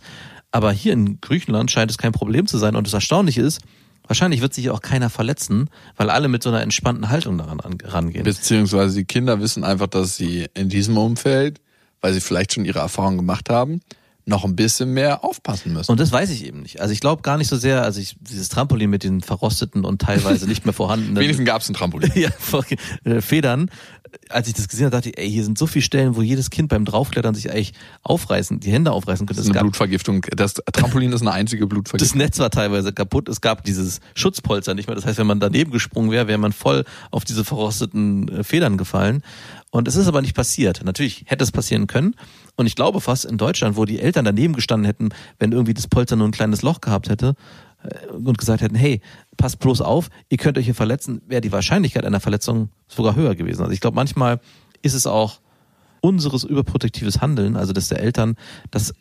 Aber 0.52 0.72
hier 0.72 0.92
in 0.92 1.20
Griechenland 1.20 1.70
scheint 1.70 1.90
es 1.90 1.98
kein 1.98 2.12
Problem 2.12 2.46
zu 2.46 2.56
sein. 2.56 2.76
Und 2.76 2.86
das 2.86 2.94
Erstaunliche 2.94 3.42
ist, 3.42 3.60
wahrscheinlich 4.06 4.40
wird 4.40 4.54
sich 4.54 4.70
auch 4.70 4.80
keiner 4.80 5.10
verletzen, 5.10 5.68
weil 5.96 6.08
alle 6.08 6.28
mit 6.28 6.42
so 6.42 6.50
einer 6.50 6.62
entspannten 6.62 7.10
Haltung 7.10 7.36
daran 7.36 7.60
an, 7.60 7.78
rangehen. 7.82 8.24
beziehungsweise 8.24 8.98
die 8.98 9.04
Kinder 9.04 9.40
wissen 9.40 9.64
einfach, 9.64 9.88
dass 9.88 10.16
sie 10.16 10.46
in 10.54 10.68
diesem 10.68 10.96
Umfeld, 10.96 11.60
weil 12.00 12.14
sie 12.14 12.20
vielleicht 12.20 12.54
schon 12.54 12.64
ihre 12.64 12.78
Erfahrungen 12.78 13.18
gemacht 13.18 13.50
haben, 13.50 13.80
noch 14.26 14.44
ein 14.44 14.56
bisschen 14.56 14.92
mehr 14.92 15.24
aufpassen 15.24 15.72
müssen. 15.72 15.90
Und 15.90 16.00
das 16.00 16.10
weiß 16.10 16.30
ich 16.30 16.44
eben 16.44 16.60
nicht. 16.60 16.80
Also 16.80 16.92
ich 16.92 17.00
glaube 17.00 17.22
gar 17.22 17.38
nicht 17.38 17.46
so 17.46 17.56
sehr, 17.56 17.82
also 17.82 18.00
ich, 18.00 18.16
dieses 18.20 18.48
Trampolin 18.48 18.90
mit 18.90 19.04
den 19.04 19.20
verrosteten 19.20 19.84
und 19.84 20.02
teilweise 20.02 20.48
nicht 20.48 20.64
mehr 20.66 20.72
vorhandenen 20.74 21.16
Wenigstens 21.20 21.46
gab 21.46 21.62
es 21.62 21.68
ein 21.68 21.74
Trampolin. 21.74 22.10
ja, 22.14 22.30
äh, 23.04 23.20
Federn. 23.20 23.70
Als 24.28 24.48
ich 24.48 24.54
das 24.54 24.68
gesehen 24.68 24.86
habe, 24.86 24.96
dachte 24.96 25.10
ich, 25.10 25.18
ey, 25.18 25.30
hier 25.30 25.44
sind 25.44 25.58
so 25.58 25.66
viele 25.66 25.82
Stellen, 25.82 26.16
wo 26.16 26.22
jedes 26.22 26.50
Kind 26.50 26.68
beim 26.68 26.84
Draufklettern 26.84 27.34
sich 27.34 27.50
eigentlich 27.50 27.72
aufreißen, 28.02 28.60
die 28.60 28.70
Hände 28.70 28.92
aufreißen 28.92 29.26
könnte. 29.26 29.38
Das 29.38 29.44
ist 29.44 29.50
eine 29.50 29.54
gab, 29.54 29.62
Blutvergiftung. 29.62 30.22
Das 30.34 30.54
Trampolin 30.54 31.12
ist 31.12 31.22
eine 31.22 31.32
einzige 31.32 31.62
das 31.62 31.68
Blutvergiftung. 31.68 32.18
Netz 32.18 32.38
war 32.38 32.50
teilweise 32.50 32.92
kaputt. 32.92 33.28
Es 33.28 33.40
gab 33.40 33.64
dieses 33.64 34.00
Schutzpolster 34.14 34.74
nicht 34.74 34.88
mehr. 34.88 34.96
Das 34.96 35.06
heißt, 35.06 35.18
wenn 35.18 35.26
man 35.26 35.40
daneben 35.40 35.70
gesprungen 35.70 36.10
wäre, 36.10 36.28
wäre 36.28 36.38
man 36.38 36.52
voll 36.52 36.84
auf 37.10 37.24
diese 37.24 37.44
verrosteten 37.44 38.28
äh, 38.28 38.44
Federn 38.44 38.76
gefallen. 38.76 39.22
Und 39.70 39.88
es 39.88 39.96
ist 39.96 40.08
aber 40.08 40.22
nicht 40.22 40.34
passiert. 40.34 40.82
Natürlich 40.84 41.24
hätte 41.26 41.44
es 41.44 41.52
passieren 41.52 41.86
können. 41.86 42.14
Und 42.56 42.66
ich 42.66 42.74
glaube 42.74 43.00
fast 43.00 43.24
in 43.26 43.36
Deutschland, 43.36 43.76
wo 43.76 43.84
die 43.84 44.00
Eltern 44.00 44.24
daneben 44.24 44.54
gestanden 44.54 44.86
hätten, 44.86 45.10
wenn 45.38 45.52
irgendwie 45.52 45.74
das 45.74 45.88
Polster 45.88 46.16
nur 46.16 46.26
ein 46.26 46.32
kleines 46.32 46.62
Loch 46.62 46.80
gehabt 46.80 47.08
hätte 47.08 47.34
und 48.12 48.38
gesagt 48.38 48.62
hätten, 48.62 48.74
hey, 48.74 49.00
passt 49.36 49.58
bloß 49.58 49.80
auf, 49.80 50.08
ihr 50.28 50.38
könnt 50.38 50.58
euch 50.58 50.64
hier 50.64 50.74
verletzen, 50.74 51.22
wäre 51.26 51.40
die 51.40 51.52
Wahrscheinlichkeit 51.52 52.04
einer 52.04 52.20
Verletzung 52.20 52.70
sogar 52.88 53.14
höher 53.14 53.34
gewesen. 53.34 53.62
Also 53.62 53.72
ich 53.72 53.80
glaube, 53.80 53.94
manchmal 53.94 54.40
ist 54.82 54.94
es 54.94 55.06
auch 55.06 55.40
unseres 56.00 56.44
überprotektives 56.44 57.20
Handeln, 57.20 57.56
also 57.56 57.72
das 57.72 57.88
der 57.88 58.00
Eltern, 58.00 58.36
dass 58.70 58.94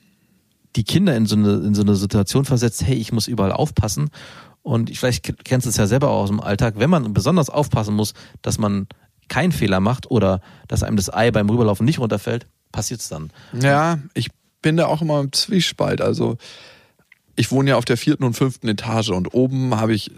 die 0.75 0.83
Kinder 0.83 1.15
in 1.15 1.25
so 1.25 1.35
eine, 1.35 1.53
in 1.55 1.75
so 1.75 1.81
eine 1.81 1.95
Situation 1.95 2.45
versetzt, 2.45 2.85
hey, 2.85 2.95
ich 2.95 3.11
muss 3.11 3.27
überall 3.27 3.51
aufpassen. 3.51 4.09
Und 4.61 4.89
ich, 4.89 4.99
vielleicht 4.99 5.45
kennst 5.45 5.65
du 5.65 5.69
es 5.69 5.77
ja 5.77 5.87
selber 5.87 6.09
auch 6.09 6.23
aus 6.23 6.29
dem 6.29 6.41
Alltag, 6.41 6.75
wenn 6.77 6.89
man 6.89 7.13
besonders 7.13 7.49
aufpassen 7.49 7.95
muss, 7.95 8.13
dass 8.41 8.57
man 8.57 8.87
keinen 9.27 9.51
Fehler 9.51 9.79
macht 9.79 10.09
oder 10.11 10.41
dass 10.67 10.83
einem 10.83 10.97
das 10.97 11.13
Ei 11.13 11.31
beim 11.31 11.49
Rüberlaufen 11.49 11.85
nicht 11.85 11.99
runterfällt, 11.99 12.47
passiert's 12.71 13.09
dann. 13.09 13.31
Ja, 13.53 13.99
ich 14.13 14.29
bin 14.61 14.77
da 14.77 14.87
auch 14.87 15.01
immer 15.01 15.19
im 15.19 15.31
Zwiespalt. 15.31 16.01
Also 16.01 16.37
ich 17.35 17.51
wohne 17.51 17.71
ja 17.71 17.77
auf 17.77 17.85
der 17.85 17.97
vierten 17.97 18.23
und 18.23 18.33
fünften 18.33 18.67
Etage 18.67 19.09
und 19.09 19.33
oben 19.33 19.75
habe 19.75 19.93
ich 19.93 20.11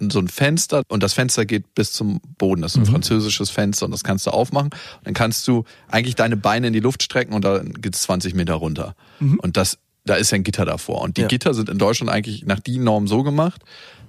so 0.00 0.20
ein 0.20 0.28
Fenster 0.28 0.82
und 0.88 1.02
das 1.02 1.12
Fenster 1.14 1.44
geht 1.44 1.74
bis 1.74 1.92
zum 1.92 2.20
Boden. 2.38 2.62
Das 2.62 2.72
ist 2.74 2.78
ein 2.78 2.86
französisches 2.86 3.50
Fenster 3.50 3.86
und 3.86 3.90
das 3.90 4.04
kannst 4.04 4.26
du 4.26 4.30
aufmachen. 4.30 4.70
Dann 5.02 5.12
kannst 5.14 5.48
du 5.48 5.64
eigentlich 5.88 6.14
deine 6.14 6.36
Beine 6.36 6.68
in 6.68 6.72
die 6.72 6.78
Luft 6.80 7.02
strecken 7.02 7.32
und 7.34 7.44
dann 7.44 7.72
geht's 7.74 8.02
20 8.02 8.34
Meter 8.34 8.54
runter. 8.54 8.94
Und 9.18 9.56
das, 9.56 9.78
da 10.04 10.14
ist 10.14 10.30
ja 10.30 10.36
ein 10.36 10.44
Gitter 10.44 10.64
davor. 10.64 11.00
Und 11.00 11.16
die 11.16 11.22
Ja. 11.22 11.26
Gitter 11.26 11.52
sind 11.52 11.68
in 11.68 11.78
Deutschland 11.78 12.10
eigentlich 12.12 12.44
nach 12.46 12.60
die 12.60 12.78
Norm 12.78 13.08
so 13.08 13.24
gemacht, 13.24 13.62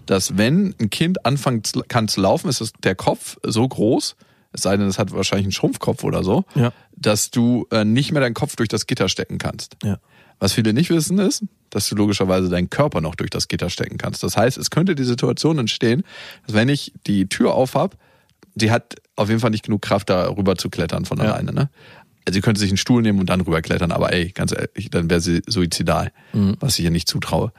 dass 0.06 0.38
wenn 0.38 0.76
ein 0.80 0.92
Kind 0.92 1.26
anfängt 1.26 1.72
kann 1.88 2.08
zu 2.08 2.22
laufen, 2.22 2.50
ist 2.50 2.62
es 2.62 2.72
der 2.84 2.94
Kopf 2.94 3.38
so 3.44 3.68
groß, 3.68 4.16
es 4.52 4.62
sei 4.62 4.78
denn, 4.78 4.88
es 4.88 5.00
hat 5.00 5.12
wahrscheinlich 5.12 5.46
einen 5.46 5.52
Schrumpfkopf 5.54 6.04
oder 6.04 6.24
so, 6.24 6.44
Ja. 6.56 6.72
dass 6.96 7.32
du 7.32 7.66
äh, 7.72 7.84
nicht 7.84 8.12
mehr 8.12 8.22
deinen 8.22 8.34
Kopf 8.36 8.56
durch 8.56 8.70
das 8.70 8.86
Gitter 8.86 9.10
stecken 9.10 9.40
kannst. 9.40 9.76
Ja. 9.84 9.98
Was 10.40 10.54
viele 10.54 10.74
nicht 10.74 10.90
wissen 10.90 11.20
ist, 11.20 11.44
dass 11.70 11.90
du 11.90 11.96
logischerweise 11.96 12.50
deinen 12.50 12.70
Körper 12.70 13.02
noch 13.02 13.16
durch 13.16 13.30
das 13.30 13.48
Gitter 13.48 13.70
stecken 13.70 13.98
kannst. 13.98 14.24
Das 14.24 14.38
heißt, 14.38 14.58
es 14.58 14.70
könnte 14.70 14.96
die 14.96 15.04
Situation 15.04 15.60
entstehen, 15.60 16.04
dass 16.46 16.56
wenn 16.56 16.70
ich 16.70 16.94
die 17.08 17.28
Tür 17.28 17.54
auf 17.54 17.76
hab, 17.76 17.98
die 18.56 18.72
hat 18.72 18.96
auf 19.16 19.28
jeden 19.30 19.42
Fall 19.42 19.52
nicht 19.52 19.66
genug 19.66 19.82
Kraft, 19.82 20.10
da 20.10 20.30
rüber 20.30 20.56
zu 20.56 20.70
klettern 20.70 21.06
von 21.06 21.18
Ja. 21.18 21.26
alleine. 21.26 21.52
Ne? 21.54 21.70
Also 22.26 22.36
sie 22.38 22.42
könnte 22.42 22.60
sich 22.60 22.70
einen 22.70 22.78
Stuhl 22.78 23.02
nehmen 23.02 23.20
und 23.20 23.30
dann 23.30 23.42
rüber 23.42 23.62
klettern, 23.62 23.92
aber 23.92 24.14
ey, 24.14 24.32
ganz 24.32 24.52
ehrlich, 24.54 24.90
dann 24.90 25.10
wäre 25.10 25.20
sie 25.22 25.42
suizidal, 25.48 26.12
was 26.60 26.80
ich 26.80 26.86
ihr 26.86 26.92
nicht 26.92 27.08
zutraue. 27.10 27.52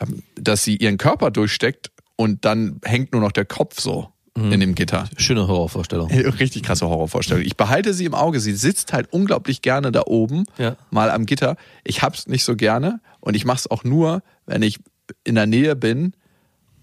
Ähm, 0.00 0.22
Dass 0.34 0.64
sie 0.64 0.76
ihren 0.76 0.96
Körper 0.98 1.30
durchsteckt 1.30 1.90
und 2.16 2.44
dann 2.44 2.80
hängt 2.84 3.12
nur 3.12 3.20
noch 3.20 3.32
der 3.32 3.44
Kopf 3.44 3.80
so 3.80 4.08
in 4.36 4.60
dem 4.60 4.74
Gitter. 4.74 5.08
Schöne 5.16 5.48
Horrorvorstellung. 5.48 6.10
Richtig 6.10 6.62
krasse 6.62 6.86
Horrorvorstellung. 6.86 7.42
Ich 7.42 7.56
behalte 7.56 7.94
sie 7.94 8.04
im 8.04 8.14
Auge. 8.14 8.38
Sie 8.40 8.52
sitzt 8.52 8.92
halt 8.92 9.12
unglaublich 9.12 9.62
gerne 9.62 9.90
da 9.92 10.02
oben, 10.06 10.44
Ja. 10.58 10.76
mal 10.90 11.10
am 11.10 11.24
Gitter. 11.26 11.56
Ich 11.84 12.02
hab's 12.02 12.26
nicht 12.26 12.44
so 12.44 12.54
gerne 12.56 13.00
und 13.20 13.34
ich 13.34 13.44
mach's 13.44 13.66
auch 13.66 13.82
nur, 13.82 14.22
wenn 14.46 14.62
ich 14.62 14.78
in 15.24 15.34
der 15.36 15.46
Nähe 15.46 15.74
bin 15.74 16.12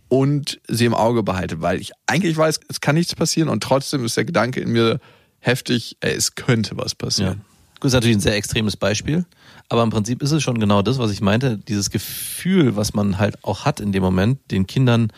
und 0.09 0.59
sie 0.67 0.85
im 0.85 0.93
Auge 0.93 1.23
behalte, 1.23 1.61
weil 1.61 1.79
ich 1.79 1.91
eigentlich 2.07 2.37
weiß, 2.37 2.59
es 2.69 2.81
kann 2.81 2.95
nichts 2.95 3.15
passieren 3.15 3.49
und 3.49 3.63
trotzdem 3.63 4.03
ist 4.05 4.17
der 4.17 4.25
Gedanke 4.25 4.59
in 4.59 4.71
mir 4.71 4.99
heftig, 5.39 5.97
ey, 6.01 6.13
es 6.13 6.35
könnte 6.35 6.77
was 6.77 6.95
passieren. 6.95 7.41
Das 7.79 7.89
ist 7.89 7.93
natürlich 7.95 8.15
ein 8.17 8.21
sehr 8.21 8.35
extremes 8.35 8.77
Beispiel, 8.77 9.25
aber 9.67 9.83
im 9.83 9.89
Prinzip 9.89 10.21
ist 10.23 10.31
es 10.31 10.41
schon 10.41 10.57
genau 10.59 10.81
das, 10.81 10.99
was 10.99 11.11
ich 11.11 11.19
meinte, 11.19 11.57
dieses 11.57 11.89
Gefühl, 11.89 12.75
was 12.77 12.93
man 12.93 13.17
halt 13.17 13.43
auch 13.43 13.65
hat 13.65 13.79
in 13.81 13.91
dem 13.91 14.01
Moment, 14.03 14.39
den 14.51 14.67
Kindern, 14.67 15.11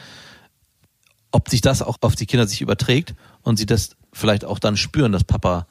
ob 1.36 1.50
sich 1.50 1.60
das 1.60 1.82
auch 1.82 1.98
auf 2.00 2.16
die 2.16 2.26
Kinder 2.26 2.48
sich 2.48 2.62
überträgt 2.62 3.14
und 3.44 3.58
sie 3.58 3.66
das 3.66 3.98
vielleicht 4.14 4.46
auch 4.46 4.58
dann 4.58 4.78
spüren, 4.78 5.12
dass 5.12 5.26
Papa 5.26 5.68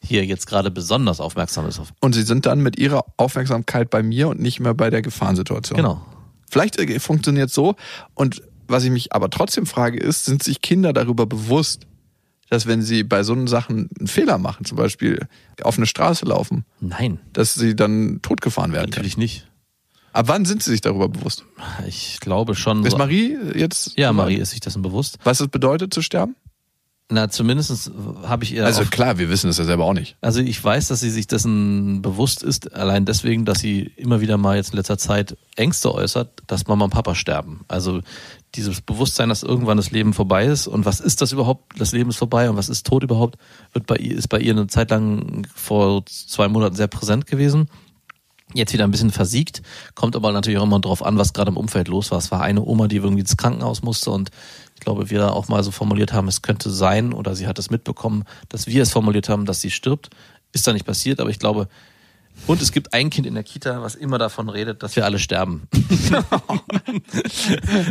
hier 0.00 0.24
jetzt 0.24 0.46
gerade 0.46 0.70
besonders 0.70 1.20
aufmerksam 1.20 1.66
ist. 1.66 1.80
Und 2.00 2.14
sie 2.14 2.22
sind 2.22 2.46
dann 2.46 2.60
mit 2.60 2.78
ihrer 2.78 3.04
Aufmerksamkeit 3.16 3.90
bei 3.90 4.04
mir 4.04 4.28
und 4.28 4.40
nicht 4.40 4.60
mehr 4.60 4.72
bei 4.72 4.88
der 4.88 5.02
Gefahrensituation. 5.02 5.76
genau. 5.76 6.06
Vielleicht 6.48 6.78
äh, 6.78 7.00
funktioniert 7.00 7.50
so. 7.50 7.74
Und 8.14 8.40
was 8.68 8.84
ich 8.84 8.90
mich 8.90 9.12
aber 9.12 9.30
trotzdem 9.30 9.66
frage, 9.66 9.98
ist, 9.98 10.26
sind 10.26 10.44
sich 10.44 10.60
Kinder 10.62 10.92
darüber 10.92 11.26
bewusst, 11.26 11.88
dass 12.48 12.66
wenn 12.66 12.80
sie 12.82 13.02
bei 13.02 13.24
so 13.24 13.46
Sachen 13.48 13.90
einen 13.98 14.06
Fehler 14.06 14.38
machen, 14.38 14.64
zum 14.64 14.76
Beispiel 14.76 15.26
auf 15.62 15.76
eine 15.76 15.86
Straße 15.86 16.24
laufen, 16.24 16.64
Nein, 16.78 17.18
dass 17.32 17.54
sie 17.54 17.74
dann 17.74 18.20
totgefahren 18.22 18.72
werden 18.72 18.84
können? 18.84 18.90
natürlich 18.92 19.16
nicht. 19.16 19.48
Ab 20.12 20.28
wann 20.28 20.44
sind 20.44 20.62
sie 20.62 20.70
sich 20.70 20.80
darüber 20.80 21.08
bewusst? 21.08 21.44
Ich 21.86 22.18
glaube 22.20 22.54
schon. 22.54 22.84
Ist 22.84 22.92
so- 22.92 22.98
Marie 22.98 23.36
jetzt? 23.54 23.96
Ja, 23.98 24.12
Marie 24.12 24.36
ist 24.36 24.50
sich 24.50 24.60
dessen 24.60 24.82
bewusst. 24.82 25.18
Was 25.24 25.40
es 25.40 25.48
bedeutet 25.48 25.94
zu 25.94 26.02
sterben? 26.02 26.36
Na, 27.12 27.28
zumindest 27.28 27.90
habe 28.22 28.44
ich 28.44 28.54
ihr 28.54 28.64
Also 28.64 28.84
klar, 28.84 29.18
wir 29.18 29.28
wissen 29.30 29.50
es 29.50 29.58
ja 29.58 29.64
selber 29.64 29.84
auch 29.84 29.94
nicht. 29.94 30.16
also 30.20 30.38
ich 30.40 30.62
weiß, 30.62 30.86
dass 30.86 31.00
sie 31.00 31.10
sich 31.10 31.26
dessen 31.26 32.02
bewusst 32.02 32.44
ist, 32.44 32.72
allein 32.72 33.04
deswegen, 33.04 33.44
dass 33.44 33.58
sie 33.58 33.90
immer 33.96 34.20
wieder 34.20 34.36
mal 34.36 34.54
jetzt 34.56 34.70
in 34.70 34.76
letzter 34.76 34.96
Zeit 34.96 35.36
Ängste 35.56 35.92
äußert, 35.92 36.30
dass 36.46 36.68
Mama 36.68 36.84
und 36.84 36.92
Papa 36.92 37.16
sterben. 37.16 37.64
Also 37.66 38.00
dieses 38.54 38.80
Bewusstsein, 38.80 39.28
dass 39.28 39.42
irgendwann 39.42 39.76
das 39.76 39.90
Leben 39.90 40.12
vorbei 40.14 40.46
ist 40.46 40.68
und 40.68 40.84
was 40.84 41.00
ist 41.00 41.20
das 41.20 41.32
überhaupt? 41.32 41.72
Das 41.80 41.90
Leben 41.90 42.10
ist 42.10 42.16
vorbei 42.16 42.48
und 42.48 42.56
was 42.56 42.68
ist 42.68 42.86
Tod 42.86 43.02
überhaupt? 43.02 43.38
Wird 43.72 43.86
bei 43.86 43.96
ihr 43.96 44.16
ist 44.16 44.28
bei 44.28 44.38
ihr 44.38 44.52
eine 44.52 44.68
Zeit 44.68 44.90
lang 44.90 45.48
vor 45.52 46.06
zwei 46.06 46.46
Monaten 46.46 46.76
sehr 46.76 46.86
präsent 46.86 47.26
gewesen. 47.26 47.68
Jetzt 48.52 48.72
wieder 48.72 48.84
ein 48.84 48.90
bisschen 48.90 49.10
versiegt, 49.10 49.62
kommt 49.94 50.16
aber 50.16 50.32
natürlich 50.32 50.58
auch 50.58 50.64
immer 50.64 50.80
drauf 50.80 51.04
an, 51.04 51.18
was 51.18 51.32
gerade 51.32 51.50
im 51.50 51.56
Umfeld 51.56 51.88
los 51.88 52.10
war. 52.10 52.18
Es 52.18 52.30
war 52.30 52.42
eine 52.42 52.64
Oma, 52.64 52.88
die 52.88 52.96
irgendwie 52.96 53.20
ins 53.20 53.36
Krankenhaus 53.36 53.82
musste 53.82 54.10
und 54.10 54.30
ich 54.74 54.80
glaube, 54.80 55.10
wir 55.10 55.34
auch 55.34 55.48
mal 55.48 55.62
so 55.62 55.70
formuliert 55.70 56.12
haben, 56.12 56.26
es 56.26 56.42
könnte 56.42 56.70
sein 56.70 57.12
oder 57.12 57.34
sie 57.34 57.46
hat 57.46 57.58
es 57.58 57.70
mitbekommen, 57.70 58.24
dass 58.48 58.66
wir 58.66 58.82
es 58.82 58.90
formuliert 58.90 59.28
haben, 59.28 59.44
dass 59.44 59.60
sie 59.60 59.70
stirbt. 59.70 60.08
Ist 60.52 60.66
da 60.66 60.72
nicht 60.72 60.86
passiert, 60.86 61.20
aber 61.20 61.30
ich 61.30 61.38
glaube, 61.38 61.68
und 62.46 62.60
es 62.62 62.72
gibt 62.72 62.94
ein 62.94 63.10
Kind 63.10 63.26
in 63.26 63.34
der 63.34 63.44
Kita, 63.44 63.82
was 63.82 63.94
immer 63.94 64.18
davon 64.18 64.48
redet, 64.48 64.82
dass 64.82 64.96
wir 64.96 65.04
alle 65.04 65.18
sterben. 65.18 65.68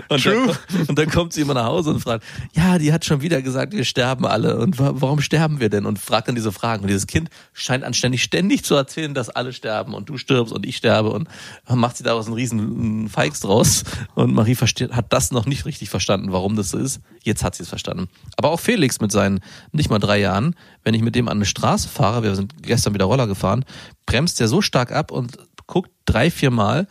und, 0.09 0.25
Dann, 0.25 0.57
und 0.87 0.99
dann 0.99 1.09
kommt 1.09 1.33
sie 1.33 1.41
immer 1.41 1.53
nach 1.53 1.65
Hause 1.65 1.91
und 1.91 2.01
fragt, 2.01 2.25
ja, 2.53 2.77
die 2.77 2.91
hat 2.91 3.05
schon 3.05 3.21
wieder 3.21 3.41
gesagt, 3.41 3.73
wir 3.73 3.85
sterben 3.85 4.25
alle. 4.25 4.57
Und 4.57 4.77
wa 4.79 4.91
warum 4.95 5.21
sterben 5.21 5.59
wir 5.59 5.69
denn? 5.69 5.85
Und 5.85 5.99
fragt 5.99 6.27
dann 6.27 6.35
diese 6.35 6.51
Fragen. 6.51 6.83
Und 6.83 6.87
dieses 6.87 7.07
Kind 7.07 7.29
scheint 7.53 7.83
anständig 7.83 8.23
ständig 8.23 8.65
zu 8.65 8.75
erzählen, 8.75 9.13
dass 9.13 9.29
alle 9.29 9.53
sterben 9.53 9.93
und 9.93 10.09
du 10.09 10.17
stirbst 10.17 10.53
und 10.53 10.65
ich 10.65 10.75
sterbe 10.77 11.11
und 11.11 11.29
macht 11.69 11.97
sie 11.97 12.03
daraus 12.03 12.25
einen 12.25 12.35
riesen 12.35 13.07
Feigs 13.07 13.39
draus. 13.39 13.83
Und 14.15 14.33
Marie 14.33 14.55
versteht, 14.55 14.91
hat 14.91 15.13
das 15.13 15.31
noch 15.31 15.45
nicht 15.45 15.65
richtig 15.65 15.89
verstanden, 15.89 16.31
warum 16.31 16.55
das 16.55 16.71
so 16.71 16.77
ist. 16.77 17.01
Jetzt 17.23 17.43
hat 17.43 17.55
sie 17.55 17.63
es 17.63 17.69
verstanden. 17.69 18.09
Aber 18.35 18.49
auch 18.51 18.59
Felix 18.59 18.99
mit 18.99 19.11
seinen 19.11 19.39
nicht 19.71 19.89
mal 19.89 19.99
drei 19.99 20.19
Jahren, 20.19 20.55
wenn 20.83 20.93
ich 20.93 21.01
mit 21.01 21.15
dem 21.15 21.27
an 21.27 21.37
eine 21.37 21.45
Straße 21.45 21.87
fahre, 21.87 22.23
wir 22.23 22.35
sind 22.35 22.63
gestern 22.63 22.93
wieder 22.93 23.05
Roller 23.05 23.27
gefahren, 23.27 23.65
bremst 24.05 24.39
der 24.39 24.47
so 24.47 24.61
stark 24.61 24.91
ab 24.91 25.11
und 25.11 25.37
guckt 25.67 25.91
drei, 26.05 26.31
vier 26.31 26.51
Mal, 26.51 26.87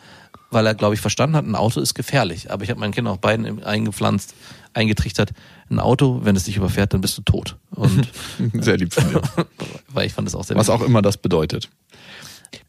weil 0.51 0.67
er, 0.67 0.75
glaube 0.75 0.95
ich, 0.95 1.01
verstanden 1.01 1.37
hat, 1.37 1.45
ein 1.45 1.55
Auto 1.55 1.81
ist 1.81 1.95
gefährlich. 1.95 2.51
Aber 2.51 2.65
ich 2.65 2.71
habe 2.71 2.81
meinen 2.81 2.93
Kindern 2.93 3.15
auch 3.15 3.19
beiden 3.19 3.63
eingepflanzt, 3.63 4.35
eingetrichtert, 4.73 5.33
ein 5.71 5.81
Auto, 5.81 6.21
wenn 6.23 6.37
es 6.37 6.45
dich 6.45 6.57
überfährt, 6.57 6.95
dann 6.95 7.01
bist 7.01 7.19
du 7.19 7.23
tot. 7.23 7.57
Und 7.71 8.09
Sehr 8.55 8.77
lieb 8.77 8.95
von 8.95 9.09
dir. 9.11 9.23
weil 9.89 10.07
ich 10.07 10.15
fand 10.15 10.27
das 10.27 10.35
auch 10.35 10.45
sehr 10.45 10.57
Was 10.57 10.71
auch 10.71 10.83
immer 10.83 11.03
das 11.03 11.17
bedeutet. 11.19 11.69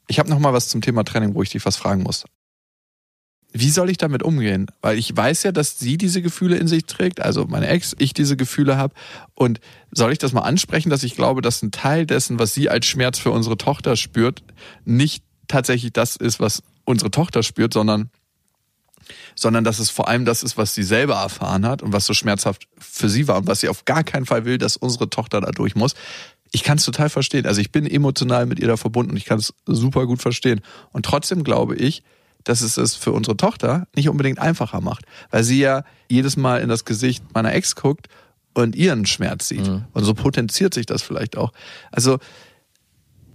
Ich 0.07 0.19
habe 0.19 0.29
noch 0.29 0.39
mal 0.39 0.53
was 0.53 0.67
zum 0.67 0.81
Thema 0.81 1.03
Trennung, 1.03 1.35
wo 1.35 1.43
ich 1.43 1.49
dich 1.49 1.65
was 1.65 1.77
fragen 1.77 2.03
muss. 2.03 2.25
Wie 3.51 3.69
soll 3.71 3.89
ich 3.89 3.97
damit 3.97 4.21
umgehen? 4.21 4.67
Weil 4.81 4.97
ich 4.97 5.15
weiß 5.15 5.43
ja, 5.43 5.51
dass 5.51 5.79
sie 5.79 5.97
diese 5.97 6.21
Gefühle 6.21 6.57
in 6.57 6.67
sich 6.67 6.85
trägt, 6.85 7.19
also 7.19 7.45
meine 7.45 7.67
Ex, 7.67 7.95
ich 7.97 8.13
diese 8.13 8.37
Gefühle 8.37 8.77
habe. 8.77 8.93
Und 9.33 9.59
soll 9.91 10.11
ich 10.11 10.19
das 10.19 10.33
mal 10.33 10.41
ansprechen, 10.41 10.89
dass 10.91 11.03
ich 11.03 11.15
glaube, 11.15 11.41
dass 11.41 11.63
ein 11.63 11.71
Teil 11.71 12.05
dessen, 12.05 12.37
was 12.37 12.53
sie 12.53 12.69
als 12.69 12.85
Schmerz 12.85 13.17
für 13.17 13.31
unsere 13.31 13.57
Tochter 13.57 13.95
spürt, 13.95 14.43
nicht 14.85 15.23
tatsächlich 15.47 15.93
das 15.93 16.15
ist, 16.15 16.39
was 16.39 16.61
unsere 16.85 17.09
Tochter 17.09 17.41
spürt, 17.41 17.73
sondern 17.73 18.09
sondern 19.35 19.63
dass 19.63 19.79
es 19.79 19.89
vor 19.89 20.07
allem 20.07 20.25
das 20.25 20.43
ist, 20.43 20.57
was 20.57 20.75
sie 20.75 20.83
selber 20.83 21.15
erfahren 21.15 21.65
hat 21.65 21.81
und 21.81 21.93
was 21.93 22.05
so 22.05 22.13
schmerzhaft 22.13 22.67
für 22.77 23.09
sie 23.09 23.27
war 23.27 23.37
und 23.37 23.47
was 23.47 23.61
sie 23.61 23.69
auf 23.69 23.85
gar 23.85 24.03
keinen 24.03 24.27
Fall 24.27 24.45
will, 24.45 24.59
dass 24.59 24.77
unsere 24.77 25.09
Tochter 25.09 25.41
da 25.41 25.51
durch 25.51 25.75
muss. 25.75 25.95
Ich 26.51 26.63
kann 26.63 26.77
es 26.77 26.85
total 26.85 27.09
verstehen. 27.09 27.47
Also 27.47 27.61
ich 27.61 27.71
bin 27.71 27.87
emotional 27.87 28.45
mit 28.45 28.59
ihr 28.59 28.67
da 28.67 28.77
verbunden 28.77 29.11
und 29.11 29.17
ich 29.17 29.25
kann 29.25 29.39
es 29.39 29.53
super 29.65 30.05
gut 30.05 30.21
verstehen. 30.21 30.61
Und 30.91 31.05
trotzdem 31.05 31.43
glaube 31.43 31.75
ich, 31.75 32.03
dass 32.49 32.61
es 32.61 32.77
es 32.77 32.95
für 32.95 33.11
unsere 33.11 33.37
Tochter 33.37 33.87
nicht 33.95 34.09
unbedingt 34.09 34.39
einfacher 34.39 34.81
macht, 34.81 35.05
weil 35.29 35.43
sie 35.43 35.59
ja 35.59 35.83
jedes 36.09 36.35
Mal 36.35 36.61
in 36.61 36.69
das 36.69 36.83
Gesicht 36.83 37.23
meiner 37.35 37.53
Ex 37.53 37.75
guckt 37.75 38.07
und 38.55 38.75
ihren 38.75 39.05
Schmerz 39.05 39.47
sieht. 39.47 39.67
Und 39.93 40.03
so 40.03 40.15
potenziert 40.15 40.73
sich 40.73 40.87
das 40.87 41.03
vielleicht 41.03 41.37
auch. 41.37 41.51
Also 41.91 42.17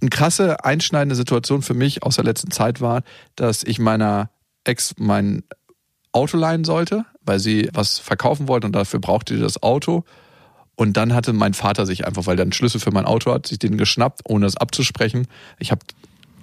eine 0.01 0.09
krasse, 0.09 0.65
einschneidende 0.65 1.15
Situation 1.15 1.61
für 1.61 1.73
mich 1.73 2.03
aus 2.03 2.15
der 2.15 2.25
letzten 2.25 2.51
Zeit 2.51 2.81
war, 2.81 3.03
dass 3.37 3.63
ich 3.63 3.79
meiner 3.79 4.29
Ex 4.65 4.95
mein 4.97 5.43
Auto 6.11 6.35
leihen 6.37 6.65
sollte, 6.65 7.05
weil 7.21 7.39
sie 7.39 7.69
was 7.73 7.99
verkaufen 7.99 8.49
wollte 8.49 8.67
und 8.67 8.73
dafür 8.73 8.99
brauchte 8.99 9.35
sie 9.35 9.41
das 9.41 9.63
Auto. 9.63 10.03
Und 10.75 10.97
dann 10.97 11.13
hatte 11.13 11.31
mein 11.31 11.53
Vater 11.53 11.85
sich 11.85 12.05
einfach, 12.05 12.25
weil 12.25 12.37
er 12.37 12.41
einen 12.41 12.51
Schlüssel 12.51 12.81
für 12.81 12.91
mein 12.91 13.05
Auto 13.05 13.33
hat, 13.33 13.47
sich 13.47 13.59
den 13.59 13.77
geschnappt, 13.77 14.23
ohne 14.25 14.45
es 14.45 14.57
abzusprechen. 14.57 15.27
Ich 15.57 15.71
habe 15.71 15.79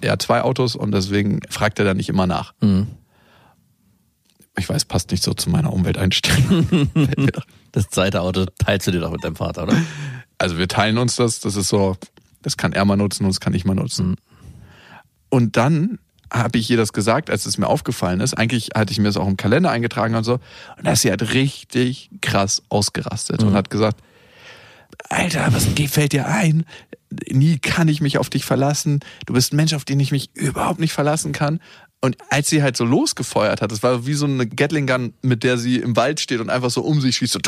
ja 0.03 0.17
zwei 0.19 0.41
Autos 0.41 0.75
und 0.75 0.91
deswegen 0.91 1.39
fragt 1.49 1.79
er 1.79 1.85
da 1.85 1.93
nicht 1.93 2.09
immer 2.09 2.27
nach. 2.27 2.53
Mhm. 2.61 2.87
Ich 4.57 4.69
weiß, 4.69 4.85
passt 4.85 5.09
nicht 5.11 5.23
so 5.23 5.33
zu 5.33 5.49
meiner 5.49 5.73
Umwelteinstellung. 5.73 6.89
Das 7.73 7.89
zweite 7.89 8.21
Auto 8.21 8.45
teilst 8.63 8.85
du 8.85 8.91
dir 8.91 8.99
doch 8.99 9.09
mit 9.09 9.23
deinem 9.23 9.35
Vater, 9.35 9.63
oder? 9.63 9.75
Also 10.37 10.59
wir 10.59 10.67
teilen 10.67 10.99
uns 10.99 11.15
das, 11.15 11.39
das 11.39 11.55
ist 11.55 11.69
so, 11.69 11.97
das 12.43 12.55
kann 12.55 12.71
er 12.71 12.85
mal 12.85 12.95
nutzen 12.97 13.23
und 13.23 13.29
das 13.29 13.39
kann 13.39 13.55
ich 13.55 13.65
mal 13.65 13.73
nutzen. 13.73 14.15
Und 15.29 15.57
dann 15.57 15.97
habe 16.31 16.59
ich 16.59 16.69
ihr 16.69 16.77
das 16.77 16.93
gesagt, 16.93 17.31
als 17.31 17.47
es 17.47 17.57
mir 17.57 17.67
aufgefallen 17.67 18.19
ist. 18.19 18.35
Eigentlich 18.35 18.69
hatte 18.75 18.91
ich 18.91 18.99
mir 18.99 19.05
das 19.05 19.17
auch 19.17 19.27
im 19.27 19.37
Kalender 19.37 19.71
eingetragen 19.71 20.13
und 20.13 20.23
so. 20.23 20.33
Und 20.77 20.85
da 20.85 20.91
ist 20.91 21.01
sie 21.01 21.09
halt 21.09 21.33
richtig 21.33 22.11
krass 22.21 22.61
ausgerastet 22.69 23.41
und 23.43 23.53
hat 23.53 23.71
gesagt, 23.71 23.99
Alter, 25.09 25.51
was 25.51 25.67
fällt 25.91 26.13
dir 26.13 26.27
ein? 26.27 26.65
Nie 27.29 27.59
kann 27.59 27.87
ich 27.87 28.01
mich 28.01 28.17
auf 28.17 28.29
dich 28.29 28.45
verlassen. 28.45 28.99
Du 29.25 29.33
bist 29.33 29.53
ein 29.53 29.57
Mensch, 29.57 29.73
auf 29.73 29.85
den 29.85 29.99
ich 29.99 30.11
mich 30.11 30.29
überhaupt 30.35 30.79
nicht 30.79 30.93
verlassen 30.93 31.31
kann. 31.31 31.59
Und 32.01 32.17
als 32.29 32.49
sie 32.49 32.61
halt 32.61 32.75
so 32.75 32.83
losgefeuert 32.83 33.61
hat, 33.61 33.71
das 33.71 33.81
war 33.81 34.05
wie 34.05 34.13
so 34.13 34.25
eine 34.25 34.45
Gatling 34.47 34.87
Gun, 34.87 35.13
mit 35.21 35.43
der 35.43 35.57
sie 35.57 35.77
im 35.77 35.95
Wald 35.95 36.19
steht 36.19 36.41
und 36.41 36.49
einfach 36.49 36.69
so 36.69 36.81
um 36.81 36.99
sich 36.99 37.15
schießt. 37.17 37.39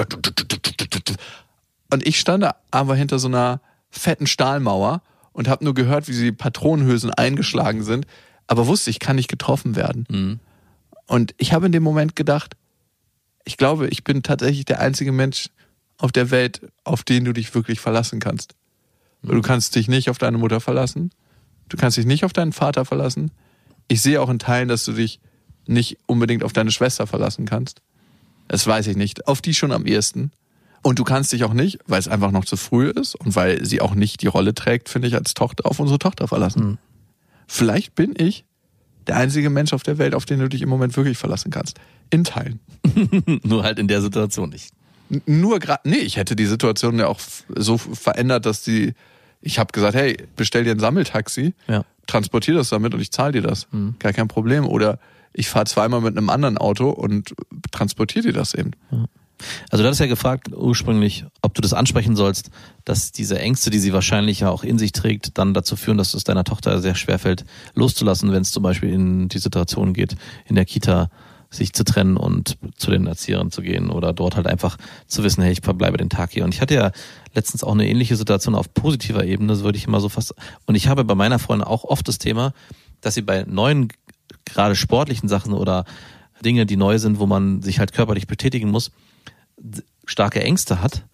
Und 1.92 2.08
ich 2.08 2.20
stand 2.20 2.44
da 2.44 2.56
aber 2.72 2.96
hinter 2.96 3.20
so 3.20 3.28
einer 3.28 3.60
fetten 3.90 4.28
Stahlmauer 4.28 5.02
und 5.34 5.48
habe 5.50 5.64
nur 5.66 5.74
gehört, 5.74 6.08
wie 6.08 6.14
sie 6.14 6.32
Patronenhülsen 6.32 7.12
eingeschlagen 7.12 7.84
sind, 7.84 8.08
aber 8.48 8.68
wusste, 8.68 8.90
ich 8.90 9.00
kann 9.00 9.18
nicht 9.18 9.28
getroffen 9.28 9.76
werden. 9.76 10.06
Und 11.08 11.36
ich 11.38 11.52
habe 11.54 11.66
in 11.66 11.72
dem 11.72 11.84
Moment 11.84 12.16
gedacht, 12.16 12.56
ich 13.44 13.58
glaube, 13.58 13.88
ich 13.90 14.04
bin 14.04 14.24
tatsächlich 14.24 14.66
der 14.66 14.80
einzige 14.80 15.12
Mensch 15.12 15.50
auf 15.98 16.12
der 16.12 16.32
Welt, 16.32 16.62
auf 16.84 17.04
den 17.04 17.26
du 17.26 17.34
dich 17.34 17.54
wirklich 17.54 17.80
verlassen 17.80 18.20
kannst. 18.20 18.56
Du 19.26 19.42
kannst 19.42 19.76
dich 19.76 19.88
nicht 19.88 20.10
auf 20.10 20.18
deine 20.18 20.38
Mutter 20.38 20.60
verlassen. 20.60 21.12
Du 21.70 21.78
kannst 21.78 21.98
dich 21.98 22.06
nicht 22.06 22.26
auf 22.26 22.34
deinen 22.34 22.54
Vater 22.54 22.86
verlassen. 22.86 23.32
Ich 23.88 24.02
sehe 24.02 24.22
auch 24.22 24.30
in 24.30 24.40
Teilen, 24.40 24.68
dass 24.68 24.86
du 24.86 24.94
dich 24.94 25.20
nicht 25.68 25.98
unbedingt 26.06 26.44
auf 26.44 26.54
deine 26.54 26.72
Schwester 26.72 27.08
verlassen 27.08 27.46
kannst. 27.46 27.82
Das 28.48 28.66
weiß 28.68 28.88
ich 28.88 28.98
nicht. 28.98 29.28
Auf 29.28 29.42
die 29.42 29.54
schon 29.54 29.72
am 29.72 29.86
ehesten. 29.86 30.32
Und 30.84 31.00
du 31.00 31.04
kannst 31.04 31.32
dich 31.32 31.44
auch 31.44 31.54
nicht, 31.54 31.80
weil 31.88 32.00
es 32.00 32.08
einfach 32.08 32.30
noch 32.30 32.46
zu 32.46 32.58
früh 32.58 32.90
ist 32.90 33.16
und 33.16 33.36
weil 33.36 33.66
sie 33.66 33.82
auch 33.82 33.96
nicht 33.96 34.22
die 34.22 34.28
Rolle 34.28 34.54
trägt, 34.54 34.88
finde 34.88 35.08
ich, 35.08 35.16
als 35.16 35.34
Tochter 35.34 35.66
auf 35.66 35.80
unsere 35.80 35.98
Tochter 35.98 36.28
verlassen. 36.28 36.78
Vielleicht 37.48 37.96
bin 37.96 38.14
ich 38.16 38.46
der 39.08 39.18
einzige 39.18 39.50
Mensch 39.50 39.74
auf 39.74 39.84
der 39.84 39.98
Welt, 39.98 40.14
auf 40.14 40.26
den 40.26 40.40
du 40.40 40.48
dich 40.48 40.62
im 40.62 40.70
Moment 40.70 40.96
wirklich 40.96 41.18
verlassen 41.18 41.52
kannst. 41.52 41.80
In 42.12 42.24
Teilen. 42.24 42.60
Nur 43.44 43.64
halt 43.64 43.80
in 43.80 43.88
der 43.88 44.02
Situation 44.02 44.50
nicht. 44.50 44.74
Nur 45.26 45.60
gerade, 45.60 45.88
nee, 45.88 45.98
ich 45.98 46.18
hätte 46.18 46.36
die 46.36 46.46
Situation 46.46 46.98
ja 46.98 47.08
auch 47.08 47.20
so 47.56 47.78
verändert, 47.78 48.46
dass 48.46 48.64
die, 48.64 48.94
ich 49.46 49.60
habe 49.60 49.72
gesagt, 49.72 49.96
hey, 49.96 50.18
bestell 50.36 50.64
dir 50.64 50.72
ein 50.72 50.80
Sammeltaxi, 50.80 51.54
Ja. 51.68 51.86
transportier 52.08 52.56
das 52.56 52.70
damit 52.70 52.94
und 52.94 53.00
ich 53.00 53.12
zahle 53.12 53.32
dir 53.34 53.42
das. 53.44 53.68
Gar 54.00 54.12
kein 54.12 54.28
Problem. 54.28 54.66
Oder 54.68 55.00
ich 55.34 55.48
fahre 55.50 55.66
zweimal 55.66 56.02
mit 56.02 56.18
einem 56.18 56.30
anderen 56.30 56.58
Auto 56.58 56.90
und 56.90 57.34
transportier 57.72 58.24
dir 58.24 58.34
das 58.34 58.54
eben. 58.56 58.72
Also 59.70 59.84
du 59.84 59.88
hattest 59.88 60.00
ja 60.00 60.08
gefragt 60.08 60.48
ursprünglich, 60.56 61.26
ob 61.42 61.54
du 61.54 61.62
das 61.62 61.74
ansprechen 61.74 62.16
sollst, 62.16 62.50
dass 62.86 63.12
diese 63.12 63.38
Ängste, 63.38 63.70
die 63.70 63.80
sie 63.80 63.92
wahrscheinlich 63.94 64.40
ja 64.40 64.50
auch 64.50 64.64
in 64.64 64.80
sich 64.80 64.94
trägt, 64.94 65.38
dann 65.38 65.54
dazu 65.54 65.76
führen, 65.76 65.98
dass 65.98 66.14
es 66.14 66.24
deiner 66.24 66.44
Tochter 66.46 66.82
sehr 66.82 66.96
schwer 66.96 67.20
fällt, 67.20 67.46
loszulassen, 67.76 68.32
wenn 68.32 68.42
es 68.44 68.52
zum 68.52 68.64
Beispiel 68.64 68.92
in 68.92 69.28
die 69.28 69.40
Situation 69.40 69.94
geht, 69.94 70.16
in 70.46 70.56
der 70.56 70.66
Kita 70.66 71.10
sich 71.56 71.74
zu 71.74 71.84
trennen 71.84 72.18
und 72.18 72.58
zu 72.76 72.92
den 72.92 73.08
Erziehern 73.08 73.52
zu 73.52 73.62
gehen 73.62 73.90
oder 73.90 74.14
dort 74.14 74.36
halt 74.36 74.48
einfach 74.48 74.78
zu 75.08 75.24
wissen, 75.24 75.42
hey, 75.42 75.52
ich 75.52 75.62
verbleibe 75.62 75.98
den 75.98 76.10
Tag 76.10 76.32
hier. 76.32 76.44
Und 76.44 76.54
ich 76.54 76.62
hatte 76.62 76.76
ja 76.76 76.92
letztens 77.34 77.64
auch 77.64 77.74
eine 77.74 77.88
ähnliche 77.88 78.16
Situation 78.16 78.56
auf 78.56 78.74
positiver 78.74 79.26
Ebene, 79.26 79.54
das 79.54 79.64
würde 79.64 79.78
ich 79.78 79.88
immer 79.88 80.00
so 80.00 80.10
fast. 80.10 80.34
Und 80.66 80.76
ich 80.76 80.88
habe 80.88 81.04
bei 81.04 81.16
meiner 81.16 81.40
Freundin 81.40 81.68
auch 81.68 81.84
oft 81.84 82.08
das 82.08 82.18
Thema, 82.18 82.54
dass 83.02 83.14
sie 83.14 83.22
bei 83.22 83.46
neuen, 83.48 83.90
gerade 84.46 84.76
sportlichen 84.76 85.30
Sachen 85.30 85.54
oder 85.54 85.86
Dinge, 86.44 86.66
die 86.66 86.78
neu 86.78 87.00
sind, 87.00 87.20
wo 87.20 87.26
man 87.26 87.62
sich 87.62 87.80
halt 87.80 87.94
körperlich 87.94 88.28
betätigen 88.28 88.70
muss, 88.70 88.92
starke 90.06 90.44
Ängste 90.44 90.82
hat, 90.82 91.06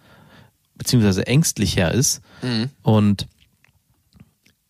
beziehungsweise 0.76 1.28
ängstlicher 1.28 1.92
ist. 1.92 2.22
Mhm. 2.42 2.70
Und 2.82 3.28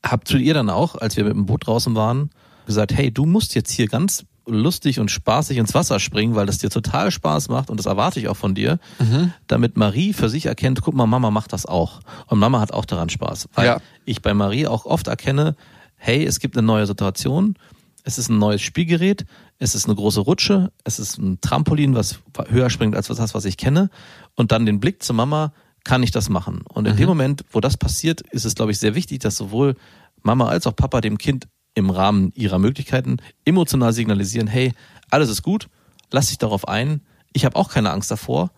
hab 0.04 0.28
zu 0.28 0.38
ihr 0.38 0.54
dann 0.54 0.70
auch, 0.70 0.96
als 0.96 1.16
wir 1.16 1.24
mit 1.24 1.34
dem 1.34 1.46
Boot 1.46 1.68
draußen 1.68 1.96
waren, 1.96 2.32
gesagt, 2.66 2.94
hey, 2.94 3.12
du 3.12 3.26
musst 3.26 3.56
jetzt 3.56 3.72
hier 3.72 3.88
ganz 3.88 4.26
lustig 4.46 5.00
und 5.00 5.12
spaßig 5.12 5.58
ins 5.58 5.74
Wasser 5.74 6.00
springen, 6.00 6.36
weil 6.36 6.46
das 6.46 6.58
dir 6.58 6.70
total 6.70 7.12
Spaß 7.12 7.50
macht 7.50 7.70
und 7.70 7.78
das 7.78 7.86
erwarte 7.86 8.20
ich 8.20 8.28
auch 8.28 8.38
von 8.38 8.56
dir, 8.56 8.80
Mhm. 9.00 9.34
damit 9.48 9.78
Marie 9.78 10.14
für 10.14 10.30
sich 10.30 10.48
erkennt, 10.48 10.82
guck 10.82 10.96
mal, 10.96 11.06
Mama 11.06 11.30
macht 11.32 11.54
das 11.54 11.66
auch. 11.66 12.00
Und 12.28 12.39
Mama 12.39 12.60
hat 12.60 12.74
auch 12.74 12.86
daran 12.86 13.10
Spaß. 13.10 13.50
Weil 13.54 13.66
Ja. 13.68 13.78
ich 14.06 14.22
bei 14.22 14.34
Marie 14.34 14.68
auch 14.68 14.86
oft 14.86 15.08
erkenne, 15.08 15.56
hey, 15.96 16.26
es 16.26 16.39
gibt 16.39 16.58
eine 16.58 16.66
neue 16.66 16.88
Situation, 16.88 17.56
es 18.04 18.18
ist 18.18 18.30
ein 18.30 18.39
neues 18.39 18.62
Spielgerät, 18.64 19.26
es 19.60 19.76
ist 19.76 19.86
eine 19.86 19.94
große 19.96 20.22
Rutsche, 20.22 20.72
es 20.84 20.98
ist 20.98 21.20
ein 21.20 21.39
Trampolin, 21.42 21.94
was 21.94 22.20
höher 22.50 22.72
springt 22.72 22.96
als 22.96 23.08
das, 23.08 23.36
was 23.36 23.46
ich 23.46 23.58
kenne. 23.58 23.92
Und 24.36 24.52
dann 24.52 24.66
den 24.66 24.80
Blick 24.80 25.04
zur 25.04 25.16
Mama, 25.16 25.54
kann 25.84 26.02
ich 26.02 26.10
das 26.12 26.30
machen? 26.30 26.62
Und 26.68 26.88
in 26.88 26.96
dem 26.98 27.08
Moment, 27.08 27.44
wo 27.52 27.60
das 27.60 27.78
passiert, 27.78 28.22
ist 28.32 28.46
es, 28.46 28.56
glaube 28.56 28.72
ich, 28.72 28.80
sehr 28.80 28.96
wichtig, 28.96 29.20
dass 29.20 29.36
sowohl 29.38 29.76
Mama 30.24 30.48
als 30.48 30.66
auch 30.68 30.76
Papa 30.76 31.02
dem 31.02 31.18
Kind 31.20 31.48
im 31.74 31.90
Rahmen 31.90 32.32
ihrer 32.36 32.60
Möglichkeiten 32.60 33.18
emotional 33.46 33.94
signalisieren, 33.94 34.48
hey, 34.48 34.74
alles 35.10 35.30
ist 35.30 35.44
gut, 35.44 35.68
lass 36.12 36.28
dich 36.28 36.38
darauf 36.38 36.68
ein, 36.68 37.02
ich 37.34 37.46
habe 37.46 37.56
auch 37.56 37.70
keine 37.70 37.92
Angst 37.92 38.12
davor 38.12 38.52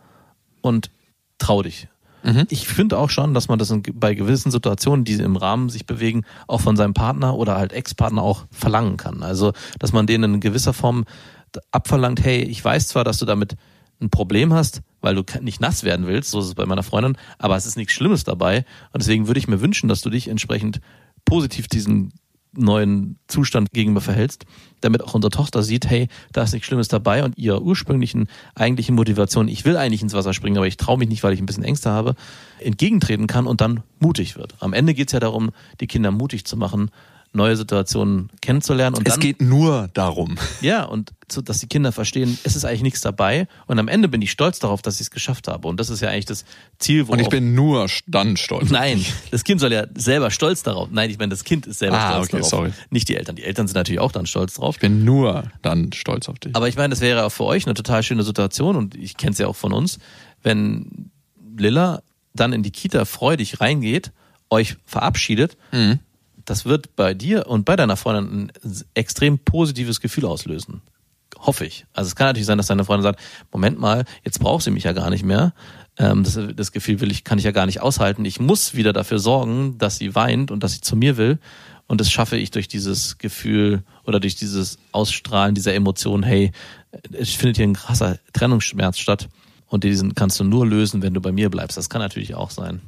und 0.61 0.89
trau 1.37 1.61
dich. 1.61 1.87
Ich 2.49 2.67
finde 2.67 2.97
auch 2.97 3.09
schon, 3.09 3.33
dass 3.33 3.49
man 3.49 3.59
das 3.59 3.69
in, 3.69 3.83
bei 3.83 4.13
gewissen 4.13 4.49
Situationen, 4.49 5.03
die 5.03 5.13
im 5.15 5.35
Rahmen 5.35 5.69
sich 5.69 5.85
bewegen, 5.85 6.23
auch 6.47 6.61
von 6.61 6.77
seinem 6.77 6.93
Partner 6.93 7.35
oder 7.35 7.57
halt 7.57 7.73
Ex-Partner 7.73 8.21
auch 8.21 8.45
verlangen 8.49 8.95
kann. 8.95 9.23
Also, 9.23 9.51
dass 9.77 9.91
man 9.91 10.07
denen 10.07 10.35
in 10.35 10.39
gewisser 10.39 10.73
Form 10.73 11.03
abverlangt, 11.71 12.23
hey, 12.23 12.41
ich 12.41 12.63
weiß 12.63 12.87
zwar, 12.87 13.03
dass 13.03 13.17
du 13.17 13.25
damit 13.25 13.57
ein 14.01 14.09
Problem 14.09 14.53
hast, 14.53 14.81
weil 15.01 15.15
du 15.15 15.23
nicht 15.41 15.59
nass 15.59 15.83
werden 15.83 16.07
willst, 16.07 16.31
so 16.31 16.39
ist 16.39 16.47
es 16.47 16.55
bei 16.55 16.65
meiner 16.65 16.83
Freundin, 16.83 17.17
aber 17.39 17.57
es 17.57 17.65
ist 17.65 17.75
nichts 17.75 17.93
Schlimmes 17.93 18.23
dabei. 18.23 18.65
Und 18.91 19.01
deswegen 19.01 19.27
würde 19.27 19.39
ich 19.39 19.49
mir 19.49 19.61
wünschen, 19.61 19.89
dass 19.89 20.01
du 20.01 20.09
dich 20.09 20.29
entsprechend 20.29 20.79
positiv 21.25 21.67
diesen 21.67 22.13
neuen 22.55 23.17
Zustand 23.27 23.71
gegenüber 23.71 24.01
verhältst, 24.01 24.45
damit 24.81 25.03
auch 25.03 25.13
unsere 25.13 25.31
Tochter 25.31 25.63
sieht, 25.63 25.89
hey, 25.89 26.07
da 26.31 26.43
ist 26.43 26.53
nichts 26.53 26.67
Schlimmes 26.67 26.87
dabei 26.87 27.23
und 27.23 27.37
ihrer 27.37 27.61
ursprünglichen 27.61 28.27
eigentlichen 28.55 28.95
Motivation, 28.95 29.47
ich 29.47 29.65
will 29.65 29.77
eigentlich 29.77 30.01
ins 30.01 30.13
Wasser 30.13 30.33
springen, 30.33 30.57
aber 30.57 30.67
ich 30.67 30.77
traue 30.77 30.97
mich 30.97 31.09
nicht, 31.09 31.23
weil 31.23 31.33
ich 31.33 31.39
ein 31.39 31.45
bisschen 31.45 31.63
Ängste 31.63 31.89
habe, 31.89 32.15
entgegentreten 32.59 33.27
kann 33.27 33.47
und 33.47 33.61
dann 33.61 33.83
mutig 33.99 34.35
wird. 34.35 34.55
Am 34.59 34.73
Ende 34.73 34.93
geht 34.93 35.07
es 35.07 35.13
ja 35.13 35.19
darum, 35.19 35.51
die 35.79 35.87
Kinder 35.87 36.11
mutig 36.11 36.45
zu 36.45 36.57
machen, 36.57 36.89
neue 37.35 37.55
Situationen 37.57 38.29
kennenzulernen 38.41 38.95
und 38.95 39.07
Es 39.07 39.15
dann 39.15 39.19
geht 39.21 39.41
nur 39.41 39.89
darum. 39.93 40.37
ja, 40.61 40.83
und 40.83 41.11
so, 41.31 41.41
dass 41.41 41.59
die 41.59 41.67
Kinder 41.67 41.91
verstehen, 41.91 42.37
es 42.43 42.55
ist 42.55 42.63
eigentlich 42.63 42.83
nichts 42.83 43.01
dabei. 43.01 43.47
Und 43.65 43.79
am 43.79 43.87
Ende 43.87 44.07
bin 44.07 44.21
ich 44.21 44.29
stolz 44.29 44.59
darauf, 44.59 44.83
dass 44.83 44.95
ich 44.95 45.01
es 45.01 45.11
geschafft 45.11 45.47
habe. 45.47 45.67
Und 45.67 45.79
das 45.79 45.89
ist 45.89 46.01
ja 46.01 46.09
eigentlich 46.09 46.25
das 46.25 46.45
Ziel. 46.77 47.03
Und 47.03 47.19
ich 47.19 47.29
bin 47.29 47.55
nur 47.55 47.87
dann 48.05 48.37
stolz. 48.37 48.69
Nein, 48.69 49.03
das 49.31 49.43
Kind 49.43 49.59
soll 49.59 49.73
ja 49.73 49.85
selber 49.95 50.29
stolz 50.29 50.61
darauf. 50.61 50.89
Nein, 50.91 51.09
ich 51.09 51.17
meine, 51.17 51.29
das 51.31 51.43
Kind 51.43 51.65
ist 51.65 51.79
selber 51.79 51.97
Ah, 51.97 52.09
stolz 52.11 52.27
okay, 52.27 52.37
darauf. 52.37 52.49
sorry. 52.49 52.73
Nicht 52.91 53.09
die 53.09 53.15
Eltern. 53.15 53.35
Die 53.35 53.43
Eltern 53.43 53.67
sind 53.67 53.75
natürlich 53.77 53.99
auch 53.99 54.11
dann 54.11 54.27
stolz 54.27 54.53
drauf. 54.53 54.75
Ich 54.75 54.81
bin 54.81 55.03
nur 55.03 55.45
dann 55.63 55.91
stolz 55.93 56.29
auf 56.29 56.37
dich. 56.37 56.55
Aber 56.55 56.67
ich 56.67 56.75
meine, 56.75 56.89
das 56.91 57.01
wäre 57.01 57.25
auch 57.25 57.31
für 57.31 57.45
euch 57.45 57.65
eine 57.65 57.73
total 57.73 58.03
schöne 58.03 58.21
Situation 58.23 58.75
und 58.75 58.93
ich 58.95 59.17
kenne 59.17 59.31
es 59.31 59.39
ja 59.39 59.47
auch 59.47 59.55
von 59.55 59.73
uns, 59.73 59.97
wenn 60.43 61.09
Lilla 61.57 62.03
dann 62.35 62.53
in 62.53 62.61
die 62.63 62.71
Kita 62.71 63.05
freudig 63.05 63.59
reingeht, 63.59 64.11
euch 64.51 64.75
verabschiedet, 64.85 65.57
Mhm. 65.71 65.99
Das 66.45 66.65
wird 66.65 66.95
bei 66.95 67.13
dir 67.13 67.47
und 67.47 67.65
bei 67.65 67.75
deiner 67.75 67.97
Freundin 67.97 68.51
ein 68.63 68.81
extrem 68.93 69.39
positives 69.39 70.01
Gefühl 70.01 70.25
auslösen. 70.25 70.81
Hoffe 71.39 71.65
ich. 71.65 71.85
Also 71.93 72.07
es 72.07 72.15
kann 72.15 72.27
natürlich 72.27 72.45
sein, 72.45 72.57
dass 72.57 72.67
deine 72.67 72.85
Freundin 72.85 73.03
sagt, 73.03 73.19
Moment 73.51 73.79
mal, 73.79 74.05
jetzt 74.23 74.39
braucht 74.39 74.63
sie 74.63 74.71
mich 74.71 74.83
ja 74.83 74.93
gar 74.93 75.09
nicht 75.09 75.23
mehr. 75.23 75.53
Ähm, 75.97 76.23
das, 76.23 76.39
das 76.55 76.71
Gefühl 76.71 77.01
will 77.01 77.11
ich, 77.11 77.23
kann 77.23 77.37
ich 77.37 77.43
ja 77.43 77.51
gar 77.51 77.65
nicht 77.65 77.81
aushalten. 77.81 78.23
Ich 78.25 78.39
muss 78.39 78.75
wieder 78.75 78.93
dafür 78.93 79.19
sorgen, 79.19 79.77
dass 79.77 79.97
sie 79.97 80.15
weint 80.15 80.51
und 80.51 80.63
dass 80.63 80.73
sie 80.73 80.81
zu 80.81 80.95
mir 80.95 81.17
will. 81.17 81.39
Und 81.87 81.99
das 81.99 82.11
schaffe 82.11 82.37
ich 82.37 82.51
durch 82.51 82.67
dieses 82.67 83.17
Gefühl 83.17 83.83
oder 84.05 84.19
durch 84.19 84.35
dieses 84.35 84.77
Ausstrahlen 84.91 85.53
dieser 85.53 85.73
Emotion, 85.73 86.23
hey, 86.23 86.51
es 87.11 87.31
findet 87.31 87.57
hier 87.57 87.67
ein 87.67 87.73
krasser 87.73 88.17
Trennungsschmerz 88.31 88.97
statt. 88.97 89.27
Und 89.67 89.83
diesen 89.83 90.15
kannst 90.15 90.39
du 90.39 90.43
nur 90.43 90.65
lösen, 90.65 91.01
wenn 91.01 91.13
du 91.13 91.21
bei 91.21 91.31
mir 91.31 91.49
bleibst. 91.49 91.77
Das 91.77 91.89
kann 91.89 91.99
natürlich 91.99 92.35
auch 92.35 92.51
sein. 92.51 92.81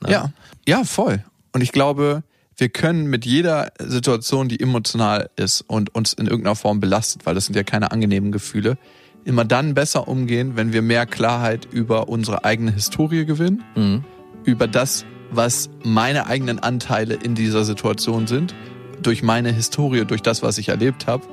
Ne? 0.00 0.12
Ja, 0.12 0.32
ja, 0.66 0.84
voll. 0.84 1.24
Und 1.52 1.62
ich 1.62 1.72
glaube, 1.72 2.22
wir 2.56 2.68
können 2.70 3.06
mit 3.06 3.26
jeder 3.26 3.72
Situation, 3.78 4.48
die 4.48 4.60
emotional 4.60 5.28
ist 5.36 5.62
und 5.62 5.94
uns 5.94 6.12
in 6.14 6.26
irgendeiner 6.26 6.56
Form 6.56 6.80
belastet, 6.80 7.26
weil 7.26 7.34
das 7.34 7.46
sind 7.46 7.54
ja 7.54 7.62
keine 7.62 7.92
angenehmen 7.92 8.32
Gefühle, 8.32 8.78
immer 9.24 9.44
dann 9.44 9.74
besser 9.74 10.08
umgehen, 10.08 10.52
wenn 10.56 10.72
wir 10.72 10.82
mehr 10.82 11.04
Klarheit 11.04 11.66
über 11.70 12.08
unsere 12.08 12.44
eigene 12.44 12.72
Historie 12.72 13.26
gewinnen, 13.26 13.62
Mhm. 13.74 14.04
über 14.44 14.68
das, 14.68 15.04
was 15.30 15.68
meine 15.84 16.26
eigenen 16.28 16.58
Anteile 16.60 17.14
in 17.14 17.34
dieser 17.34 17.64
Situation 17.64 18.26
sind, 18.26 18.54
durch 19.02 19.22
meine 19.22 19.52
Historie, 19.52 20.04
durch 20.06 20.22
das, 20.22 20.42
was 20.42 20.56
ich 20.58 20.68
erlebt 20.68 21.06
habe 21.06 21.26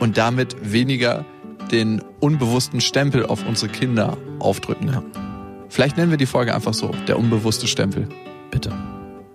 und 0.00 0.16
damit 0.16 0.56
weniger 0.62 1.24
den 1.72 2.00
unbewussten 2.20 2.80
Stempel 2.80 3.26
auf 3.26 3.46
unsere 3.46 3.70
Kinder 3.70 4.16
aufdrücken. 4.38 4.88
Ja. 4.88 5.02
Vielleicht 5.68 5.96
nennen 5.96 6.10
wir 6.10 6.18
die 6.18 6.26
Folge 6.26 6.54
einfach 6.54 6.74
so, 6.74 6.92
der 7.08 7.18
unbewusste 7.18 7.66
Stempel. 7.66 8.08
Bitte. 8.50 8.72